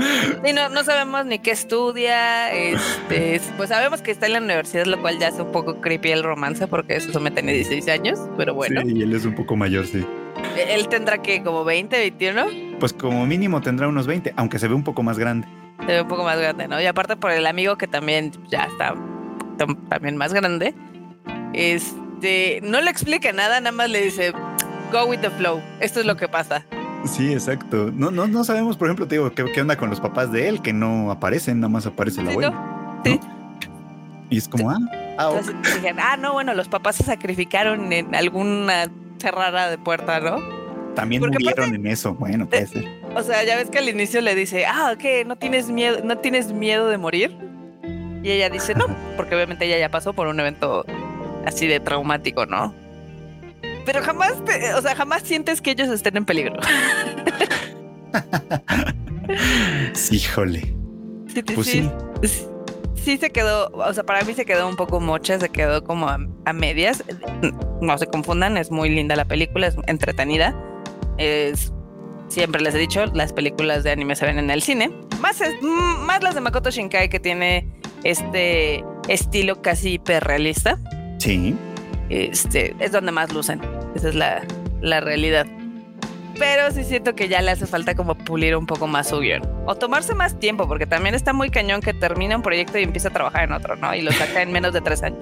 Y 0.47 0.53
no, 0.53 0.69
no 0.69 0.83
sabemos 0.83 1.25
ni 1.25 1.39
qué 1.39 1.51
estudia, 1.51 2.51
este, 2.53 3.41
pues 3.57 3.69
sabemos 3.69 4.01
que 4.01 4.11
está 4.11 4.27
en 4.27 4.33
la 4.33 4.39
universidad, 4.39 4.85
lo 4.85 4.99
cual 5.01 5.19
ya 5.19 5.27
hace 5.27 5.41
un 5.41 5.51
poco 5.51 5.81
creepy 5.81 6.11
el 6.11 6.23
romance 6.23 6.67
porque 6.67 6.95
eso 6.95 7.19
me 7.19 7.31
tiene 7.31 7.53
16 7.53 7.87
años, 7.89 8.19
pero 8.37 8.53
bueno. 8.53 8.81
Sí, 8.81 8.93
y 8.95 9.01
él 9.01 9.13
es 9.13 9.25
un 9.25 9.35
poco 9.35 9.55
mayor, 9.55 9.85
sí. 9.85 10.05
Él 10.57 10.87
tendrá 10.87 11.21
que 11.21 11.43
como 11.43 11.63
20, 11.63 11.97
21. 11.97 12.45
Pues 12.79 12.93
como 12.93 13.25
mínimo 13.25 13.61
tendrá 13.61 13.87
unos 13.87 14.07
20, 14.07 14.33
aunque 14.35 14.59
se 14.59 14.67
ve 14.67 14.73
un 14.73 14.83
poco 14.83 15.03
más 15.03 15.19
grande. 15.19 15.47
Se 15.85 15.93
ve 15.93 16.01
un 16.01 16.07
poco 16.07 16.23
más 16.23 16.39
grande, 16.39 16.67
¿no? 16.67 16.81
Y 16.81 16.85
aparte 16.85 17.15
por 17.15 17.31
el 17.31 17.45
amigo 17.45 17.77
que 17.77 17.87
también 17.87 18.31
ya 18.49 18.63
está 18.63 18.95
también 19.89 20.17
más 20.17 20.33
grande. 20.33 20.73
Este, 21.53 21.99
no 22.63 22.81
le 22.81 22.89
explica 22.91 23.31
nada, 23.33 23.59
nada 23.59 23.71
más 23.71 23.89
le 23.89 24.01
dice, 24.01 24.31
go 24.91 25.05
with 25.05 25.19
the 25.19 25.29
flow. 25.31 25.61
Esto 25.79 25.99
es 25.99 26.05
lo 26.05 26.15
que 26.17 26.27
pasa. 26.27 26.65
Sí, 27.05 27.31
exacto. 27.31 27.91
No, 27.93 28.11
no, 28.11 28.27
no 28.27 28.43
sabemos, 28.43 28.75
por 28.77 28.87
ejemplo, 28.87 29.07
te 29.07 29.15
digo, 29.15 29.31
qué, 29.33 29.45
qué 29.53 29.61
onda 29.61 29.77
con 29.77 29.89
los 29.89 29.99
papás 30.01 30.31
de 30.31 30.49
él, 30.49 30.61
que 30.61 30.73
no 30.73 31.11
aparecen, 31.11 31.59
nada 31.59 31.69
más 31.69 31.85
aparece 31.85 32.21
el 32.21 32.27
Sí, 32.27 32.31
abuelo. 32.33 32.51
¿no? 32.51 33.01
Sí. 33.05 33.19
Y 34.29 34.37
es 34.37 34.47
como, 34.47 34.69
ah, 34.69 34.77
ah, 35.17 35.29
ok. 35.29 35.37
Entonces 35.39 35.75
dijeron, 35.75 35.99
ah, 36.01 36.17
no, 36.17 36.33
bueno, 36.33 36.53
los 36.53 36.67
papás 36.67 36.97
se 36.97 37.03
sacrificaron 37.03 37.91
en 37.93 38.13
alguna 38.13 38.89
cerrada 39.19 39.69
de 39.69 39.77
puerta, 39.77 40.19
¿no? 40.19 40.37
también 40.95 41.21
porque 41.21 41.35
murieron 41.35 41.69
aparte- 41.69 41.75
en 41.75 41.87
eso. 41.87 42.13
Bueno, 42.15 42.47
puede 42.49 42.67
ser. 42.67 42.85
O 43.15 43.23
sea, 43.23 43.43
ya 43.45 43.55
ves 43.55 43.69
que 43.69 43.77
al 43.77 43.87
inicio 43.87 44.19
le 44.19 44.35
dice, 44.35 44.65
ah, 44.65 44.95
¿qué? 44.99 45.23
¿No 45.23 45.37
tienes 45.37 45.69
miedo, 45.69 45.99
no 46.03 46.17
tienes 46.17 46.51
miedo 46.51 46.89
de 46.89 46.97
morir? 46.97 47.37
Y 48.21 48.31
ella 48.31 48.49
dice, 48.49 48.75
no, 48.75 48.85
porque 49.15 49.33
obviamente 49.35 49.65
ella 49.65 49.77
ya 49.79 49.89
pasó 49.89 50.11
por 50.11 50.27
un 50.27 50.37
evento 50.41 50.85
así 51.45 51.67
de 51.67 51.79
traumático, 51.79 52.45
¿no? 52.45 52.73
Pero 53.85 54.01
jamás, 54.03 54.33
te- 54.45 54.73
o 54.73 54.81
sea, 54.81 54.95
jamás 54.95 55.23
sientes 55.23 55.61
que 55.61 55.71
ellos 55.71 55.89
estén 55.89 56.17
en 56.17 56.25
peligro. 56.25 56.55
Sí, 59.93 60.15
híjole. 60.17 60.73
Sí, 61.33 61.43
Pues 61.43 61.67
sí, 61.67 61.89
sí. 62.23 62.45
sí 62.95 63.17
se 63.17 63.29
quedó, 63.29 63.69
o 63.73 63.93
sea, 63.93 64.03
para 64.03 64.23
mí 64.23 64.33
se 64.33 64.45
quedó 64.45 64.67
un 64.67 64.75
poco 64.75 64.99
mocha, 64.99 65.39
se 65.39 65.49
quedó 65.49 65.83
como 65.83 66.09
a, 66.09 66.17
a 66.45 66.53
medias. 66.53 67.03
No 67.81 67.97
se 67.97 68.07
confundan, 68.07 68.57
es 68.57 68.71
muy 68.71 68.89
linda 68.89 69.15
la 69.15 69.25
película, 69.25 69.67
es 69.67 69.75
entretenida. 69.87 70.55
Es, 71.17 71.71
siempre 72.29 72.61
les 72.61 72.73
he 72.75 72.79
dicho, 72.79 73.05
las 73.13 73.31
películas 73.33 73.83
de 73.83 73.91
anime 73.91 74.15
se 74.15 74.25
ven 74.25 74.39
en 74.39 74.49
el 74.49 74.61
cine. 74.63 74.91
Más, 75.21 75.39
es- 75.41 75.61
más 75.61 76.23
las 76.23 76.33
de 76.35 76.41
Makoto 76.41 76.71
Shinkai 76.71 77.09
que 77.09 77.19
tiene 77.19 77.71
este 78.03 78.83
estilo 79.07 79.61
casi 79.61 79.93
hiperrealista. 79.93 80.79
Sí. 81.19 81.55
Este, 82.09 82.75
es 82.79 82.91
donde 82.91 83.11
más 83.11 83.31
lucen. 83.33 83.61
Esa 83.95 84.09
es 84.09 84.15
la, 84.15 84.41
la 84.81 84.99
realidad. 84.99 85.45
Pero 86.37 86.71
sí 86.71 86.83
siento 86.85 87.15
que 87.15 87.27
ya 87.27 87.41
le 87.41 87.51
hace 87.51 87.65
falta 87.67 87.95
como 87.95 88.15
pulir 88.15 88.55
un 88.55 88.65
poco 88.65 88.87
más 88.87 89.09
su 89.09 89.19
guion. 89.19 89.41
O 89.65 89.75
tomarse 89.75 90.15
más 90.15 90.39
tiempo, 90.39 90.67
porque 90.67 90.85
también 90.87 91.13
está 91.13 91.33
muy 91.33 91.49
cañón 91.49 91.81
que 91.81 91.93
termina 91.93 92.35
un 92.35 92.41
proyecto 92.41 92.79
y 92.79 92.83
empieza 92.83 93.09
a 93.09 93.11
trabajar 93.11 93.43
en 93.43 93.51
otro, 93.51 93.75
¿no? 93.75 93.93
Y 93.93 94.01
lo 94.01 94.11
saca 94.13 94.41
en 94.41 94.51
menos 94.51 94.73
de 94.73 94.81
tres 94.81 95.03
años. 95.03 95.19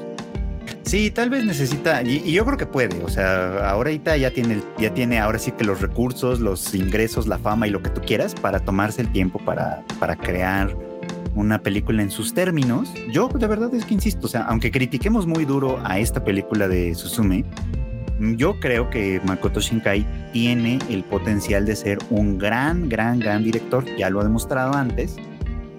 Sí, 0.84 1.12
tal 1.12 1.30
vez 1.30 1.43
necesita, 1.43 2.02
y, 2.04 2.22
y 2.24 2.32
yo 2.32 2.45
creo 2.45 2.58
que 2.58 2.66
puede, 2.66 3.04
o 3.04 3.10
sea, 3.10 3.70
ahorita 3.72 4.16
ya 4.16 4.32
tiene, 4.32 4.54
el- 4.54 4.64
ya 4.78 4.93
tiene 4.93 5.20
ahora 5.20 5.38
sí 5.38 5.52
que 5.52 5.66
los 5.66 5.82
recursos, 5.82 6.39
los 6.39 6.74
ingresos, 6.76 7.28
la 7.28 7.38
fama 7.38 7.68
y 7.68 7.72
lo 7.72 7.82
que 7.82 7.89
tú 7.89 8.00
quieras 8.00 8.34
para 8.36 8.62
tomarse 8.62 9.02
el 9.02 9.12
tiempo 9.12 9.38
para, 9.39 9.84
para 10.00 10.16
crear 10.16 10.74
una 11.38 11.62
película 11.62 12.02
en 12.02 12.10
sus 12.10 12.34
términos. 12.34 12.92
Yo 13.12 13.30
de 13.30 13.48
verdad 13.48 13.74
es 13.74 13.86
que 13.86 13.94
insisto, 13.94 14.28
o 14.28 14.30
sea, 14.30 14.42
aunque 14.44 14.72
critiquemos 14.72 15.28
muy 15.28 15.46
duro 15.46 15.80
a 15.84 16.00
esta 16.00 16.24
película 16.24 16.68
de 16.68 16.96
Suzume, 16.96 17.46
yo 18.20 18.60
creo 18.60 18.90
que 18.90 19.22
Makoto 19.26 19.60
Shinkai 19.60 20.06
tiene 20.34 20.80
el 20.90 21.04
potencial 21.04 21.66
de 21.66 21.76
ser 21.76 22.00
un 22.10 22.38
gran, 22.38 22.90
gran, 22.90 23.20
gran 23.20 23.44
director, 23.44 23.86
ya 23.98 24.10
lo 24.10 24.22
ha 24.22 24.24
demostrado 24.24 24.74
antes, 24.74 25.16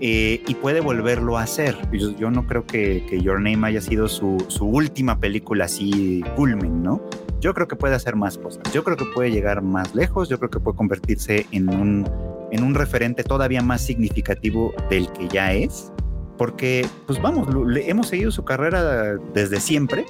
eh, 0.01 0.41
y 0.47 0.55
puede 0.55 0.81
volverlo 0.81 1.37
a 1.37 1.43
hacer. 1.43 1.77
Yo, 1.93 2.31
no 2.31 2.47
creo 2.47 2.65
que, 2.65 3.05
que 3.11 3.21
Your 3.21 3.41
Name 3.41 3.67
haya 3.67 3.81
sido 3.81 4.07
su, 4.07 4.45
su 4.47 4.67
última 4.67 5.19
película 5.19 5.65
así 5.65 6.23
culmen, 6.37 6.85
¿no? 6.85 7.03
Yo 7.41 7.55
creo 7.55 7.69
que 7.69 7.77
puede 7.77 7.95
hacer 7.95 8.17
más 8.17 8.37
cosas. 8.39 8.63
Yo 8.73 8.83
creo 8.85 8.97
que 8.97 9.05
puede 9.15 9.31
llegar 9.31 9.63
más 9.63 9.95
lejos. 9.95 10.29
Yo 10.29 10.39
creo 10.39 10.51
que 10.51 10.61
puede 10.61 10.77
convertirse 10.77 11.47
en 11.53 11.69
un, 11.69 12.09
en 12.51 12.63
un 12.65 12.75
referente 12.75 13.23
todavía 13.25 13.63
más 13.63 13.81
significativo 13.83 14.73
del 14.91 15.11
que 15.13 15.29
ya 15.29 15.53
es. 15.53 15.93
Porque, 16.37 16.87
pues 17.07 17.21
vamos, 17.21 17.49
le- 17.67 17.89
hemos 17.91 18.09
seguido 18.09 18.31
su 18.31 18.45
carrera 18.45 19.17
desde 19.35 19.61
siempre 19.61 20.07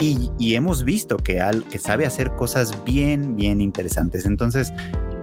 y, 0.00 0.30
y 0.38 0.54
hemos 0.54 0.84
visto 0.84 1.16
que, 1.16 1.40
al, 1.40 1.64
que 1.64 1.78
sabe 1.78 2.04
hacer 2.06 2.32
cosas 2.32 2.82
bien, 2.84 3.36
bien 3.36 3.60
interesantes. 3.60 4.26
Entonces, 4.26 4.72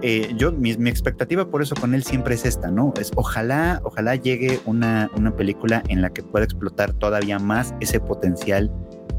eh, 0.02 0.32
yo, 0.38 0.50
mi, 0.52 0.74
mi 0.78 0.88
expectativa 0.88 1.44
por 1.50 1.60
eso 1.60 1.74
con 1.74 1.94
él 1.94 2.04
siempre 2.04 2.34
es 2.36 2.46
esta, 2.46 2.70
¿no? 2.70 2.94
Es 2.98 3.10
ojalá, 3.16 3.80
ojalá 3.84 4.16
llegue 4.16 4.60
una, 4.64 5.10
una 5.14 5.36
película 5.36 5.82
en 5.88 6.00
la 6.00 6.08
que 6.10 6.22
pueda 6.22 6.44
explotar 6.46 6.94
todavía 6.94 7.38
más 7.38 7.74
ese 7.80 8.00
potencial 8.00 8.70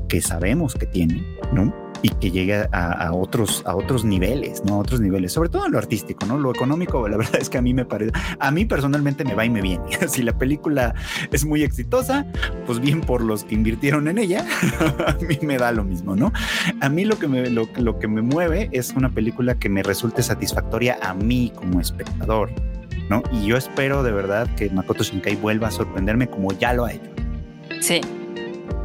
que 0.08 0.22
sabemos 0.22 0.74
que 0.74 0.88
tiene, 0.88 1.24
¿no? 1.54 1.72
Y 2.02 2.10
que 2.10 2.32
llegue 2.32 2.68
a, 2.72 2.92
a 2.92 3.14
otros, 3.14 3.64
a 3.66 3.76
otros 3.76 4.04
niveles, 4.04 4.64
¿no? 4.66 4.76
A 4.76 4.78
otros 4.80 5.00
niveles, 5.02 5.32
sobre 5.32 5.50
todo 5.50 5.66
en 5.66 5.72
lo 5.72 5.78
artístico, 5.78 6.26
¿no? 6.26 6.38
Lo 6.38 6.52
económico, 6.52 7.08
la 7.08 7.18
verdad 7.18 7.36
es 7.40 7.50
que 7.50 7.58
a 7.58 7.62
mí 7.62 7.74
me 7.74 7.86
parece, 7.86 8.12
a 8.40 8.52
mí 8.52 8.66
personalmente 8.66 9.24
me 9.24 9.36
va 9.36 9.46
y 9.46 9.50
me 9.50 9.62
viene. 9.62 9.84
si 10.08 10.24
la 10.24 10.38
película 10.38 10.96
es 11.32 11.46
muy 11.46 11.64
exitosa, 11.64 12.26
pues 12.66 12.80
bien 12.80 13.02
por 13.02 13.22
los 13.22 13.44
que 13.44 13.56
invirtieron 13.56 14.08
en 14.08 14.18
ella, 14.18 14.46
a 15.08 15.14
mí 15.24 15.40
me 15.42 15.58
da 15.58 15.72
lo 15.72 15.84
mismo, 15.84 16.16
¿no? 16.16 16.32
A 16.80 16.90
mí 16.90 17.06
lo 17.06 17.18
que, 17.20 17.28
me, 17.28 17.50
lo, 17.50 17.68
lo 17.78 18.00
que 18.00 18.08
me 18.08 18.22
mueve 18.22 18.70
es 18.72 18.92
una 18.92 19.10
película 19.10 19.56
que 19.56 19.70
me 19.70 19.84
resulte 19.84 20.24
satisfactoria 20.24 20.98
a 21.02 21.14
mí 21.14 21.52
como 21.56 21.80
espectador, 21.80 22.52
¿no? 23.10 23.24
Y 23.32 23.46
yo 23.46 23.58
espero 23.58 24.04
de 24.04 24.12
verdad 24.12 24.54
que 24.56 24.70
Makoto 24.70 25.04
Shinkai 25.04 25.36
vuelva 25.36 25.68
a 25.68 25.72
sorprenderme 25.72 26.28
como 26.28 26.52
ya 26.54 26.74
lo 26.74 26.86
ha 26.86 26.94
hecho. 26.94 27.12
Sí. 27.80 28.02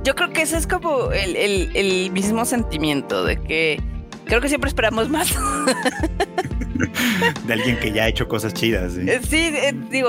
Yo 0.06 0.14
creo 0.14 0.30
que 0.30 0.42
ese 0.42 0.56
es 0.56 0.68
como 0.68 1.10
el, 1.10 1.34
el- 1.34 1.70
el 1.74 2.12
mismo 2.12 2.44
sentimiento 2.44 3.24
de 3.24 3.38
que 3.38 3.82
creo 4.24 4.40
que 4.40 4.48
siempre 4.48 4.68
esperamos 4.68 5.08
más. 5.08 5.34
De 7.46 7.52
alguien 7.52 7.76
que 7.80 7.90
ya 7.90 8.04
ha 8.04 8.08
hecho 8.08 8.28
cosas 8.28 8.54
chidas. 8.54 8.92
¿sí? 8.92 9.00
Eh, 9.08 9.20
sí, 9.28 9.50
eh, 9.52 9.74
digo, 9.90 10.08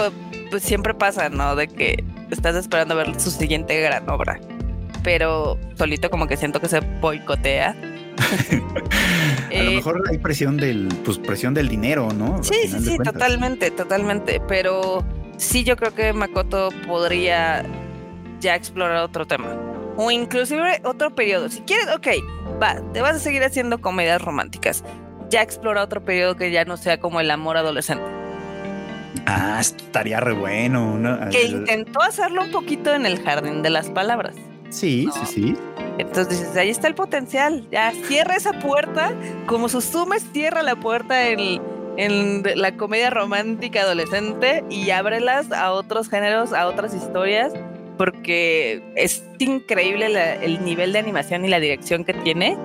pues 0.51 0.61
siempre 0.61 0.93
pasa, 0.93 1.29
¿no? 1.29 1.55
De 1.55 1.67
que 1.67 2.03
estás 2.29 2.55
esperando 2.55 2.95
ver 2.95 3.19
su 3.19 3.31
siguiente 3.31 3.79
gran 3.81 4.07
obra. 4.07 4.39
Pero 5.03 5.57
solito 5.75 6.11
como 6.11 6.27
que 6.27 6.37
siento 6.37 6.59
que 6.59 6.67
se 6.67 6.79
boicotea. 7.01 7.71
A 9.49 9.63
lo 9.63 9.71
Eh, 9.71 9.75
mejor 9.77 10.03
hay 10.11 10.19
presión 10.19 10.57
del, 10.57 10.89
pues 11.05 11.17
presión 11.17 11.55
del 11.55 11.69
dinero, 11.69 12.09
¿no? 12.13 12.43
Sí, 12.43 12.53
sí, 12.67 12.79
sí, 12.81 12.97
totalmente, 12.97 13.71
totalmente. 13.71 14.41
Pero 14.47 15.03
sí, 15.37 15.63
yo 15.63 15.75
creo 15.75 15.95
que 15.95 16.13
Makoto 16.13 16.69
podría 16.85 17.63
ya 18.41 18.53
explorar 18.55 18.97
otro 19.03 19.25
tema. 19.25 19.47
O 19.97 20.11
inclusive 20.11 20.79
otro 20.83 21.13
periodo. 21.15 21.49
Si 21.49 21.61
quieres, 21.61 21.87
ok, 21.93 22.07
va, 22.61 22.75
te 22.93 23.01
vas 23.01 23.15
a 23.15 23.19
seguir 23.19 23.43
haciendo 23.43 23.79
comedias 23.81 24.21
románticas. 24.21 24.83
Ya 25.29 25.41
explora 25.41 25.83
otro 25.83 26.05
periodo 26.05 26.35
que 26.37 26.51
ya 26.51 26.63
no 26.65 26.77
sea 26.77 26.99
como 26.99 27.19
el 27.19 27.29
amor 27.31 27.57
adolescente. 27.57 28.05
Ah, 29.25 29.57
estaría 29.59 30.19
re 30.19 30.33
bueno. 30.33 30.97
¿no? 30.97 31.29
Que 31.29 31.45
intentó 31.45 32.01
hacerlo 32.01 32.43
un 32.43 32.51
poquito 32.51 32.93
en 32.93 33.05
el 33.05 33.21
jardín 33.23 33.61
de 33.63 33.69
las 33.69 33.89
palabras. 33.89 34.35
Sí, 34.69 35.05
No. 35.07 35.13
sí, 35.13 35.25
sí. 35.25 35.57
Entonces 35.97 36.29
dices, 36.39 36.55
ahí 36.55 36.69
está 36.69 36.87
el 36.87 36.95
potencial. 36.95 37.67
Ya 37.71 37.91
cierra 38.07 38.35
esa 38.35 38.53
puerta, 38.53 39.13
como 39.47 39.67
Suzume 39.67 40.19
cierra 40.19 40.61
la 40.61 40.75
puerta 40.75 41.27
en, 41.29 41.59
en 41.97 42.43
la 42.55 42.77
comedia 42.77 43.09
romántica 43.09 43.81
adolescente 43.81 44.63
y 44.69 44.91
ábrelas 44.91 45.51
a 45.51 45.71
otros 45.71 46.07
géneros, 46.09 46.53
a 46.53 46.67
otras 46.67 46.93
historias, 46.93 47.51
porque 47.97 48.81
es 48.95 49.23
increíble 49.39 50.09
la- 50.09 50.35
el 50.35 50.63
nivel 50.63 50.93
de 50.93 50.99
animación 50.99 51.45
y 51.45 51.49
la 51.49 51.59
dirección 51.59 52.03
que 52.05 52.13
tiene 52.13 52.57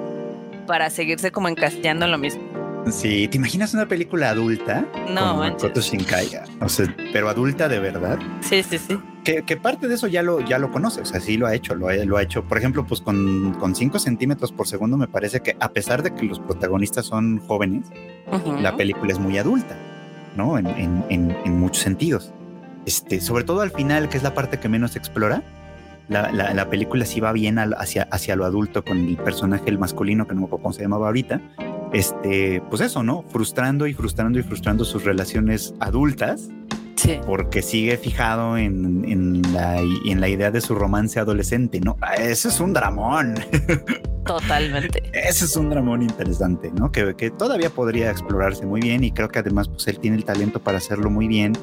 para 0.67 0.91
seguirse 0.91 1.31
como 1.33 1.49
encastillando 1.49 2.05
en 2.05 2.11
lo 2.13 2.19
mismo. 2.19 2.43
Sí, 2.91 3.29
¿te 3.29 3.37
imaginas 3.37 3.75
una 3.75 3.87
película 3.87 4.31
adulta? 4.31 4.85
No. 5.09 5.37
Makoto 5.37 5.81
Shinkai. 5.81 6.29
O 6.61 6.69
sea, 6.69 6.93
pero 7.13 7.29
adulta 7.29 7.69
de 7.69 7.79
verdad. 7.79 8.19
Sí, 8.41 8.63
sí, 8.65 8.77
sí. 8.79 8.99
Que, 9.23 9.43
que 9.45 9.57
parte 9.57 9.87
de 9.87 9.95
eso 9.95 10.09
ya 10.09 10.21
lo, 10.21 10.41
ya 10.41 10.59
lo 10.59 10.73
conoce, 10.73 11.01
o 11.01 11.05
sea, 11.05 11.21
sí 11.21 11.37
lo 11.37 11.47
ha 11.47 11.55
hecho, 11.55 11.77
lo 11.77 11.89
ha, 11.89 11.95
lo 11.95 12.17
ha 12.17 12.23
hecho. 12.25 12.43
Por 12.43 12.59
ejemplo, 12.59 12.85
pues 12.85 13.01
con, 13.01 13.55
con 13.61 13.77
5 13.77 14.01
centímetros 14.01 14.51
por 14.51 14.67
segundo 14.67 14.97
me 14.97 15.07
parece 15.07 15.39
que 15.41 15.57
a 15.61 15.69
pesar 15.71 16.03
de 16.03 16.13
que 16.13 16.25
los 16.25 16.41
protagonistas 16.41 17.07
son 17.07 17.39
jóvenes, 17.47 17.87
Ujú. 18.33 18.57
la 18.61 18.75
película 18.77 19.13
es 19.13 19.21
muy 19.21 19.39
adulta, 19.39 19.77
¿no? 20.37 20.59
En, 20.59 20.67
en- 20.67 21.05
en- 21.09 21.37
en 21.45 21.61
muchos 21.61 21.85
sentidos. 21.85 22.33
Este, 22.87 23.21
sobre 23.21 23.45
todo 23.45 23.61
al 23.61 23.71
final, 23.71 24.09
que 24.09 24.17
es 24.17 24.23
la 24.23 24.35
parte 24.35 24.59
que 24.59 24.69
menos 24.69 24.97
explora, 24.97 25.43
la, 26.09 26.69
película 26.69 27.05
sí 27.07 27.21
va 27.21 27.33
bien 27.33 27.59
hacia, 27.59 28.05
hacia 28.11 28.37
lo 28.37 28.45
adulto 28.45 28.85
con 28.85 28.99
el 28.99 29.17
personaje, 29.17 29.65
el 29.67 29.79
masculino, 29.79 30.27
que 30.27 30.35
no 30.35 30.41
me 30.41 30.47
acuerdo 30.47 30.63
cómo 30.63 30.73
se 30.73 30.83
llamaba 30.83 31.07
ahorita. 31.07 31.41
Este, 31.93 32.63
pues 32.69 32.81
eso, 32.81 33.03
¿no? 33.03 33.25
Frustrando 33.29 33.87
y 33.87 33.95
frustrando 33.95 34.39
y 34.39 34.43
frustrando 34.43 34.85
sus 34.85 35.05
relaciones 35.05 35.75
adultas. 35.81 36.49
Sí. 36.97 37.19
Porque 37.27 37.63
sigue 37.63 37.97
fijado 37.97 38.57
en, 38.57 39.05
en, 39.09 39.43
la, 39.53 39.81
en 39.81 40.21
la 40.21 40.29
idea 40.29 40.53
de 40.53 40.61
su 40.61 40.75
romance 40.75 41.19
adolescente, 41.19 41.81
¿no? 41.81 41.97
Ah, 42.01 42.15
ese 42.15 42.49
es 42.49 42.61
un 42.61 42.73
dramón. 42.73 43.35
Totalmente. 44.25 45.03
Ese 45.13 45.47
es 45.47 45.57
un 45.57 45.69
dramón 45.69 46.03
interesante, 46.03 46.71
¿no? 46.71 46.93
Que, 46.93 47.17
que 47.17 47.31
todavía 47.31 47.71
podría 47.71 48.11
explorarse 48.11 48.67
muy 48.67 48.81
bien 48.81 49.03
y 49.03 49.11
creo 49.11 49.29
que 49.29 49.41
además 49.41 49.69
pues 49.69 49.89
él 49.89 49.99
tiene 49.99 50.17
el 50.17 50.25
talento 50.25 50.61
para 50.61 50.79
hacerlo 50.79 51.11
muy 51.11 51.27
bien 51.27 51.55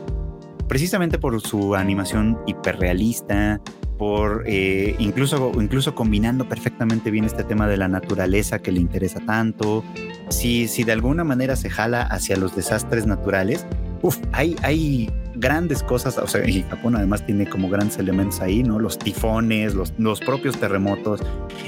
precisamente 0.69 1.17
por 1.17 1.41
su 1.41 1.75
animación 1.75 2.37
hiperrealista, 2.45 3.59
por 3.97 4.43
eh, 4.45 4.95
incluso, 4.99 5.51
incluso 5.55 5.95
combinando 5.95 6.47
perfectamente 6.47 7.11
bien 7.11 7.25
este 7.25 7.43
tema 7.43 7.67
de 7.67 7.75
la 7.75 7.89
naturaleza 7.89 8.59
que 8.59 8.71
le 8.71 8.79
interesa 8.79 9.19
tanto. 9.19 9.83
Si, 10.29 10.69
si 10.69 10.85
de 10.85 10.93
alguna 10.93 11.25
manera 11.25 11.57
se 11.57 11.69
jala 11.69 12.03
hacia 12.03 12.37
los 12.37 12.55
desastres 12.55 13.07
naturales, 13.07 13.65
uf, 14.03 14.17
hay, 14.31 14.55
hay 14.61 15.11
grandes 15.35 15.81
cosas, 15.81 16.17
o 16.19 16.27
sea, 16.27 16.41
Japón 16.69 16.95
además 16.95 17.25
tiene 17.25 17.49
como 17.49 17.67
grandes 17.67 17.97
elementos 17.97 18.39
ahí, 18.39 18.61
¿no? 18.61 18.79
Los 18.79 18.99
tifones, 18.99 19.73
los, 19.73 19.93
los 19.97 20.19
propios 20.19 20.57
terremotos. 20.57 21.21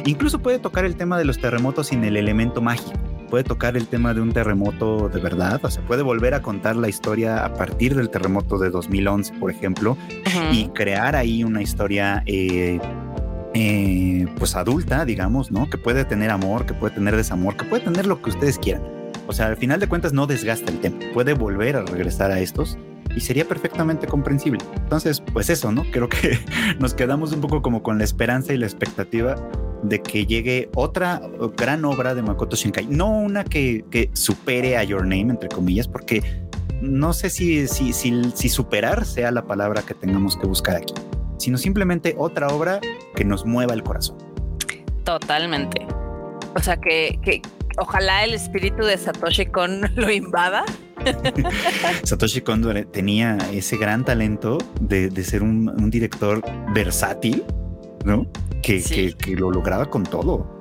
Incluso 0.06 0.40
puede 0.40 0.60
tocar 0.60 0.86
el 0.86 0.96
tema 0.96 1.18
de 1.18 1.26
los 1.26 1.40
terremotos 1.40 1.88
sin 1.88 2.04
el 2.04 2.18
elemento 2.18 2.62
mágico 2.62 3.11
puede 3.32 3.46
tocar 3.46 3.78
el 3.78 3.88
tema 3.88 4.14
de 4.14 4.20
un 4.20 4.34
terremoto 4.34 5.08
de 5.08 5.22
verdad, 5.22 5.62
o 5.64 5.72
sea, 5.72 5.82
puede 5.88 6.04
volver 6.04 6.34
a 6.34 6.42
contar 6.42 6.76
la 6.76 6.90
historia 6.90 7.46
a 7.46 7.54
partir 7.54 7.96
del 7.96 8.10
terremoto 8.10 8.60
de 8.60 8.70
2011, 8.70 9.34
por 9.40 9.50
ejemplo, 9.50 9.98
y 10.52 10.68
crear 10.68 11.16
ahí 11.16 11.46
una 11.46 11.62
historia 11.62 12.24
eh, 12.26 12.80
eh, 13.54 14.28
pues 14.38 14.56
adulta, 14.58 15.06
digamos, 15.06 15.50
¿no? 15.50 15.70
Que 15.70 15.78
puede 15.78 16.04
tener 16.04 16.30
amor, 16.30 16.66
que 16.66 16.74
puede 16.74 16.94
tener 16.94 17.16
desamor, 17.16 17.56
que 17.56 17.64
puede 17.64 17.84
tener 17.84 18.06
lo 18.06 18.22
que 18.22 18.32
ustedes 18.32 18.60
quieran. 18.60 18.84
O 19.28 19.34
sea, 19.34 19.48
al 19.48 19.56
final 19.56 19.80
de 19.80 19.88
cuentas 19.88 20.12
no 20.12 20.28
desgasta 20.28 20.70
el 20.70 20.80
tema, 20.82 20.98
puede 21.14 21.34
volver 21.34 21.78
a 21.78 21.84
regresar 21.84 22.32
a 22.32 22.42
estos 22.42 22.78
y 23.16 23.20
sería 23.20 23.48
perfectamente 23.48 24.08
comprensible. 24.08 24.60
Entonces, 24.78 25.22
pues 25.34 25.50
eso, 25.50 25.72
¿no? 25.72 25.84
Creo 25.92 26.10
que 26.10 26.40
nos 26.80 26.94
quedamos 26.94 27.32
un 27.34 27.42
poco 27.42 27.62
como 27.62 27.84
con 27.84 27.98
la 27.98 28.04
esperanza 28.04 28.54
y 28.54 28.58
la 28.58 28.66
expectativa 28.66 29.36
de 29.84 30.02
que 30.02 30.26
llegue 30.26 30.70
otra 30.76 31.22
gran 31.58 31.86
obra 31.86 32.14
de 32.14 32.22
Makoto 32.22 32.56
Shinkai, 32.56 32.88
no 32.88 33.10
una 33.10 33.44
que, 33.44 34.10
supere 34.14 34.78
a 34.78 34.84
Your 34.84 35.02
Name, 35.02 35.32
entre 35.32 35.50
comillas, 35.50 35.88
porque 35.88 36.22
no 36.82 37.14
sé 37.14 37.30
si, 37.30 37.68
si, 37.68 37.94
si, 37.94 38.50
superar 38.50 39.06
sea 39.06 39.32
la 39.32 39.46
palabra 39.46 39.82
que 39.82 39.94
tengamos 39.94 40.38
que 40.38 40.48
buscar 40.48 40.76
aquí, 40.76 40.94
sino 41.38 41.58
simplemente 41.58 42.16
otra 42.18 42.48
obra 42.48 42.80
que 43.16 43.26
nos 43.26 43.46
mueva 43.46 43.74
el 43.74 43.84
corazón. 43.84 44.18
Totalmente. 45.04 45.86
O 46.56 46.60
sea, 46.62 46.78
que, 46.78 47.20
que 47.24 47.42
ojalá 47.82 48.24
el 48.24 48.34
espíritu 48.34 48.86
de 48.86 48.98
Satoshi 48.98 49.48
Kon 49.48 49.82
lo 49.96 50.12
invada. 50.12 50.64
Satoshi 52.04 52.42
Kon 52.42 52.64
tenía 52.92 53.38
ese 53.52 53.78
gran 53.78 54.06
talento 54.06 54.60
de, 54.80 55.10
ser 55.24 55.44
un, 55.44 55.68
un 55.70 55.90
director 55.90 56.42
versátil, 56.74 57.44
¿no? 58.06 58.28
que, 58.62 59.36
lo 59.36 59.52
lograba 59.52 59.90
con 59.90 60.04
todo. 60.04 60.60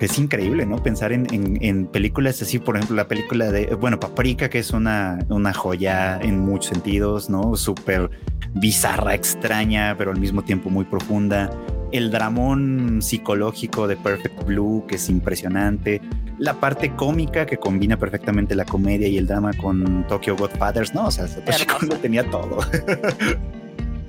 Es 0.00 0.18
increíble, 0.18 0.66
¿no? 0.66 0.82
Pensar 0.82 1.12
en, 1.12 1.86
películas 1.86 2.42
así, 2.42 2.58
por 2.58 2.76
ejemplo, 2.76 2.96
la 2.96 3.06
película 3.06 3.52
de, 3.52 3.74
bueno, 3.76 4.00
Paprika, 4.00 4.50
que 4.50 4.58
es 4.58 4.72
una, 4.72 5.18
una 5.28 5.52
joya 5.52 6.18
en 6.20 6.40
muchos 6.40 6.70
sentidos, 6.70 7.30
¿no? 7.30 7.54
Súper 7.54 8.10
bizarra, 8.54 9.14
extraña, 9.14 9.94
pero 9.96 10.10
al 10.10 10.18
mismo 10.18 10.42
tiempo 10.42 10.70
muy 10.70 10.84
profunda. 10.84 11.50
El 11.92 12.10
dramón 12.10 13.00
psicológico 13.02 13.86
de 13.86 13.96
Perfect 13.96 14.44
Blue, 14.44 14.84
que 14.88 14.96
es 14.96 15.08
impresionante. 15.08 16.00
La 16.38 16.54
parte 16.54 16.94
cómica 16.96 17.46
que 17.46 17.58
combina 17.58 17.98
perfectamente 17.98 18.54
la 18.54 18.64
comedia 18.64 19.06
y 19.06 19.18
el 19.18 19.26
drama 19.26 19.52
con 19.52 20.06
Tokyo 20.08 20.34
Godfathers, 20.36 20.94
¿no? 20.94 21.06
O 21.06 21.10
sea, 21.10 21.28
Satoshi 21.28 21.66
tenía 22.00 22.28
todo. 22.30 22.58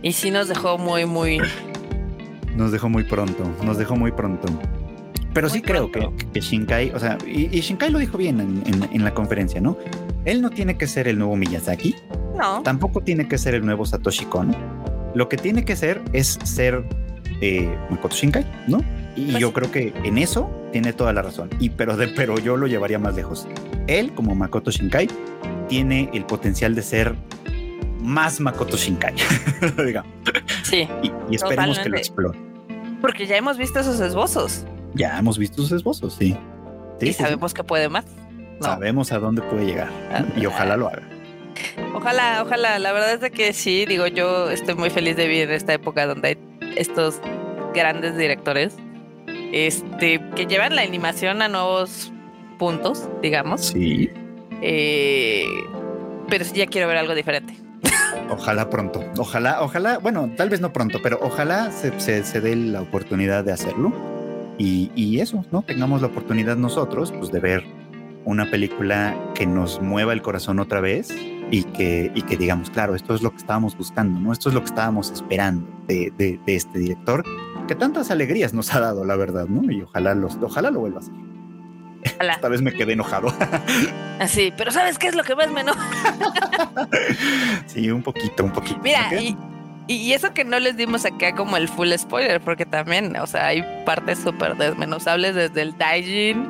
y 0.02 0.14
sí 0.14 0.32
nos 0.32 0.48
dejó 0.48 0.78
muy, 0.78 1.06
muy 1.06 1.40
nos 2.56 2.72
dejó 2.72 2.90
muy 2.90 3.04
pronto, 3.04 3.50
nos 3.64 3.78
dejó 3.78 3.96
muy 3.96 4.12
pronto. 4.12 4.48
Pero 5.34 5.50
sí 5.50 5.62
creo 5.62 5.92
que, 5.92 6.08
que, 6.32 6.40
Shinkai, 6.40 6.92
o 6.92 7.00
sea, 7.00 7.18
y, 7.26 7.48
Shinkai 7.48 7.90
lo 7.90 7.98
dijo 7.98 8.18
bien 8.18 8.40
en, 8.40 9.04
la 9.04 9.14
conferencia, 9.16 9.60
¿no? 9.60 9.78
Él 10.26 10.42
no 10.42 10.52
tiene 10.52 10.78
que 10.78 10.86
ser 10.86 11.08
el 11.08 11.18
nuevo 11.18 11.36
Miyazaki. 11.36 11.96
No. 12.38 12.62
Tampoco 12.62 13.02
tiene 13.02 13.28
que 13.28 13.40
ser 13.40 13.56
el 13.56 13.66
nuevo 13.66 13.86
Satoshi 13.86 14.26
Kon. 14.26 14.56
Lo 15.16 15.30
que 15.30 15.38
tiene 15.38 15.66
que 15.66 15.76
ser 15.76 16.02
es 16.14 16.38
ser 16.44 16.86
eh, 17.42 17.76
Makoto 17.90 18.16
Shinkai, 18.16 18.46
¿no? 18.68 18.84
Y 19.16 19.26
pues 19.32 19.40
yo 19.40 19.54
creo 19.54 19.72
que 19.72 19.94
en 20.04 20.18
eso 20.18 20.50
tiene 20.72 20.94
toda 20.94 21.14
la 21.14 21.22
razón. 21.22 21.50
Y 21.60 21.70
pero, 21.70 21.96
de, 21.98 22.08
pero 22.08 22.38
yo 22.40 22.58
lo 22.58 22.68
llevaría 22.68 22.98
más 23.00 23.16
lejos. 23.16 23.48
Él, 23.88 24.14
como 24.14 24.34
Makoto 24.34 24.72
Shinkai, 24.72 25.08
tiene 25.68 26.10
el 26.14 26.26
potencial 26.26 26.74
de 26.76 26.82
ser 26.82 27.16
más 28.00 28.40
Makoto 28.40 28.76
Shinkai, 28.78 29.16
digamos. 29.86 30.12
Sí. 30.64 30.88
Y, 31.30 31.36
esperemos 31.36 31.80
que 31.80 31.90
lo 31.90 31.98
explore. 31.98 32.40
Porque 33.02 33.28
ya 33.28 33.38
hemos 33.38 33.58
visto 33.58 33.80
esos 33.80 34.00
esbozos. 34.00 34.66
Ya 34.94 35.18
hemos 35.18 35.38
visto 35.38 35.62
esos 35.62 35.72
esbozos, 35.72 36.14
sí. 36.14 36.38
y 37.02 37.14
sabemos 37.14 37.54
que 37.54 37.64
puede 37.64 37.90
más. 37.90 38.06
Sabemos 38.62 39.12
a 39.12 39.20
dónde 39.20 39.42
puede 39.42 39.66
llegar. 39.66 39.90
Ah, 40.12 40.24
y 40.38 40.46
ojalá 40.46 40.78
lo 40.78 40.88
haga. 40.88 41.02
Ojalá, 41.94 42.44
ojalá. 42.44 42.80
La 42.80 42.92
verdad 42.94 43.14
es 43.14 43.22
de 43.22 43.32
que 43.32 43.54
sí, 43.54 43.86
digo, 43.86 44.08
yo 44.08 44.50
estoy 44.50 44.76
muy 44.76 44.90
feliz 44.90 45.16
de 45.16 45.28
vivir 45.28 45.50
en 45.50 45.56
esta 45.56 45.74
época 45.74 46.06
donde 46.06 46.30
hay 46.30 46.38
estos 46.76 47.20
grandes 47.74 48.18
directores 48.18 48.76
este, 49.52 50.20
que 50.36 50.46
llevan 50.46 50.76
la 50.76 50.82
animación 50.82 51.42
a 51.42 51.48
nuevos 51.48 52.12
puntos, 52.58 53.08
digamos. 53.22 53.68
Sí. 53.68 54.10
Eh, 54.62 55.46
pero 56.30 56.46
sí 56.46 56.56
ya 56.56 56.68
quiero 56.68 56.88
ver 56.88 56.98
algo 56.98 57.16
diferente. 57.16 57.56
Ojalá 58.30 58.70
pronto. 58.70 59.04
Ojalá, 59.18 59.62
ojalá, 59.62 59.98
bueno, 60.00 60.32
tal 60.36 60.50
vez 60.50 60.62
no 60.62 60.74
pronto, 60.74 61.00
pero 61.04 61.20
ojalá 61.22 61.72
se, 61.72 61.92
se, 62.00 62.42
dé 62.42 62.56
la 62.56 62.82
oportunidad 62.82 63.44
de 63.44 63.52
hacerlo. 63.52 63.94
Y, 64.58 64.92
y, 64.96 65.20
eso, 65.20 65.46
¿no? 65.52 65.64
Tengamos 65.64 66.02
la 66.02 66.08
oportunidad 66.08 66.56
nosotros, 66.56 67.12
pues, 67.12 67.32
de 67.32 67.40
ver 67.40 67.64
una 68.26 68.50
película 68.50 69.16
que 69.36 69.46
nos 69.46 69.82
mueva 69.82 70.14
el 70.14 70.22
corazón 70.22 70.60
otra 70.60 70.80
vez 70.80 71.10
y 71.54 71.66
que, 71.66 72.12
y 72.16 72.24
que 72.24 72.36
digamos, 72.36 72.72
claro, 72.72 72.96
esto 72.96 73.14
es 73.14 73.22
lo 73.22 73.30
que 73.30 73.38
estábamos 73.38 73.78
buscando, 73.78 74.20
¿no? 74.20 74.34
Esto 74.34 74.50
es 74.50 74.56
lo 74.56 74.62
que 74.62 74.70
estábamos 74.70 75.12
esperando 75.12 75.70
de, 75.86 76.12
de, 76.18 76.40
de 76.44 76.56
este 76.56 76.80
director, 76.80 77.24
que 77.68 77.76
tantas 77.76 78.10
alegrías 78.10 78.56
nos 78.56 78.74
ha 78.74 78.80
dado, 78.80 79.06
la 79.06 79.16
verdad, 79.16 79.46
¿no? 79.46 79.72
Y 79.72 79.84
ojalá, 79.84 80.16
los, 80.16 80.36
ojalá 80.42 80.72
lo 80.72 80.80
vuelva 80.80 80.98
a 80.98 81.02
hacer. 81.02 81.14
Esta 82.32 82.50
vez 82.50 82.64
me 82.64 82.74
quedé 82.74 82.94
enojado. 82.94 83.32
Así, 84.20 84.52
pero 84.58 84.72
¿sabes 84.72 84.98
qué 84.98 85.10
es 85.10 85.16
lo 85.16 85.24
que 85.24 85.36
más 85.36 85.52
me 85.52 85.62
enoja? 85.62 85.88
sí, 87.68 87.92
un 87.92 88.02
poquito, 88.02 88.46
un 88.46 88.52
poquito. 88.52 88.80
Mira, 88.82 89.12
y, 89.88 90.12
eso 90.12 90.34
que 90.34 90.46
no 90.46 90.58
les 90.60 90.76
dimos 90.76 91.06
acá 91.06 91.36
como 91.36 91.56
el 91.56 91.68
full 91.68 91.92
spoiler, 91.96 92.42
porque 92.42 92.66
también, 92.66 93.16
o 93.18 93.28
sea, 93.28 93.46
hay 93.46 93.64
partes 93.86 94.18
súper 94.18 94.58
desmenuzables 94.58 95.36
desde 95.36 95.62
el 95.62 95.78
Daijin. 95.78 96.50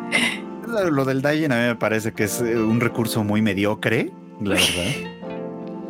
Lo, 0.65 1.03
del 1.03 1.21
Daijin 1.21 1.51
a 1.51 1.57
mí 1.57 1.67
me 1.67 1.75
parece 1.75 2.13
que 2.13 2.23
es 2.23 2.39
eh, 2.39 2.55
un 2.55 2.79
recurso 2.79 3.25
muy 3.25 3.41
mediocre, 3.41 4.13
la 4.41 4.49
verdad. 4.55 5.13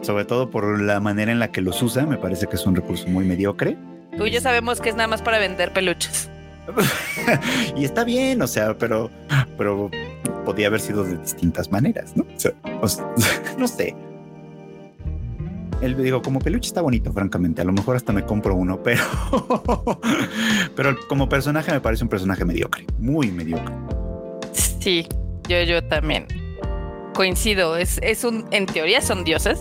Sobre 0.02 0.26
todo 0.26 0.50
por 0.50 0.82
la 0.82 1.00
manera 1.00 1.32
en 1.32 1.40
la 1.40 1.52
que 1.52 1.62
los 1.62 1.82
usa, 1.82 2.06
me 2.06 2.18
parece 2.18 2.48
que 2.48 2.56
es 2.56 2.66
un 2.66 2.76
recurso 2.76 3.08
muy 3.08 3.26
mediocre. 3.26 3.78
Tú 4.18 4.26
y 4.26 4.32
yo 4.32 4.42
sabemos 4.42 4.82
que 4.82 4.90
es 4.90 4.96
nada 4.96 5.08
más 5.08 5.22
para 5.22 5.40
vender 5.40 5.72
peluches. 5.72 6.30
y 7.76 7.86
está 7.86 8.04
bien, 8.04 8.42
o 8.42 8.48
sea, 8.48 8.78
pero, 8.78 9.10
pero 9.58 9.90
podía 10.46 10.68
haber 10.68 10.82
sido 10.82 11.04
de 11.04 11.18
distintas 11.18 11.72
maneras, 11.72 12.16
¿no? 12.16 12.26
no 13.58 13.68
sé. 13.68 13.96
Él 15.82 16.02
digo, 16.02 16.22
como 16.22 16.40
peluche 16.40 16.68
está 16.68 16.82
bonito, 16.82 17.12
francamente. 17.12 17.62
A 17.62 17.66
lo 17.66 17.74
mejor 17.74 17.96
hasta 17.96 18.14
me 18.14 18.24
compro 18.24 18.56
uno, 18.56 18.82
pero, 18.84 19.04
pero 20.76 20.98
como 21.08 21.28
personaje 21.28 21.72
me 21.72 21.82
parece 21.82 22.04
un 22.04 22.10
personaje 22.10 22.46
mediocre, 22.46 22.86
muy 23.00 23.32
mediocre. 23.32 23.74
Sí, 24.54 25.08
yo, 25.48 25.62
yo 25.64 25.84
también 25.86 26.28
coincido. 27.14 27.78
Es, 27.78 28.00
es 28.04 28.24
un, 28.24 28.46
en 28.52 28.66
teoría 28.66 29.02
son 29.02 29.24
dioses. 29.24 29.60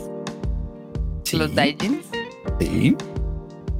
Los 1.32 1.54
Daijins. 1.54 2.04
Sí. 2.58 2.96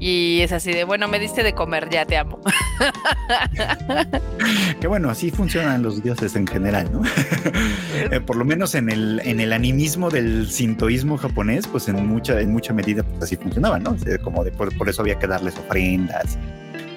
Y 0.03 0.41
es 0.41 0.51
así 0.51 0.73
de, 0.73 0.83
bueno, 0.83 1.07
me 1.07 1.20
diste 1.20 1.45
de 1.45 1.53
comer, 1.53 1.89
ya 1.89 2.05
te 2.05 2.16
amo. 2.16 2.41
que 4.81 4.89
bueno, 4.89 5.09
así 5.09 5.31
funcionan 5.31 5.85
los 5.85 6.03
dioses 6.03 6.35
en 6.35 6.45
general, 6.45 6.91
¿no? 6.93 7.03
Eh, 8.11 8.20
por 8.20 8.37
lo 8.37 8.45
menos 8.45 8.75
en 8.75 8.91
el, 8.91 9.20
en 9.25 9.39
el 9.39 9.53
animismo 9.53 10.11
del 10.11 10.51
sintoísmo 10.51 11.18
japonés, 11.18 11.68
pues 11.68 11.87
en 11.89 12.05
mucha, 12.05 12.41
en 12.41 12.51
mucha 12.51 12.73
medida 12.73 13.05
pues 13.05 13.23
así 13.23 13.37
funcionaba, 13.37 13.79
¿no? 13.79 13.97
Como 14.25 14.43
de, 14.43 14.51
por, 14.51 14.89
eso 14.89 15.03
había 15.03 15.18
que 15.18 15.29
darles 15.29 15.57
ofrendas 15.57 16.37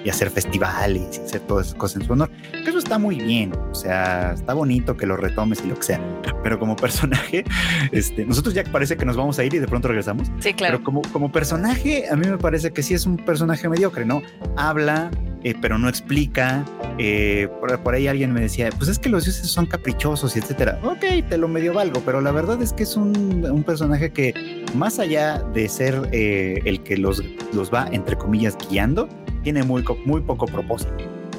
y 0.06 0.08
hacer 0.08 0.30
festivales 0.30 1.18
y 1.18 1.24
hacer 1.24 1.40
todas 1.40 1.66
esas 1.66 1.78
cosas 1.78 2.00
en 2.00 2.06
su 2.06 2.12
honor. 2.12 2.30
Que 2.52 2.70
eso 2.70 2.78
está 2.78 2.96
muy 2.96 3.16
bien, 3.16 3.52
o 3.72 3.74
sea, 3.74 4.34
está 4.34 4.54
bonito 4.54 4.96
que 4.96 5.04
lo 5.04 5.16
retomes 5.16 5.60
y 5.64 5.66
lo 5.66 5.74
que 5.74 5.82
sea. 5.82 6.00
pero 6.44 6.60
como 6.60 6.76
personaje, 6.76 7.44
este, 7.90 8.24
nosotros 8.24 8.54
ya 8.54 8.62
parece 8.62 8.96
que 8.96 9.04
nos 9.04 9.16
vamos 9.16 9.36
a 9.40 9.44
ir 9.44 9.52
y 9.54 9.58
de 9.58 9.66
pronto 9.66 9.88
regresamos. 9.88 10.30
Sí, 10.38 10.54
claro. 10.54 10.74
Pero 10.74 10.84
como, 10.84 11.02
como 11.12 11.32
personaje, 11.32 12.08
a 12.08 12.14
mí 12.14 12.24
me 12.28 12.38
parece 12.38 12.72
que 12.72 12.84
sí 12.84 12.94
es 12.94 13.04
un 13.04 13.16
personaje 13.16 13.68
mediocre, 13.68 14.04
¿no? 14.04 14.22
Habla, 14.56 15.10
eh, 15.42 15.56
pero 15.60 15.76
no 15.76 15.88
explica. 15.88 16.64
Eh, 16.98 17.48
por, 17.60 17.92
ahí 17.92 18.06
alguien 18.06 18.32
me 18.32 18.40
decía, 18.40 18.68
pues 18.78 18.88
es 18.88 19.00
que 19.00 19.08
los 19.08 19.24
dioses 19.24 19.48
son 19.48 19.66
caprichosos 19.66 20.36
y 20.36 20.38
etcétera. 20.38 20.78
Ok, 20.84 21.04
te 21.28 21.36
lo 21.36 21.48
medio 21.48 21.74
valgo, 21.74 22.00
pero 22.06 22.20
la 22.20 22.30
verdad 22.30 22.62
es 22.62 22.72
que 22.72 22.84
es 22.84 22.96
un, 22.96 23.44
un 23.44 23.64
personaje 23.64 24.12
que 24.12 24.64
más 24.76 25.00
allá 25.00 25.40
de 25.52 25.68
ser 25.68 26.08
eh, 26.12 26.60
el 26.64 26.84
que 26.84 26.96
los, 26.96 27.24
los 27.52 27.74
va, 27.74 27.88
entre 27.90 28.16
comillas, 28.16 28.56
guiando, 28.70 29.08
tiene 29.46 29.62
muy, 29.62 29.84
muy 30.04 30.22
poco 30.22 30.46
propósito. 30.46 30.92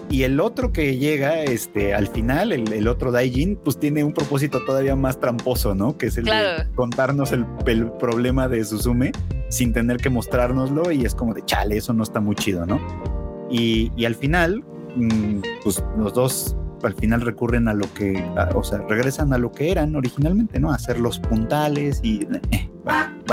Y 0.10 0.24
el 0.24 0.40
otro 0.40 0.72
que 0.72 0.98
llega 0.98 1.44
este, 1.44 1.94
al 1.94 2.08
final, 2.08 2.54
el, 2.54 2.88
otro 2.88 3.12
Daijin, 3.12 3.58
pues 3.58 3.78
tiene 3.78 4.02
un 4.06 4.14
propósito 4.14 4.64
todavía 4.64 4.96
más 4.96 5.20
tramposo, 5.20 5.76
¿no? 5.76 5.98
Que 5.98 6.06
es 6.06 6.18
el 6.18 6.24
de 6.24 6.68
contarnos 6.74 7.34
el, 7.34 7.46
el, 7.66 7.92
problema 7.92 8.48
de 8.48 8.64
Suzume 8.64 9.12
sin 9.50 9.74
tener 9.74 9.98
que 9.98 10.10
mostrárnoslo 10.10 10.90
y 10.90 11.04
es 11.04 11.14
como 11.14 11.34
de 11.34 11.44
chale, 11.44 11.76
eso 11.76 11.92
no 11.92 12.04
está 12.04 12.22
muy 12.22 12.38
chido, 12.38 12.66
¿no? 12.66 12.80
Y, 13.52 14.06
al 14.06 14.16
final, 14.16 14.64
mm, 14.96 15.42
pues 15.66 15.84
los 15.98 16.14
dos 16.14 16.56
al 16.84 16.94
final 16.94 17.20
recurren 17.20 17.68
a 17.68 17.74
lo 17.74 17.94
que, 17.94 18.24
o 18.56 18.64
sea, 18.64 18.78
regresan 18.88 19.34
a 19.34 19.38
lo 19.38 19.52
que 19.52 19.70
eran 19.70 19.98
originalmente, 19.98 20.62
¿no? 20.62 20.72
A 20.72 20.76
hacer 20.76 20.98
los 20.98 21.20
puntales 21.20 22.00
y... 22.04 22.26
Eh, 22.52 22.70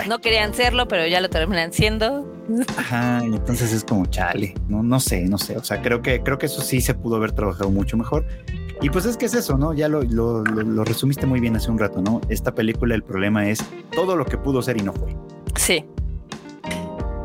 no 0.07 0.20
querían 0.20 0.55
serlo, 0.55 0.88
pero 0.88 1.07
ya 1.07 1.20
lo 1.20 1.30
terminan 1.30 1.72
siendo. 1.72 2.32
Ajá, 2.76 3.20
entonces 3.24 3.72
es 3.72 3.84
como 3.84 4.07
chale, 4.07 4.55
no, 4.68 4.82
no 4.82 5.00
sé, 5.00 5.22
no 5.22 5.38
sé, 5.38 5.57
o 5.57 5.64
sea, 5.64 5.80
creo 5.80 6.02
que, 6.02 6.22
creo 6.22 6.38
que 6.38 6.46
eso 6.46 6.61
sí 6.61 6.80
se 6.80 6.94
pudo 6.94 7.16
haber 7.16 7.32
trabajado 7.32 7.70
mucho 7.70 7.96
mejor. 7.96 8.26
Y 8.82 8.90
pues 8.90 9.07
es 9.07 9.16
que 9.16 9.26
es 9.26 9.34
eso, 9.34 9.57
¿no? 9.57 9.72
Ya 9.72 9.88
lo, 9.88 10.02
lo, 10.02 10.42
lo 10.42 10.84
resumiste 10.84 11.26
muy 11.26 11.40
bien 11.40 11.57
hace 11.57 11.70
un 11.70 11.78
rato, 11.78 12.02
¿no? 12.02 12.20
Esta 12.28 12.55
película, 12.55 12.94
el 12.94 13.02
problema 13.02 13.48
es 13.48 13.64
todo 13.92 14.16
lo 14.16 14.26
que 14.26 14.36
pudo 14.36 14.61
ser 14.61 14.76
y 14.76 14.82
no 14.82 14.92
fue. 14.92 15.16
Sí. 15.57 15.86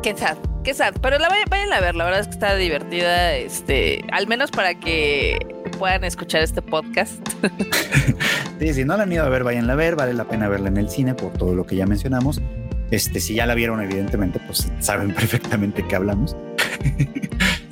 Qué 0.02 0.16
sad, 0.16 0.38
qué 0.64 0.72
sad. 0.72 0.94
Pero 1.02 1.18
la 1.18 1.28
vayan 1.28 1.72
a 1.72 1.80
ver, 1.80 1.94
la 1.94 2.04
verdad 2.04 2.20
es 2.20 2.28
que 2.28 2.34
está 2.34 2.54
divertida, 2.54 3.34
este, 3.34 4.02
al 4.12 4.26
menos 4.26 4.50
para 4.50 4.74
que 4.74 5.38
puedan 5.80 6.04
escuchar 6.04 6.42
este 6.42 6.60
podcast. 6.60 7.26
sí, 8.60 8.74
si 8.74 8.84
no 8.84 8.98
la 8.98 9.04
han 9.04 9.12
ido 9.12 9.24
a 9.24 9.30
ver, 9.30 9.44
vayan 9.44 9.70
a 9.70 9.74
ver, 9.74 9.96
vale 9.96 10.12
la 10.12 10.28
pena 10.28 10.46
verla 10.46 10.68
en 10.68 10.76
el 10.76 10.90
cine 10.90 11.14
por 11.14 11.32
todo 11.32 11.54
lo 11.54 11.64
que 11.64 11.74
ya 11.74 11.86
mencionamos. 11.86 12.42
Este, 12.90 13.18
si 13.18 13.34
ya 13.34 13.46
la 13.46 13.54
vieron, 13.54 13.80
evidentemente, 13.80 14.38
pues 14.46 14.70
saben 14.80 15.14
perfectamente 15.14 15.82
que 15.88 15.96
hablamos. 15.96 16.36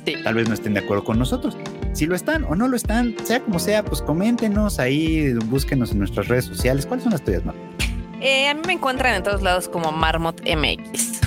sí. 0.07 0.15
Tal 0.23 0.33
vez 0.33 0.47
no 0.47 0.55
estén 0.55 0.73
de 0.73 0.79
acuerdo 0.79 1.03
con 1.03 1.19
nosotros. 1.19 1.55
Si 1.93 2.07
lo 2.07 2.15
están 2.15 2.45
o 2.45 2.55
no 2.55 2.67
lo 2.67 2.75
están, 2.75 3.15
sea 3.25 3.41
como 3.41 3.59
sea, 3.59 3.85
pues 3.85 4.01
coméntenos 4.01 4.79
ahí, 4.79 5.31
búsquenos 5.45 5.91
en 5.91 5.99
nuestras 5.99 6.29
redes 6.29 6.45
sociales. 6.45 6.87
¿Cuáles 6.87 7.03
son 7.03 7.11
las 7.11 7.23
tuyas, 7.23 7.45
Mar? 7.45 7.53
Eh, 8.21 8.49
a 8.49 8.55
mí 8.55 8.61
me 8.65 8.73
encuentran 8.73 9.13
en 9.13 9.21
todos 9.21 9.43
lados 9.43 9.69
como 9.69 9.91
Marmot 9.91 10.41
MX 10.41 11.21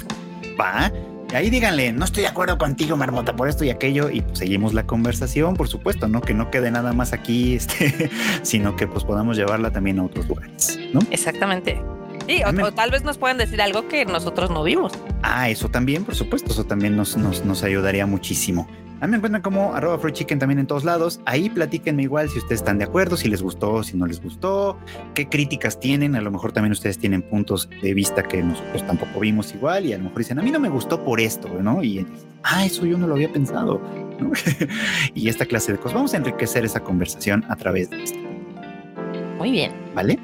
va. 0.61 0.91
Y 1.33 1.35
ahí 1.35 1.49
díganle, 1.49 1.95
no 1.95 2.05
estoy 2.05 2.25
de 2.25 2.29
acuerdo 2.29 2.59
contigo, 2.59 2.95
Marmota, 2.95 3.35
por 3.35 3.49
esto 3.49 3.65
y 3.65 3.71
aquello, 3.71 4.11
y 4.11 4.21
pues 4.21 4.39
seguimos 4.39 4.75
la 4.75 4.87
conversación, 4.87 5.55
por 5.55 5.67
supuesto, 5.67 6.07
¿no? 6.07 6.21
Que 6.21 6.35
no 6.35 6.51
quede 6.51 6.71
nada 6.71 6.93
más 6.93 7.15
aquí, 7.15 7.55
este, 7.57 8.11
sino 8.43 8.77
que 8.77 8.87
pues 8.87 9.05
podamos 9.05 9.39
llevarla 9.39 9.71
también 9.71 9.99
a 9.99 10.05
otros 10.05 10.29
lugares, 10.29 10.79
¿no? 10.93 11.01
Exactamente. 11.11 11.81
Sí, 12.27 12.43
o, 12.45 12.73
tal 12.73 12.91
vez 12.91 13.03
nos 13.03 13.17
puedan 13.17 13.39
decir 13.39 13.63
algo 13.63 13.89
que 13.89 14.05
nosotros 14.05 14.51
no 14.51 14.63
vimos. 14.63 14.93
Ah, 15.23 15.49
eso 15.49 15.71
también, 15.71 16.05
por 16.05 16.15
supuesto, 16.15 16.53
eso 16.53 16.65
también 16.65 16.97
nos, 16.97 17.17
nos, 17.17 17.45
nos 17.47 17.63
ayudaría 17.63 18.05
muchísimo. 18.05 18.69
A 19.03 19.07
mí 19.07 19.11
me 19.11 19.17
encuentran 19.17 19.43
como 19.43 19.75
arroba 19.75 19.99
chicken 20.13 20.39
también 20.39 20.61
en 20.61 20.69
todos 20.69 20.85
lados. 20.85 21.21
Ahí 21.27 21.51
platíquenme 21.51 22.05
igual 22.05 22.29
si 22.29 22.39
ustedes 22.39 22.61
están 22.61 22.79
de 22.79 22.85
acuerdo, 22.85 23.17
si 23.17 23.27
les 23.27 23.43
gustó, 23.43 23.83
si 23.83 23.97
no 23.97 24.07
les 24.07 24.23
gustó, 24.23 24.79
qué 25.15 25.29
críticas 25.29 25.81
tienen. 25.81 26.15
A 26.15 26.21
lo 26.21 26.31
mejor 26.31 26.53
también 26.53 26.71
ustedes 26.71 26.99
tienen 26.99 27.21
puntos 27.21 27.69
de 27.83 27.95
vista 27.95 28.23
que 28.23 28.41
nosotros 28.45 28.87
tampoco 28.87 29.19
vimos 29.19 29.53
igual 29.55 29.87
y 29.87 29.93
a 29.93 29.99
lo 29.99 30.05
mejor 30.05 30.19
dicen, 30.19 30.39
a 30.39 30.43
mí 30.43 30.53
no 30.53 30.61
me 30.61 30.69
gustó 30.69 31.05
por 31.05 31.21
esto, 31.21 31.49
¿no? 31.49 31.83
Y, 31.83 32.07
ah, 32.45 32.65
eso 32.65 32.87
yo 32.87 32.97
no 32.97 33.09
lo 33.09 33.15
había 33.15 33.33
pensado. 33.33 33.81
y 35.17 35.29
esta 35.29 35.47
clase 35.47 35.73
de 35.73 35.79
cosas. 35.79 35.95
Vamos 35.95 36.15
a 36.15 36.19
enriquecer 36.19 36.65
esa 36.65 36.79
conversación 36.79 37.45
a 37.49 37.57
través 37.57 37.91
de 37.91 38.05
esto. 38.05 38.19
Muy 39.37 39.51
bien. 39.51 39.73
¿Vale? 39.97 40.17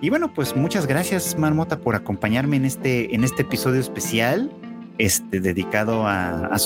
Y 0.00 0.10
bueno, 0.10 0.32
pues 0.32 0.54
muchas 0.54 0.86
gracias, 0.86 1.36
Marmota, 1.36 1.80
por 1.80 1.96
acompañarme 1.96 2.58
en 2.58 2.64
este, 2.64 3.12
en 3.12 3.24
este 3.24 3.42
episodio 3.42 3.80
especial 3.80 4.52
este, 4.98 5.40
dedicado 5.40 6.06
a, 6.06 6.46
a. 6.46 6.58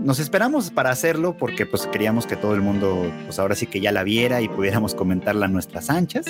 Nos 0.00 0.18
esperamos 0.18 0.70
para 0.70 0.90
hacerlo 0.90 1.36
porque 1.36 1.66
pues 1.66 1.86
queríamos 1.86 2.26
que 2.26 2.36
todo 2.36 2.54
el 2.54 2.62
mundo 2.62 3.10
pues 3.24 3.38
ahora 3.38 3.54
sí 3.54 3.66
que 3.66 3.80
ya 3.80 3.92
la 3.92 4.02
viera 4.02 4.40
y 4.40 4.48
pudiéramos 4.48 4.94
comentarla 4.94 5.46
a 5.46 5.48
nuestras 5.48 5.90
anchas. 5.90 6.26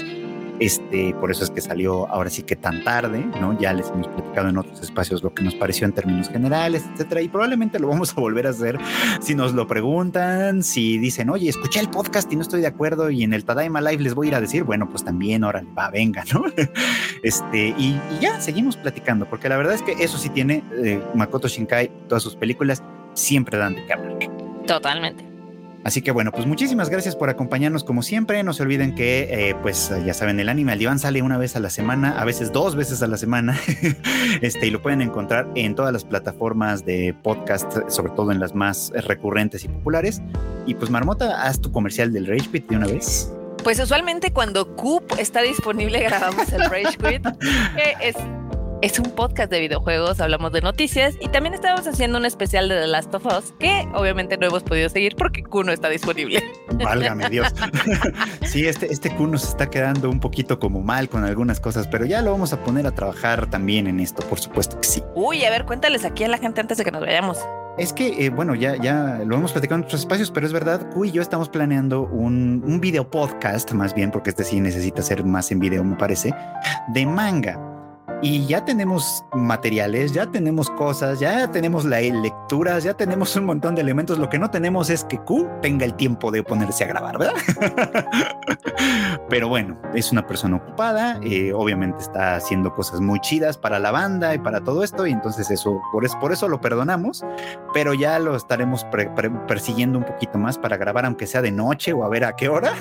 Este, 0.58 1.14
por 1.14 1.30
eso 1.30 1.44
es 1.44 1.50
que 1.50 1.60
salió 1.60 2.08
ahora 2.08 2.30
sí 2.30 2.42
que 2.42 2.56
tan 2.56 2.82
tarde, 2.84 3.24
¿no? 3.40 3.58
Ya 3.58 3.72
les 3.72 3.88
hemos 3.88 4.08
platicado 4.08 4.48
en 4.48 4.58
otros 4.58 4.80
espacios 4.80 5.22
lo 5.22 5.34
que 5.34 5.42
nos 5.42 5.54
pareció 5.54 5.86
en 5.86 5.92
términos 5.92 6.28
generales, 6.28 6.84
etcétera, 6.92 7.20
y 7.22 7.28
probablemente 7.28 7.78
lo 7.78 7.88
vamos 7.88 8.12
a 8.16 8.20
volver 8.20 8.46
a 8.46 8.50
hacer 8.50 8.78
si 9.20 9.34
nos 9.34 9.52
lo 9.52 9.66
preguntan, 9.66 10.62
si 10.62 10.98
dicen, 10.98 11.30
oye, 11.30 11.48
escuché 11.48 11.80
el 11.80 11.90
podcast 11.90 12.32
y 12.32 12.36
no 12.36 12.42
estoy 12.42 12.60
de 12.60 12.68
acuerdo, 12.68 13.10
y 13.10 13.22
en 13.22 13.34
el 13.34 13.44
Tadaima 13.44 13.80
Live 13.80 14.02
les 14.02 14.14
voy 14.14 14.28
a 14.28 14.30
ir 14.30 14.34
a 14.36 14.40
decir, 14.40 14.64
bueno, 14.64 14.88
pues 14.88 15.04
también, 15.04 15.44
ahora 15.44 15.62
va, 15.76 15.90
venga, 15.90 16.24
¿no? 16.32 16.44
Este, 17.22 17.74
y, 17.76 17.98
ya 18.20 18.40
seguimos 18.40 18.76
platicando, 18.76 19.28
porque 19.28 19.48
la 19.48 19.56
verdad 19.56 19.74
es 19.74 19.82
que 19.82 19.92
eso 19.92 20.16
sí 20.16 20.28
tiene 20.28 20.62
eh, 20.84 21.02
Makoto 21.14 21.48
Shinkai, 21.48 21.90
todas 22.08 22.22
sus 22.22 22.36
películas 22.36 22.82
siempre 23.14 23.58
dan 23.58 23.74
de 23.74 23.84
qué 23.86 23.92
hablar. 23.92 24.18
Totalmente. 24.66 25.35
Así 25.86 26.02
que 26.02 26.10
bueno, 26.10 26.32
pues 26.32 26.46
muchísimas 26.46 26.90
gracias 26.90 27.14
por 27.14 27.30
acompañarnos 27.30 27.84
como 27.84 28.02
siempre. 28.02 28.42
No 28.42 28.52
se 28.52 28.64
olviden 28.64 28.96
que, 28.96 29.28
eh, 29.30 29.54
pues 29.62 29.92
ya 30.04 30.14
saben, 30.14 30.40
el 30.40 30.48
anime 30.48 30.72
al 30.72 30.80
diván 30.80 30.98
sale 30.98 31.22
una 31.22 31.38
vez 31.38 31.54
a 31.54 31.60
la 31.60 31.70
semana, 31.70 32.20
a 32.20 32.24
veces 32.24 32.50
dos 32.50 32.74
veces 32.74 33.04
a 33.04 33.06
la 33.06 33.16
semana, 33.16 33.56
este, 34.40 34.66
y 34.66 34.70
lo 34.70 34.82
pueden 34.82 35.00
encontrar 35.00 35.46
en 35.54 35.76
todas 35.76 35.92
las 35.92 36.04
plataformas 36.04 36.84
de 36.84 37.14
podcast, 37.22 37.88
sobre 37.88 38.10
todo 38.14 38.32
en 38.32 38.40
las 38.40 38.52
más 38.52 38.90
recurrentes 38.96 39.62
y 39.62 39.68
populares. 39.68 40.20
Y 40.66 40.74
pues 40.74 40.90
Marmota, 40.90 41.44
haz 41.44 41.60
tu 41.60 41.70
comercial 41.70 42.12
del 42.12 42.26
Rage 42.26 42.50
Quit 42.50 42.68
de 42.68 42.76
una 42.78 42.88
vez. 42.88 43.32
Pues 43.62 43.78
usualmente 43.78 44.32
cuando 44.32 44.74
Coop 44.74 45.04
está 45.20 45.42
disponible 45.42 46.00
grabamos 46.00 46.52
el 46.52 46.68
Rage 46.68 46.98
Quit, 46.98 47.28
que 47.76 48.08
es 48.08 48.16
es 48.82 48.98
un 48.98 49.10
podcast 49.10 49.50
de 49.50 49.60
videojuegos, 49.60 50.20
hablamos 50.20 50.52
de 50.52 50.60
noticias 50.60 51.14
y 51.20 51.28
también 51.28 51.54
estamos 51.54 51.86
haciendo 51.86 52.18
un 52.18 52.26
especial 52.26 52.68
de 52.68 52.80
The 52.80 52.86
Last 52.86 53.14
of 53.14 53.24
Us 53.26 53.54
que 53.58 53.88
obviamente 53.94 54.36
no 54.36 54.46
hemos 54.46 54.62
podido 54.62 54.88
seguir 54.88 55.16
porque 55.16 55.42
Q 55.42 55.64
no 55.64 55.72
está 55.72 55.88
disponible. 55.88 56.42
Válgame 56.84 57.28
Dios. 57.30 57.54
sí, 58.42 58.66
este, 58.66 58.92
este 58.92 59.14
Q 59.14 59.28
nos 59.28 59.48
está 59.48 59.70
quedando 59.70 60.10
un 60.10 60.20
poquito 60.20 60.58
como 60.58 60.82
mal 60.82 61.08
con 61.08 61.24
algunas 61.24 61.58
cosas, 61.58 61.88
pero 61.88 62.04
ya 62.04 62.20
lo 62.20 62.32
vamos 62.32 62.52
a 62.52 62.62
poner 62.62 62.86
a 62.86 62.92
trabajar 62.92 63.48
también 63.48 63.86
en 63.86 63.98
esto, 63.98 64.22
por 64.28 64.38
supuesto 64.38 64.78
que 64.78 64.86
sí. 64.86 65.02
Uy, 65.14 65.44
a 65.44 65.50
ver, 65.50 65.64
cuéntales 65.64 66.04
aquí 66.04 66.24
a 66.24 66.28
la 66.28 66.38
gente 66.38 66.60
antes 66.60 66.76
de 66.76 66.84
que 66.84 66.90
nos 66.90 67.00
vayamos. 67.00 67.38
Es 67.78 67.92
que, 67.92 68.24
eh, 68.24 68.30
bueno, 68.30 68.54
ya, 68.54 68.76
ya 68.76 69.20
lo 69.24 69.36
hemos 69.36 69.52
platicado 69.52 69.80
en 69.80 69.84
otros 69.84 70.00
espacios, 70.00 70.30
pero 70.30 70.46
es 70.46 70.52
verdad, 70.52 70.90
Q 70.90 71.06
y 71.06 71.12
yo 71.12 71.22
estamos 71.22 71.48
planeando 71.48 72.02
un, 72.02 72.62
un 72.64 72.80
video 72.80 73.10
podcast, 73.10 73.72
más 73.72 73.94
bien, 73.94 74.10
porque 74.10 74.30
este 74.30 74.44
sí 74.44 74.60
necesita 74.60 75.02
ser 75.02 75.24
más 75.24 75.50
en 75.50 75.60
video, 75.60 75.84
me 75.84 75.96
parece, 75.96 76.34
de 76.88 77.06
manga 77.06 77.75
y 78.22 78.46
ya 78.46 78.64
tenemos 78.64 79.24
materiales, 79.32 80.12
ya 80.12 80.26
tenemos 80.26 80.70
cosas, 80.70 81.20
ya 81.20 81.50
tenemos 81.50 81.84
la 81.84 82.00
lecturas, 82.00 82.84
ya 82.84 82.94
tenemos 82.94 83.36
un 83.36 83.44
montón 83.44 83.74
de 83.74 83.82
elementos. 83.82 84.18
Lo 84.18 84.28
que 84.28 84.38
no 84.38 84.50
tenemos 84.50 84.90
es 84.90 85.04
que 85.04 85.18
Q 85.18 85.48
tenga 85.60 85.84
el 85.84 85.94
tiempo 85.94 86.30
de 86.30 86.42
ponerse 86.42 86.84
a 86.84 86.86
grabar, 86.86 87.18
¿verdad? 87.18 87.34
pero 89.28 89.48
bueno, 89.48 89.76
es 89.94 90.12
una 90.12 90.26
persona 90.26 90.56
ocupada, 90.56 91.18
eh, 91.22 91.52
obviamente 91.52 91.98
está 91.98 92.36
haciendo 92.36 92.72
cosas 92.74 93.00
muy 93.00 93.20
chidas 93.20 93.58
para 93.58 93.78
la 93.78 93.90
banda 93.90 94.34
y 94.34 94.38
para 94.38 94.62
todo 94.62 94.82
esto, 94.82 95.06
y 95.06 95.12
entonces 95.12 95.50
eso, 95.50 95.80
por, 95.92 96.04
eso, 96.04 96.18
por 96.20 96.32
eso 96.32 96.48
lo 96.48 96.60
perdonamos, 96.60 97.24
pero 97.74 97.92
ya 97.92 98.18
lo 98.18 98.36
estaremos 98.36 98.86
persiguiendo 99.48 99.98
un 99.98 100.04
poquito 100.04 100.38
más 100.38 100.58
para 100.58 100.76
grabar, 100.76 101.06
aunque 101.06 101.26
sea 101.26 101.42
de 101.42 101.50
noche 101.50 101.92
o 101.92 102.04
a 102.04 102.08
ver 102.08 102.24
a 102.24 102.36
qué 102.36 102.48
hora, 102.48 102.72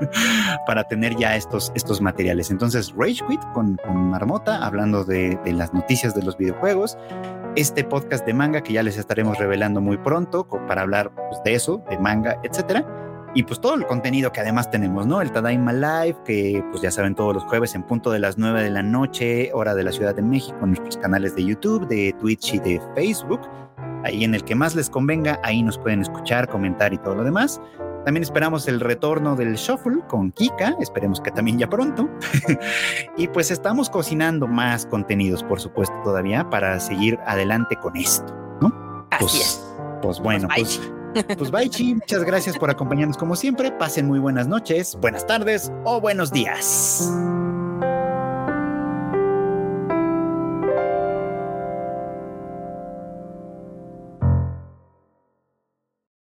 para 0.66 0.84
tener 0.84 1.16
ya 1.16 1.36
estos, 1.36 1.72
estos 1.74 2.00
materiales. 2.00 2.50
Entonces, 2.50 2.92
Rage 2.96 3.24
Quit 3.26 3.40
con, 3.52 3.76
con 3.76 4.10
Marmota 4.10 4.65
hablando 4.66 5.04
de, 5.04 5.38
las 5.46 5.72
noticias 5.72 6.14
de 6.14 6.22
los 6.22 6.36
videojuegos. 6.36 6.98
Este 7.54 7.84
podcast 7.84 8.26
de 8.26 8.34
manga 8.34 8.62
que 8.62 8.72
ya 8.74 8.82
les 8.82 8.98
estaremos 8.98 9.38
revelando 9.38 9.80
muy 9.80 9.96
pronto 9.96 10.46
para 10.66 10.82
hablar 10.82 11.10
pues, 11.14 11.42
de 11.44 11.54
eso, 11.54 11.82
de 11.88 11.98
manga, 11.98 12.38
etcétera. 12.42 12.84
Y 13.34 13.42
pues 13.42 13.60
todo 13.60 13.74
el 13.74 13.86
contenido 13.86 14.32
que 14.32 14.40
además 14.40 14.70
tenemos, 14.70 15.06
¿no? 15.06 15.20
El 15.20 15.30
Tadaima 15.30 15.72
Live, 15.72 16.16
que 16.24 16.64
pues 16.70 16.82
ya 16.82 16.90
saben 16.90 17.14
todos 17.14 17.34
los 17.34 17.44
jueves 17.44 17.74
en 17.74 17.82
punto 17.82 18.10
de 18.10 18.18
las 18.18 18.38
9 18.38 18.62
de 18.62 18.70
la 18.70 18.82
noche, 18.82 19.50
hora 19.52 19.74
de 19.74 19.84
la 19.84 19.92
Ciudad 19.92 20.14
de 20.14 20.22
México, 20.22 20.56
en 20.62 20.68
nuestros 20.68 20.96
canales 20.96 21.36
de 21.36 21.44
YouTube, 21.44 21.86
de 21.86 22.14
Twitch 22.18 22.54
y 22.54 22.58
de 22.60 22.80
Facebook. 22.94 23.40
Ahí 24.06 24.22
en 24.22 24.36
el 24.36 24.44
que 24.44 24.54
más 24.54 24.76
les 24.76 24.88
convenga, 24.88 25.40
ahí 25.42 25.64
nos 25.64 25.78
pueden 25.78 26.00
escuchar, 26.00 26.48
comentar 26.48 26.92
y 26.92 26.98
todo 26.98 27.16
lo 27.16 27.24
demás. 27.24 27.60
También 28.04 28.22
esperamos 28.22 28.68
el 28.68 28.78
retorno 28.78 29.34
del 29.34 29.56
Shuffle 29.56 30.00
con 30.06 30.30
Kika, 30.30 30.76
esperemos 30.80 31.20
que 31.20 31.32
también 31.32 31.58
ya 31.58 31.68
pronto. 31.68 32.08
y 33.16 33.26
pues 33.26 33.50
estamos 33.50 33.90
cocinando 33.90 34.46
más 34.46 34.86
contenidos, 34.86 35.42
por 35.42 35.58
supuesto, 35.58 35.92
todavía 36.04 36.48
para 36.48 36.78
seguir 36.78 37.18
adelante 37.26 37.74
con 37.74 37.96
esto, 37.96 38.32
¿no? 38.60 38.68
Así 39.10 39.24
pues, 39.24 39.34
es. 39.34 39.74
Pues 40.02 40.20
bueno, 40.20 40.46
pues, 40.54 40.80
pues 41.36 41.50
Baichi, 41.50 41.96
muchas 41.96 42.22
gracias 42.22 42.56
por 42.56 42.70
acompañarnos 42.70 43.16
como 43.16 43.34
siempre. 43.34 43.72
Pasen 43.72 44.06
muy 44.06 44.20
buenas 44.20 44.46
noches, 44.46 44.96
buenas 45.00 45.26
tardes 45.26 45.72
o 45.84 46.00
buenos 46.00 46.30
días. 46.30 47.12